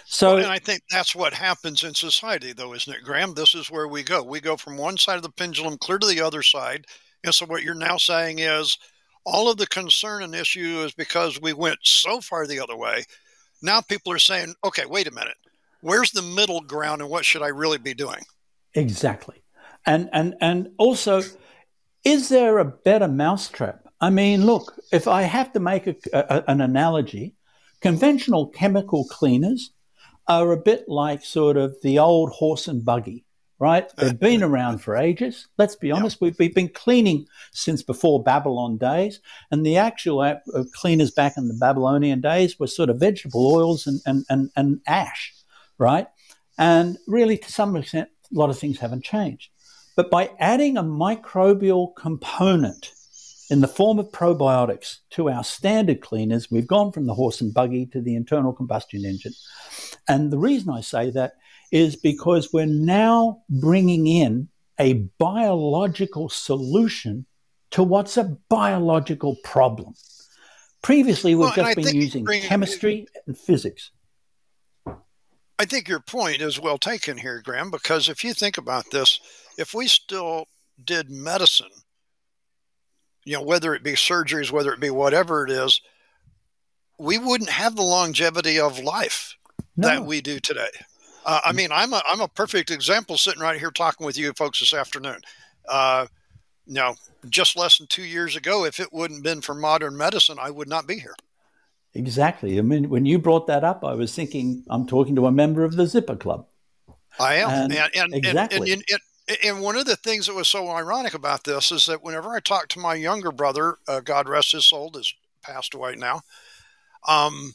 So, 0.06 0.36
well, 0.36 0.46
and 0.46 0.52
I 0.52 0.60
think 0.60 0.82
that's 0.90 1.16
what 1.16 1.34
happens 1.34 1.84
in 1.84 1.94
society, 1.94 2.54
though, 2.54 2.74
isn't 2.74 2.92
it, 2.92 3.04
Graham? 3.04 3.36
This 3.36 3.54
is 3.54 3.70
where 3.70 3.88
we 3.88 4.02
go. 4.02 4.24
We 4.24 4.40
go 4.40 4.58
from 4.58 4.78
one 4.78 4.98
side 4.98 5.18
of 5.18 5.24
the 5.24 5.30
pendulum 5.30 5.78
clear 5.78 6.00
to 6.00 6.08
the 6.08 6.22
other 6.22 6.42
side. 6.42 6.86
And 7.26 7.36
so, 7.36 7.46
what 7.46 7.64
you're 7.64 7.76
now 7.76 7.98
saying 7.98 8.40
is, 8.40 8.78
all 9.28 9.52
of 9.52 9.58
the 9.58 9.68
concern 9.68 10.24
and 10.24 10.34
issue 10.34 10.82
is 10.86 10.94
because 10.94 11.40
we 11.42 11.52
went 11.52 11.80
so 11.84 12.22
far 12.22 12.48
the 12.48 12.62
other 12.62 12.78
way. 12.78 13.04
Now 13.62 13.82
people 13.82 14.14
are 14.14 14.20
saying, 14.20 14.56
okay, 14.64 14.86
wait 14.86 15.08
a 15.08 15.14
minute. 15.14 15.36
Where's 15.82 16.12
the 16.12 16.22
middle 16.22 16.62
ground 16.62 17.02
and 17.02 17.12
what 17.12 17.26
should 17.26 17.42
I 17.42 17.50
really 17.50 17.78
be 17.78 17.94
doing? 17.94 18.22
Exactly. 18.74 19.44
And 19.86 20.10
and 20.14 20.36
and 20.40 20.70
also 20.78 21.22
is 22.06 22.30
there 22.30 22.58
a 22.58 22.66
better 22.66 23.08
mousetrap? 23.08 23.86
I 24.00 24.12
mean, 24.12 24.46
look, 24.46 24.80
if 24.94 25.08
I 25.08 25.24
have 25.24 25.52
to 25.54 25.60
make 25.60 25.88
a, 25.88 25.96
a, 26.14 26.44
an 26.48 26.62
analogy, 26.62 27.36
conventional 27.82 28.48
chemical 28.48 29.06
cleaners 29.06 29.72
are 30.28 30.52
a 30.54 30.62
bit 30.62 30.88
like 30.88 31.26
sort 31.26 31.58
of 31.58 31.76
the 31.84 32.00
old 32.00 32.32
horse 32.32 32.68
and 32.68 32.86
buggy 32.86 33.26
right? 33.60 33.92
They've 33.98 34.20
been 34.20 34.44
around 34.44 34.80
for 34.80 34.96
ages. 34.96 35.48
Let's 35.58 35.76
be 35.76 35.92
honest, 35.92 36.22
we've, 36.22 36.38
we've 36.38 36.54
been 36.54 36.70
cleaning 36.70 37.28
since 37.52 37.82
before 37.82 38.24
Babylon 38.24 38.78
days, 38.78 39.20
and 39.50 39.66
the 39.66 39.78
actual 39.78 40.22
uh, 40.22 40.36
cleaners 40.74 41.12
back 41.12 41.38
in 41.38 41.48
the 41.48 41.58
Babylonian 41.60 42.22
days 42.22 42.60
were 42.60 42.68
sort 42.68 42.90
of 42.90 43.00
vegetable 43.00 43.54
oils 43.54 43.88
and, 43.88 44.00
and, 44.06 44.26
and, 44.30 44.52
and 44.56 44.82
ash, 44.86 45.34
right? 45.78 46.08
And 46.58 46.98
really, 47.08 47.38
to 47.38 47.52
some 47.52 47.76
extent, 47.76 48.10
a 48.32 48.38
lot 48.38 48.50
of 48.50 48.60
things 48.60 48.80
haven't 48.80 49.04
changed. 49.04 49.50
But 49.96 50.12
by 50.12 50.32
adding 50.40 50.78
a 50.78 50.84
microbial 50.84 51.96
component 51.96 52.92
in 53.50 53.62
the 53.62 53.68
form 53.68 53.98
of 53.98 54.12
probiotics 54.12 54.98
to 55.12 55.30
our 55.30 55.44
standard 55.44 56.02
cleaners, 56.02 56.52
we've 56.52 56.68
gone 56.68 56.92
from 56.92 57.08
the 57.08 57.16
horse 57.16 57.42
and 57.42 57.54
buggy 57.54 57.88
to 57.88 58.02
the 58.02 58.16
internal 58.16 58.54
combustion 58.54 59.06
engine. 59.06 59.34
And 60.08 60.32
the 60.32 60.38
reason 60.38 60.72
I 60.72 60.82
say 60.82 61.10
that 61.12 61.34
is 61.72 61.96
because 61.96 62.52
we're 62.54 62.66
now 62.66 63.44
bringing 63.50 64.08
in 64.08 64.50
a 64.80 64.94
biological 65.18 66.30
solution 66.30 67.26
to 67.72 67.84
what's 67.84 68.18
a 68.18 68.38
biological 68.50 69.36
problem. 69.44 69.94
Previously, 70.82 71.36
we've 71.36 71.46
well, 71.58 71.74
just 71.74 71.76
been 71.76 71.96
using 71.96 72.26
chemistry 72.26 73.08
and 73.26 73.38
physics. 73.38 73.92
I 75.60 75.66
think 75.66 75.88
your 75.88 76.00
point 76.00 76.42
is 76.42 76.60
well 76.60 76.78
taken 76.78 77.18
here, 77.18 77.42
Graham, 77.44 77.72
because 77.72 78.10
if 78.10 78.24
you 78.24 78.34
think 78.34 78.58
about 78.58 78.92
this, 78.92 79.20
if 79.58 79.74
we 79.74 79.88
still 79.88 80.46
did 80.84 81.10
medicine, 81.10 81.72
you 83.26 83.34
know, 83.34 83.42
whether 83.42 83.74
it 83.74 83.84
be 83.84 83.94
surgeries, 83.94 84.52
whether 84.52 84.72
it 84.72 84.80
be 84.80 84.92
whatever 84.92 85.44
it 85.44 85.52
is, 85.52 85.82
we 87.00 87.18
wouldn't 87.18 87.50
have 87.50 87.76
the 87.76 87.82
longevity 87.82 88.60
of 88.60 88.80
life 88.80 89.36
no. 89.76 89.88
that 89.88 90.06
we 90.06 90.22
do 90.22 90.40
today. 90.40 90.70
Uh, 91.28 91.42
I 91.44 91.52
mean, 91.52 91.74
I'm 91.74 91.92
a, 91.92 92.02
I'm 92.08 92.22
a 92.22 92.28
perfect 92.30 92.72
example 92.72 93.18
sitting 93.18 93.42
right 93.42 93.60
here 93.60 93.70
talking 93.70 94.06
with 94.06 94.18
you 94.18 94.32
folks 94.32 94.62
this 94.62 94.74
afternoon. 94.74 95.20
Uh, 95.68 96.08
you 96.66 96.76
know, 96.76 96.96
just 97.30 97.58
less 97.58 97.78
than 97.78 97.88
two 97.88 98.04
years 98.04 98.38
ago, 98.38 98.64
if 98.64 98.80
it 98.80 98.94
wouldn't 98.94 99.24
been 99.24 99.42
for 99.42 99.54
modern 99.54 99.98
medicine, 99.98 100.38
I 100.40 100.50
would 100.50 100.70
not 100.70 100.88
be 100.88 101.00
here. 101.00 101.16
Exactly. 101.94 102.58
I 102.58 102.62
mean, 102.62 102.90
when 102.90 103.06
you 103.06 103.20
brought 103.20 103.46
that 103.48 103.66
up, 103.66 103.84
I 103.84 103.94
was 103.94 104.16
thinking 104.16 104.64
I'm 104.70 104.88
talking 104.88 105.16
to 105.18 105.28
a 105.28 105.32
member 105.32 105.66
of 105.66 105.76
the 105.76 105.86
Zipper 105.86 106.16
Club. 106.16 106.48
I 107.20 107.36
am, 107.36 107.50
and, 107.50 107.74
and, 107.74 107.90
and 107.96 108.14
exactly. 108.14 108.72
And, 108.72 108.84
and, 108.90 109.38
and, 109.44 109.62
one 109.62 109.76
of 109.76 109.86
the 109.86 109.96
things 109.98 110.28
that 110.28 110.36
was 110.36 110.48
so 110.48 110.70
ironic 110.70 111.14
about 111.14 111.44
this 111.44 111.72
is 111.72 111.88
that 111.88 112.04
whenever 112.04 112.30
I 112.30 112.40
talk 112.40 112.70
to 112.70 112.80
my 112.80 112.94
younger 112.94 113.32
brother, 113.32 113.78
uh, 113.88 114.00
God 114.00 114.30
rest 114.30 114.54
his 114.54 114.66
soul, 114.66 114.92
has 114.94 115.12
passed 115.42 115.74
away 115.74 115.96
now. 115.96 116.22
Um, 117.08 117.54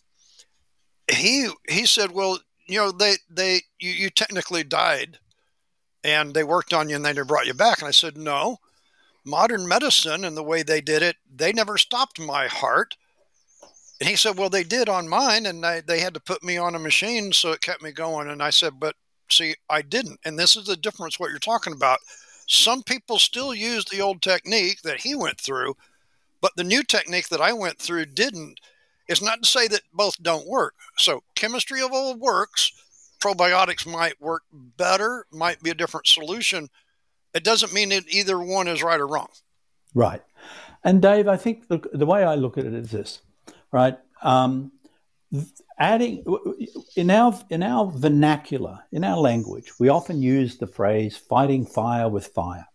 he 1.10 1.48
he 1.68 1.86
said, 1.86 2.10
"Well, 2.10 2.38
you 2.66 2.78
know, 2.78 2.92
they 2.92 3.16
they 3.30 3.62
you, 3.78 3.90
you 3.90 4.10
technically 4.10 4.64
died, 4.64 5.18
and 6.04 6.34
they 6.34 6.44
worked 6.44 6.72
on 6.72 6.88
you, 6.88 6.96
and 6.96 7.04
then 7.04 7.16
they 7.16 7.22
brought 7.22 7.46
you 7.46 7.54
back." 7.54 7.78
And 7.78 7.88
I 7.88 7.92
said, 7.92 8.16
"No, 8.16 8.58
modern 9.24 9.66
medicine 9.68 10.24
and 10.24 10.36
the 10.36 10.42
way 10.42 10.62
they 10.62 10.80
did 10.80 11.02
it, 11.02 11.16
they 11.34 11.52
never 11.52 11.78
stopped 11.78 12.18
my 12.20 12.46
heart." 12.46 12.96
And 14.02 14.08
he 14.08 14.16
said, 14.16 14.36
Well, 14.36 14.50
they 14.50 14.64
did 14.64 14.88
on 14.88 15.08
mine, 15.08 15.46
and 15.46 15.64
I, 15.64 15.80
they 15.80 16.00
had 16.00 16.12
to 16.14 16.20
put 16.20 16.42
me 16.42 16.56
on 16.56 16.74
a 16.74 16.80
machine, 16.80 17.32
so 17.32 17.52
it 17.52 17.60
kept 17.60 17.82
me 17.82 17.92
going. 17.92 18.28
And 18.28 18.42
I 18.42 18.50
said, 18.50 18.80
But 18.80 18.96
see, 19.30 19.54
I 19.70 19.80
didn't. 19.82 20.18
And 20.24 20.36
this 20.36 20.56
is 20.56 20.66
the 20.66 20.76
difference 20.76 21.20
what 21.20 21.30
you're 21.30 21.38
talking 21.38 21.72
about. 21.72 22.00
Some 22.48 22.82
people 22.82 23.20
still 23.20 23.54
use 23.54 23.84
the 23.84 24.00
old 24.00 24.20
technique 24.20 24.82
that 24.82 25.02
he 25.02 25.14
went 25.14 25.40
through, 25.40 25.76
but 26.40 26.50
the 26.56 26.64
new 26.64 26.82
technique 26.82 27.28
that 27.28 27.40
I 27.40 27.52
went 27.52 27.78
through 27.78 28.06
didn't. 28.06 28.58
It's 29.08 29.22
not 29.22 29.42
to 29.42 29.48
say 29.48 29.68
that 29.68 29.82
both 29.92 30.22
don't 30.22 30.46
work. 30.46 30.74
So, 30.96 31.22
chemistry 31.34 31.82
of 31.82 31.92
old 31.92 32.20
works. 32.20 32.72
Probiotics 33.20 33.86
might 33.86 34.20
work 34.20 34.42
better, 34.52 35.26
might 35.32 35.62
be 35.62 35.70
a 35.70 35.74
different 35.74 36.06
solution. 36.06 36.68
It 37.34 37.44
doesn't 37.44 37.72
mean 37.72 37.90
that 37.90 38.08
either 38.08 38.38
one 38.38 38.68
is 38.68 38.82
right 38.82 39.00
or 39.00 39.06
wrong. 39.06 39.28
Right. 39.94 40.22
And 40.84 41.00
Dave, 41.00 41.28
I 41.28 41.36
think 41.36 41.68
the, 41.68 41.80
the 41.92 42.06
way 42.06 42.24
I 42.24 42.34
look 42.34 42.58
at 42.58 42.64
it 42.64 42.74
is 42.74 42.90
this 42.90 43.22
right? 43.72 43.98
Um, 44.22 44.70
adding 45.78 46.24
in 46.94 47.10
our 47.10 47.38
in 47.50 47.62
our 47.62 47.90
vernacular, 47.90 48.80
in 48.92 49.02
our 49.02 49.16
language, 49.16 49.72
we 49.80 49.88
often 49.88 50.22
use 50.22 50.58
the 50.58 50.66
phrase 50.66 51.16
"fighting 51.16 51.66
fire 51.66 52.08
with 52.08 52.28
fire." 52.28 52.68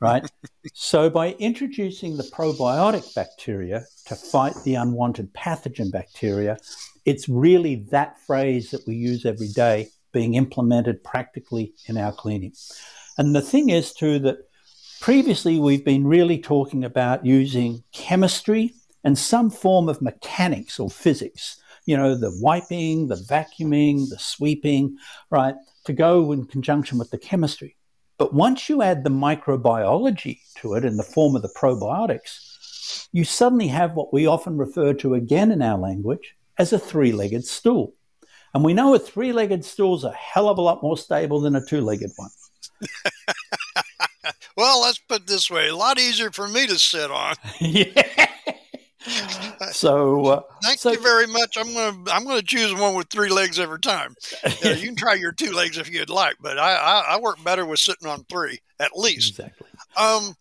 Right? 0.00 0.24
So, 0.72 1.10
by 1.10 1.32
introducing 1.34 2.16
the 2.16 2.24
probiotic 2.24 3.14
bacteria 3.14 3.84
to 4.06 4.14
fight 4.14 4.54
the 4.64 4.74
unwanted 4.74 5.32
pathogen 5.34 5.90
bacteria, 5.90 6.56
it's 7.04 7.28
really 7.28 7.76
that 7.90 8.18
phrase 8.20 8.70
that 8.70 8.86
we 8.86 8.94
use 8.96 9.26
every 9.26 9.48
day 9.48 9.88
being 10.12 10.34
implemented 10.34 11.02
practically 11.04 11.74
in 11.86 11.98
our 11.98 12.12
cleaning. 12.12 12.52
And 13.18 13.34
the 13.34 13.42
thing 13.42 13.68
is, 13.68 13.92
too, 13.92 14.18
that 14.20 14.38
previously 15.00 15.58
we've 15.58 15.84
been 15.84 16.06
really 16.06 16.38
talking 16.38 16.84
about 16.84 17.26
using 17.26 17.82
chemistry 17.92 18.72
and 19.02 19.18
some 19.18 19.50
form 19.50 19.88
of 19.88 20.00
mechanics 20.00 20.80
or 20.80 20.88
physics, 20.88 21.60
you 21.84 21.96
know, 21.96 22.14
the 22.14 22.36
wiping, 22.40 23.08
the 23.08 23.16
vacuuming, 23.16 24.08
the 24.08 24.18
sweeping, 24.18 24.96
right, 25.30 25.54
to 25.84 25.92
go 25.92 26.32
in 26.32 26.46
conjunction 26.46 26.96
with 26.96 27.10
the 27.10 27.18
chemistry. 27.18 27.76
But 28.18 28.32
once 28.32 28.68
you 28.68 28.82
add 28.82 29.02
the 29.02 29.10
microbiology 29.10 30.40
to 30.56 30.74
it 30.74 30.84
in 30.84 30.96
the 30.96 31.02
form 31.02 31.34
of 31.34 31.42
the 31.42 31.52
probiotics, 31.56 33.08
you 33.12 33.24
suddenly 33.24 33.68
have 33.68 33.94
what 33.94 34.12
we 34.12 34.26
often 34.26 34.56
refer 34.56 34.94
to 34.94 35.14
again 35.14 35.50
in 35.50 35.62
our 35.62 35.78
language 35.78 36.36
as 36.58 36.72
a 36.72 36.78
three 36.78 37.12
legged 37.12 37.44
stool. 37.44 37.94
And 38.54 38.64
we 38.64 38.74
know 38.74 38.94
a 38.94 38.98
three 38.98 39.32
legged 39.32 39.64
stool 39.64 39.96
is 39.96 40.04
a 40.04 40.12
hell 40.12 40.48
of 40.48 40.58
a 40.58 40.62
lot 40.62 40.82
more 40.82 40.96
stable 40.96 41.40
than 41.40 41.56
a 41.56 41.66
two 41.66 41.80
legged 41.80 42.12
one. 42.16 42.30
well, 44.56 44.80
let's 44.82 44.98
put 44.98 45.22
it 45.22 45.26
this 45.26 45.50
way 45.50 45.68
a 45.68 45.76
lot 45.76 45.98
easier 45.98 46.30
for 46.30 46.46
me 46.46 46.66
to 46.68 46.78
sit 46.78 47.10
on. 47.10 47.34
yeah. 47.60 48.26
So 49.74 50.26
uh, 50.26 50.42
thank 50.62 50.78
so, 50.78 50.92
you 50.92 51.00
very 51.00 51.26
much. 51.26 51.56
I'm 51.58 51.72
gonna 51.74 52.10
I'm 52.10 52.24
gonna 52.24 52.42
choose 52.42 52.74
one 52.74 52.94
with 52.94 53.08
three 53.08 53.28
legs 53.28 53.58
every 53.58 53.80
time. 53.80 54.14
You, 54.62 54.70
you 54.70 54.86
can 54.86 54.96
try 54.96 55.14
your 55.14 55.32
two 55.32 55.52
legs 55.52 55.78
if 55.78 55.90
you'd 55.90 56.10
like, 56.10 56.36
but 56.40 56.58
I, 56.58 56.74
I, 56.74 57.04
I 57.14 57.20
work 57.20 57.42
better 57.42 57.66
with 57.66 57.80
sitting 57.80 58.08
on 58.08 58.24
three 58.24 58.60
at 58.80 58.96
least. 58.96 59.38
Exactly. 59.38 59.68
Um, 59.96 60.34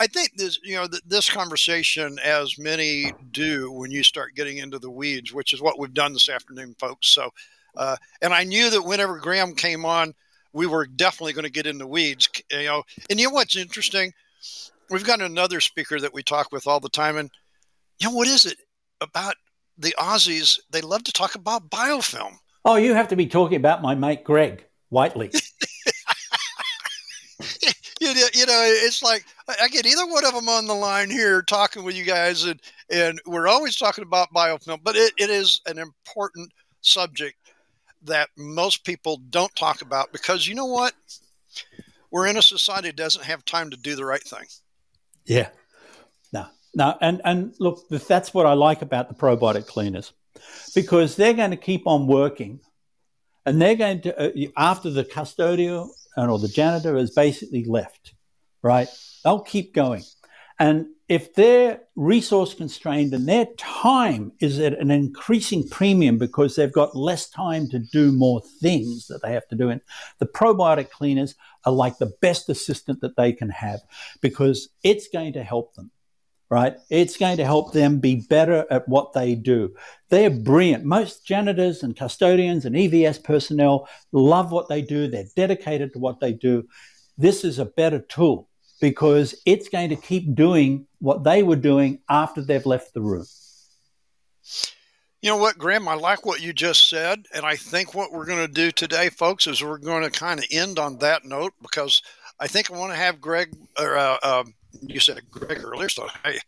I 0.00 0.06
think 0.06 0.36
this 0.36 0.58
you 0.62 0.76
know 0.76 0.86
th- 0.86 1.02
this 1.06 1.28
conversation, 1.28 2.18
as 2.24 2.58
many 2.58 3.12
do 3.32 3.70
when 3.70 3.90
you 3.90 4.02
start 4.02 4.34
getting 4.34 4.58
into 4.58 4.78
the 4.78 4.90
weeds, 4.90 5.32
which 5.32 5.52
is 5.52 5.60
what 5.60 5.78
we've 5.78 5.92
done 5.92 6.12
this 6.12 6.28
afternoon, 6.28 6.74
folks. 6.78 7.08
So, 7.08 7.30
uh, 7.76 7.96
and 8.22 8.32
I 8.32 8.44
knew 8.44 8.70
that 8.70 8.82
whenever 8.82 9.18
Graham 9.18 9.54
came 9.54 9.84
on, 9.84 10.14
we 10.52 10.66
were 10.66 10.86
definitely 10.86 11.34
going 11.34 11.44
to 11.44 11.50
get 11.50 11.66
into 11.66 11.86
weeds. 11.86 12.28
You 12.50 12.64
know, 12.64 12.82
and 13.10 13.20
you 13.20 13.28
know 13.28 13.34
what's 13.34 13.56
interesting? 13.56 14.12
We've 14.88 15.04
got 15.04 15.20
another 15.20 15.60
speaker 15.60 16.00
that 16.00 16.14
we 16.14 16.22
talk 16.22 16.50
with 16.50 16.66
all 16.66 16.80
the 16.80 16.88
time, 16.88 17.18
and 17.18 17.30
you 18.00 18.08
know, 18.08 18.14
what 18.14 18.28
is 18.28 18.46
it 18.46 18.58
about 19.00 19.34
the 19.78 19.94
Aussies? 19.98 20.58
They 20.70 20.80
love 20.80 21.04
to 21.04 21.12
talk 21.12 21.34
about 21.34 21.70
biofilm. 21.70 22.36
Oh, 22.64 22.76
you 22.76 22.94
have 22.94 23.08
to 23.08 23.16
be 23.16 23.26
talking 23.26 23.56
about 23.56 23.82
my 23.82 23.94
mate 23.94 24.24
Greg 24.24 24.64
Whiteley. 24.88 25.30
you, 28.00 28.14
know, 28.14 28.26
you 28.34 28.46
know, 28.46 28.62
it's 28.66 29.02
like 29.02 29.24
I 29.60 29.68
get 29.68 29.86
either 29.86 30.06
one 30.06 30.24
of 30.24 30.34
them 30.34 30.48
on 30.48 30.66
the 30.66 30.74
line 30.74 31.10
here 31.10 31.42
talking 31.42 31.84
with 31.84 31.96
you 31.96 32.04
guys, 32.04 32.44
and 32.44 32.60
and 32.90 33.20
we're 33.26 33.48
always 33.48 33.76
talking 33.76 34.04
about 34.04 34.32
biofilm, 34.34 34.80
but 34.82 34.96
it, 34.96 35.12
it 35.16 35.30
is 35.30 35.60
an 35.66 35.78
important 35.78 36.50
subject 36.80 37.36
that 38.02 38.28
most 38.36 38.84
people 38.84 39.20
don't 39.30 39.54
talk 39.56 39.82
about 39.82 40.12
because 40.12 40.48
you 40.48 40.54
know 40.54 40.66
what? 40.66 40.94
We're 42.10 42.26
in 42.26 42.36
a 42.36 42.42
society 42.42 42.88
that 42.88 42.96
doesn't 42.96 43.24
have 43.24 43.44
time 43.44 43.70
to 43.70 43.76
do 43.76 43.94
the 43.94 44.04
right 44.04 44.22
thing. 44.22 44.46
Yeah. 45.26 45.48
No, 46.74 46.96
and 47.00 47.20
and 47.24 47.54
look, 47.58 47.88
that's 47.88 48.32
what 48.32 48.46
I 48.46 48.52
like 48.52 48.82
about 48.82 49.08
the 49.08 49.14
probiotic 49.14 49.66
cleaners, 49.66 50.12
because 50.74 51.16
they're 51.16 51.34
going 51.34 51.50
to 51.50 51.56
keep 51.56 51.86
on 51.86 52.06
working, 52.06 52.60
and 53.44 53.60
they're 53.60 53.74
going 53.74 54.02
to 54.02 54.46
uh, 54.46 54.50
after 54.56 54.90
the 54.90 55.04
custodial 55.04 55.88
and 56.16 56.30
or 56.30 56.38
the 56.38 56.48
janitor 56.48 56.96
has 56.96 57.10
basically 57.10 57.64
left, 57.64 58.14
right? 58.62 58.88
They'll 59.24 59.40
keep 59.40 59.74
going, 59.74 60.04
and 60.60 60.86
if 61.08 61.34
they're 61.34 61.80
resource 61.96 62.54
constrained 62.54 63.12
and 63.12 63.28
their 63.28 63.46
time 63.56 64.30
is 64.38 64.60
at 64.60 64.78
an 64.78 64.92
increasing 64.92 65.68
premium 65.68 66.18
because 66.18 66.54
they've 66.54 66.72
got 66.72 66.94
less 66.94 67.28
time 67.28 67.68
to 67.70 67.80
do 67.80 68.12
more 68.12 68.40
things 68.60 69.08
that 69.08 69.22
they 69.22 69.32
have 69.32 69.48
to 69.48 69.56
do, 69.56 69.70
and 69.70 69.80
the 70.20 70.26
probiotic 70.26 70.88
cleaners 70.90 71.34
are 71.64 71.72
like 71.72 71.98
the 71.98 72.12
best 72.20 72.48
assistant 72.48 73.00
that 73.00 73.16
they 73.16 73.32
can 73.32 73.50
have 73.50 73.80
because 74.20 74.68
it's 74.84 75.08
going 75.08 75.32
to 75.32 75.42
help 75.42 75.74
them 75.74 75.90
right? 76.50 76.74
It's 76.90 77.16
going 77.16 77.36
to 77.36 77.44
help 77.44 77.72
them 77.72 78.00
be 78.00 78.26
better 78.28 78.66
at 78.70 78.88
what 78.88 79.12
they 79.12 79.36
do. 79.36 79.74
They're 80.08 80.30
brilliant. 80.30 80.84
Most 80.84 81.24
janitors 81.24 81.82
and 81.84 81.96
custodians 81.96 82.64
and 82.64 82.74
EVS 82.74 83.22
personnel 83.22 83.88
love 84.12 84.50
what 84.50 84.68
they 84.68 84.82
do, 84.82 85.06
they're 85.06 85.28
dedicated 85.36 85.92
to 85.92 86.00
what 86.00 86.18
they 86.20 86.32
do. 86.32 86.66
This 87.16 87.44
is 87.44 87.58
a 87.58 87.64
better 87.64 88.00
tool 88.00 88.48
because 88.80 89.40
it's 89.46 89.68
going 89.68 89.90
to 89.90 89.96
keep 89.96 90.34
doing 90.34 90.86
what 90.98 91.22
they 91.22 91.42
were 91.42 91.56
doing 91.56 92.00
after 92.08 92.42
they've 92.42 92.66
left 92.66 92.94
the 92.94 93.00
room. 93.00 93.26
You 95.22 95.28
know 95.28 95.36
what, 95.36 95.58
Graham? 95.58 95.86
I 95.86 95.94
like 95.94 96.24
what 96.24 96.40
you 96.40 96.54
just 96.54 96.88
said. 96.88 97.26
And 97.34 97.44
I 97.44 97.54
think 97.54 97.94
what 97.94 98.10
we're 98.10 98.24
going 98.24 98.46
to 98.46 98.52
do 98.52 98.70
today, 98.70 99.10
folks, 99.10 99.46
is 99.46 99.62
we're 99.62 99.76
going 99.76 100.02
to 100.02 100.10
kind 100.10 100.40
of 100.40 100.46
end 100.50 100.78
on 100.78 100.96
that 100.98 101.26
note 101.26 101.52
because 101.60 102.02
I 102.40 102.46
think 102.46 102.70
I 102.70 102.76
want 102.76 102.92
to 102.92 102.96
have 102.96 103.20
Greg 103.20 103.54
or 103.78 103.98
uh, 103.98 104.16
um, 104.22 104.54
you 104.80 104.98
said 104.98 105.20
Greg 105.30 105.62
earlier, 105.62 105.90
so 105.90 106.08
hey, 106.24 106.38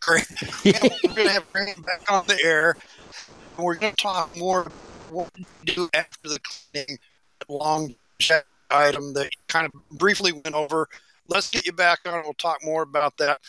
Greg, 0.00 0.24
we're 0.64 0.72
going 0.72 1.14
to 1.26 1.30
have 1.30 1.52
Greg 1.52 1.84
back 1.84 2.10
on 2.10 2.24
the 2.28 2.38
air, 2.42 2.76
and 3.56 3.66
we're 3.66 3.74
going 3.74 3.94
to 3.94 4.02
talk 4.02 4.36
more 4.36 4.70
what 5.10 5.28
we 5.36 5.44
do 5.64 5.88
after 5.92 6.28
the 6.28 6.38
cleaning 6.40 6.98
long 7.48 7.94
item 8.70 9.12
that 9.14 9.30
kind 9.48 9.66
of 9.66 9.72
briefly 9.98 10.32
went 10.32 10.54
over. 10.54 10.88
Let's 11.28 11.50
get 11.50 11.66
you 11.66 11.72
back 11.72 12.00
on. 12.06 12.22
We'll 12.22 12.34
talk 12.34 12.64
more 12.64 12.82
about 12.82 13.16
that. 13.18 13.40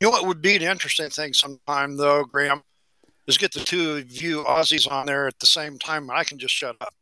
You 0.00 0.08
know 0.08 0.10
what 0.10 0.26
would 0.26 0.42
be 0.42 0.56
an 0.56 0.62
interesting 0.62 1.10
thing 1.10 1.34
sometime, 1.34 1.96
though, 1.96 2.24
Graham, 2.24 2.62
is 3.26 3.38
get 3.38 3.52
the 3.52 3.60
two 3.60 3.92
of 3.92 4.10
you 4.10 4.42
Aussies 4.44 4.90
on 4.90 5.06
there 5.06 5.28
at 5.28 5.38
the 5.38 5.46
same 5.46 5.78
time. 5.78 6.10
I 6.10 6.24
can 6.24 6.38
just 6.38 6.54
shut 6.54 6.76
up. 6.80 6.94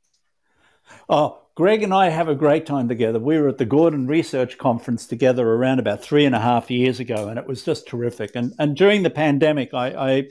Oh, 1.08 1.38
Greg 1.60 1.82
and 1.82 1.92
I 1.92 2.08
have 2.08 2.26
a 2.26 2.34
great 2.34 2.64
time 2.64 2.88
together. 2.88 3.18
We 3.18 3.38
were 3.38 3.50
at 3.50 3.58
the 3.58 3.66
Gordon 3.66 4.06
Research 4.06 4.56
Conference 4.56 5.06
together 5.06 5.46
around 5.46 5.78
about 5.78 6.02
three 6.02 6.24
and 6.24 6.34
a 6.34 6.40
half 6.40 6.70
years 6.70 7.00
ago, 7.00 7.28
and 7.28 7.38
it 7.38 7.46
was 7.46 7.62
just 7.62 7.86
terrific. 7.86 8.30
And 8.34 8.54
and 8.58 8.74
during 8.74 9.02
the 9.02 9.10
pandemic, 9.10 9.74
I, 9.74 9.88
I 9.88 10.28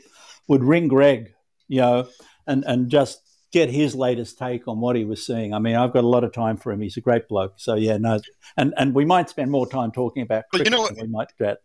would 0.48 0.64
ring 0.64 0.88
Greg, 0.88 1.36
you 1.68 1.82
know, 1.82 2.08
and 2.48 2.64
and 2.66 2.90
just 2.90 3.22
get 3.52 3.70
his 3.70 3.94
latest 3.94 4.40
take 4.40 4.68
on 4.68 4.80
what 4.80 4.96
he 4.96 5.06
was 5.06 5.24
seeing. 5.24 5.54
I 5.54 5.60
mean, 5.60 5.76
I've 5.76 5.94
got 5.94 6.04
a 6.04 6.08
lot 6.08 6.24
of 6.24 6.34
time 6.34 6.58
for 6.58 6.72
him. 6.72 6.82
He's 6.82 6.98
a 6.98 7.02
great 7.02 7.28
bloke. 7.28 7.54
So 7.58 7.76
yeah, 7.76 7.98
no, 7.98 8.20
and 8.58 8.74
and 8.76 8.96
we 8.96 9.06
might 9.06 9.30
spend 9.30 9.52
more 9.52 9.70
time 9.70 9.92
talking 9.92 10.24
about. 10.24 10.46
But 10.52 10.66
you 10.66 10.72
know 10.72 10.82
what? 10.82 10.98
We 11.00 11.06
might 11.06 11.32
get 11.38 11.60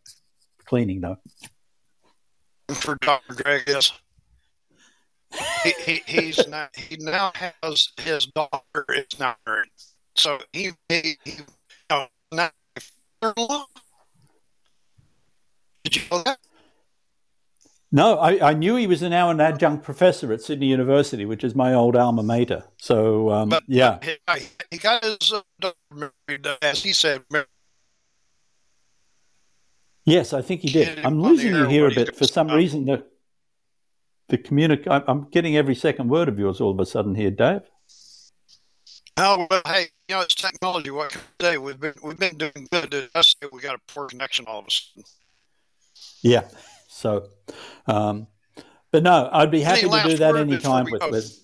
cleaning 0.66 1.00
though. 1.00 1.16
For 2.68 2.98
Dr. 3.00 3.42
Greg, 3.42 3.62
yes 3.66 3.92
he, 5.62 5.72
he, 5.84 6.02
he's 6.06 6.48
not. 6.48 6.74
He 6.76 6.96
now 6.96 7.32
has 7.34 7.88
his 7.98 8.26
daughter 8.26 8.84
is 8.88 9.18
not 9.18 9.38
married, 9.46 9.70
so 10.14 10.38
he 10.52 10.72
he, 10.88 11.18
he 11.24 11.32
you 11.32 11.44
know, 11.90 12.06
not 12.32 12.52
Did 15.84 15.96
you 15.96 16.02
know 16.10 16.22
that? 16.24 16.38
No, 17.92 18.18
I, 18.18 18.50
I, 18.50 18.54
knew 18.54 18.74
he 18.74 18.88
was 18.88 19.02
now 19.02 19.30
an 19.30 19.40
adjunct 19.40 19.84
professor 19.84 20.32
at 20.32 20.42
Sydney 20.42 20.66
University, 20.66 21.24
which 21.24 21.44
is 21.44 21.54
my 21.54 21.74
old 21.74 21.94
alma 21.94 22.24
mater. 22.24 22.64
So, 22.76 23.30
um, 23.30 23.50
but, 23.50 23.62
yeah. 23.68 24.00
He, 24.02 24.48
he 24.72 24.78
got 24.78 25.04
his, 25.04 25.32
uh, 25.62 25.70
as 26.60 26.82
he 26.82 26.92
said, 26.92 27.22
Yes, 30.04 30.32
I 30.32 30.42
think 30.42 30.62
he 30.62 30.70
did. 30.70 31.04
I'm 31.04 31.22
losing 31.22 31.54
you 31.54 31.66
here 31.66 31.86
a 31.86 31.94
bit 31.94 32.16
for 32.16 32.24
some 32.24 32.48
reason. 32.48 32.84
The 32.84 33.06
the 34.28 34.38
communic- 34.38 34.86
I'm 35.06 35.28
getting 35.30 35.56
every 35.56 35.74
second 35.74 36.08
word 36.08 36.28
of 36.28 36.38
yours 36.38 36.60
all 36.60 36.70
of 36.70 36.80
a 36.80 36.86
sudden 36.86 37.14
here, 37.14 37.30
Dave. 37.30 37.62
Oh 39.16 39.46
well, 39.48 39.62
hey, 39.66 39.86
you 40.08 40.16
know 40.16 40.22
it's 40.22 40.34
technology. 40.34 40.90
What 40.90 41.10
can 41.10 41.20
I 41.40 41.44
say? 41.44 41.58
We've 41.58 41.78
been 41.78 41.94
we've 42.02 42.18
been 42.18 42.36
doing 42.36 42.68
good. 42.70 42.92
Say 42.92 43.48
we 43.52 43.60
got 43.60 43.76
a 43.76 43.92
poor 43.92 44.08
connection 44.08 44.46
all 44.48 44.58
of 44.58 44.66
a 44.66 44.70
sudden. 44.70 45.04
Yeah. 46.22 46.48
So, 46.88 47.28
um, 47.86 48.26
but 48.90 49.02
no, 49.02 49.28
I'd 49.32 49.50
be 49.50 49.60
happy 49.60 49.82
to 49.82 50.02
do 50.04 50.16
that 50.16 50.36
anytime 50.36 50.86
with, 50.90 51.02
with. 51.10 51.43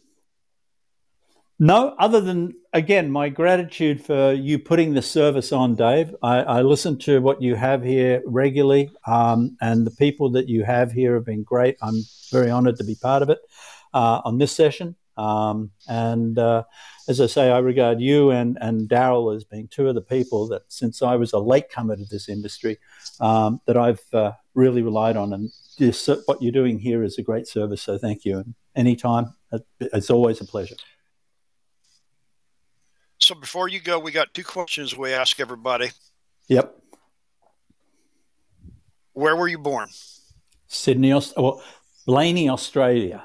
No, 1.62 1.94
other 1.98 2.22
than 2.22 2.54
again, 2.72 3.10
my 3.10 3.28
gratitude 3.28 4.02
for 4.02 4.32
you 4.32 4.58
putting 4.58 4.94
the 4.94 5.02
service 5.02 5.52
on, 5.52 5.74
Dave. 5.74 6.16
I, 6.22 6.38
I 6.38 6.62
listen 6.62 6.98
to 7.00 7.20
what 7.20 7.42
you 7.42 7.54
have 7.54 7.82
here 7.84 8.22
regularly, 8.24 8.90
um, 9.06 9.58
and 9.60 9.86
the 9.86 9.90
people 9.90 10.30
that 10.30 10.48
you 10.48 10.64
have 10.64 10.90
here 10.90 11.16
have 11.16 11.26
been 11.26 11.42
great. 11.42 11.76
I'm 11.82 12.02
very 12.32 12.50
honoured 12.50 12.76
to 12.76 12.84
be 12.84 12.94
part 12.94 13.22
of 13.22 13.28
it 13.28 13.40
uh, 13.92 14.22
on 14.24 14.38
this 14.38 14.52
session. 14.52 14.96
Um, 15.18 15.70
and 15.86 16.38
uh, 16.38 16.62
as 17.08 17.20
I 17.20 17.26
say, 17.26 17.50
I 17.50 17.58
regard 17.58 18.00
you 18.00 18.30
and, 18.30 18.56
and 18.62 18.88
Darrel 18.88 19.30
as 19.30 19.44
being 19.44 19.68
two 19.68 19.86
of 19.86 19.94
the 19.94 20.00
people 20.00 20.48
that, 20.48 20.62
since 20.68 21.02
I 21.02 21.16
was 21.16 21.34
a 21.34 21.38
latecomer 21.38 21.94
to 21.94 22.06
this 22.06 22.30
industry, 22.30 22.78
um, 23.20 23.60
that 23.66 23.76
I've 23.76 24.00
uh, 24.14 24.32
really 24.54 24.80
relied 24.80 25.18
on. 25.18 25.34
And 25.34 25.50
this, 25.78 26.08
what 26.24 26.40
you're 26.40 26.52
doing 26.52 26.78
here 26.78 27.02
is 27.02 27.18
a 27.18 27.22
great 27.22 27.46
service. 27.46 27.82
So 27.82 27.98
thank 27.98 28.24
you. 28.24 28.38
And 28.38 28.54
anytime, 28.74 29.34
it's 29.78 30.08
always 30.08 30.40
a 30.40 30.46
pleasure. 30.46 30.76
So 33.20 33.34
before 33.34 33.68
you 33.68 33.80
go, 33.80 33.98
we 33.98 34.12
got 34.12 34.32
two 34.32 34.44
questions 34.44 34.96
we 34.96 35.12
ask 35.12 35.40
everybody. 35.40 35.90
Yep. 36.48 36.74
Where 39.12 39.36
were 39.36 39.48
you 39.48 39.58
born? 39.58 39.88
Sydney, 40.68 41.12
well, 41.12 41.62
Blayney, 42.06 42.48
Australia. 42.48 43.22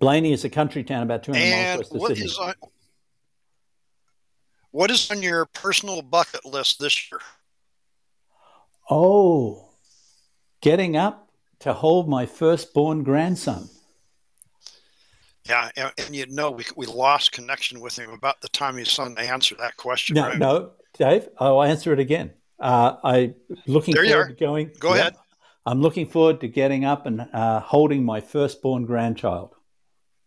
Blayney 0.00 0.32
is 0.32 0.44
a 0.44 0.50
country 0.50 0.84
town 0.84 1.02
about 1.02 1.22
200 1.22 1.42
and 1.42 1.78
miles 1.78 1.90
west 1.90 1.94
of 1.94 2.08
Sydney. 2.08 2.24
Is 2.26 2.38
on, 2.38 2.54
what 4.72 4.90
is 4.90 5.10
on 5.10 5.22
your 5.22 5.46
personal 5.46 6.02
bucket 6.02 6.44
list 6.44 6.78
this 6.78 7.10
year? 7.10 7.20
Oh, 8.90 9.70
getting 10.60 10.96
up 10.96 11.30
to 11.60 11.72
hold 11.72 12.08
my 12.08 12.26
firstborn 12.26 13.02
grandson. 13.04 13.70
Yeah, 15.48 15.70
and, 15.76 15.92
and 15.98 16.16
you 16.16 16.26
know 16.26 16.50
we, 16.50 16.64
we 16.76 16.86
lost 16.86 17.32
connection 17.32 17.80
with 17.80 17.98
him 17.98 18.10
about 18.10 18.40
the 18.40 18.48
time 18.48 18.76
his 18.76 18.90
son 18.90 19.16
answered 19.18 19.58
that 19.58 19.76
question. 19.76 20.14
No, 20.14 20.28
right? 20.28 20.38
no, 20.38 20.70
Dave, 20.98 21.28
I'll 21.38 21.62
answer 21.62 21.92
it 21.92 21.98
again. 21.98 22.32
Uh, 22.58 22.96
I 23.04 23.34
looking 23.66 23.94
there 23.94 24.04
forward 24.06 24.28
to 24.28 24.44
going. 24.44 24.70
Go 24.78 24.94
yeah, 24.94 25.00
ahead. 25.00 25.16
I'm 25.64 25.80
looking 25.80 26.06
forward 26.06 26.40
to 26.40 26.48
getting 26.48 26.84
up 26.84 27.06
and 27.06 27.28
uh, 27.32 27.60
holding 27.60 28.04
my 28.04 28.20
firstborn 28.20 28.86
grandchild. 28.86 29.54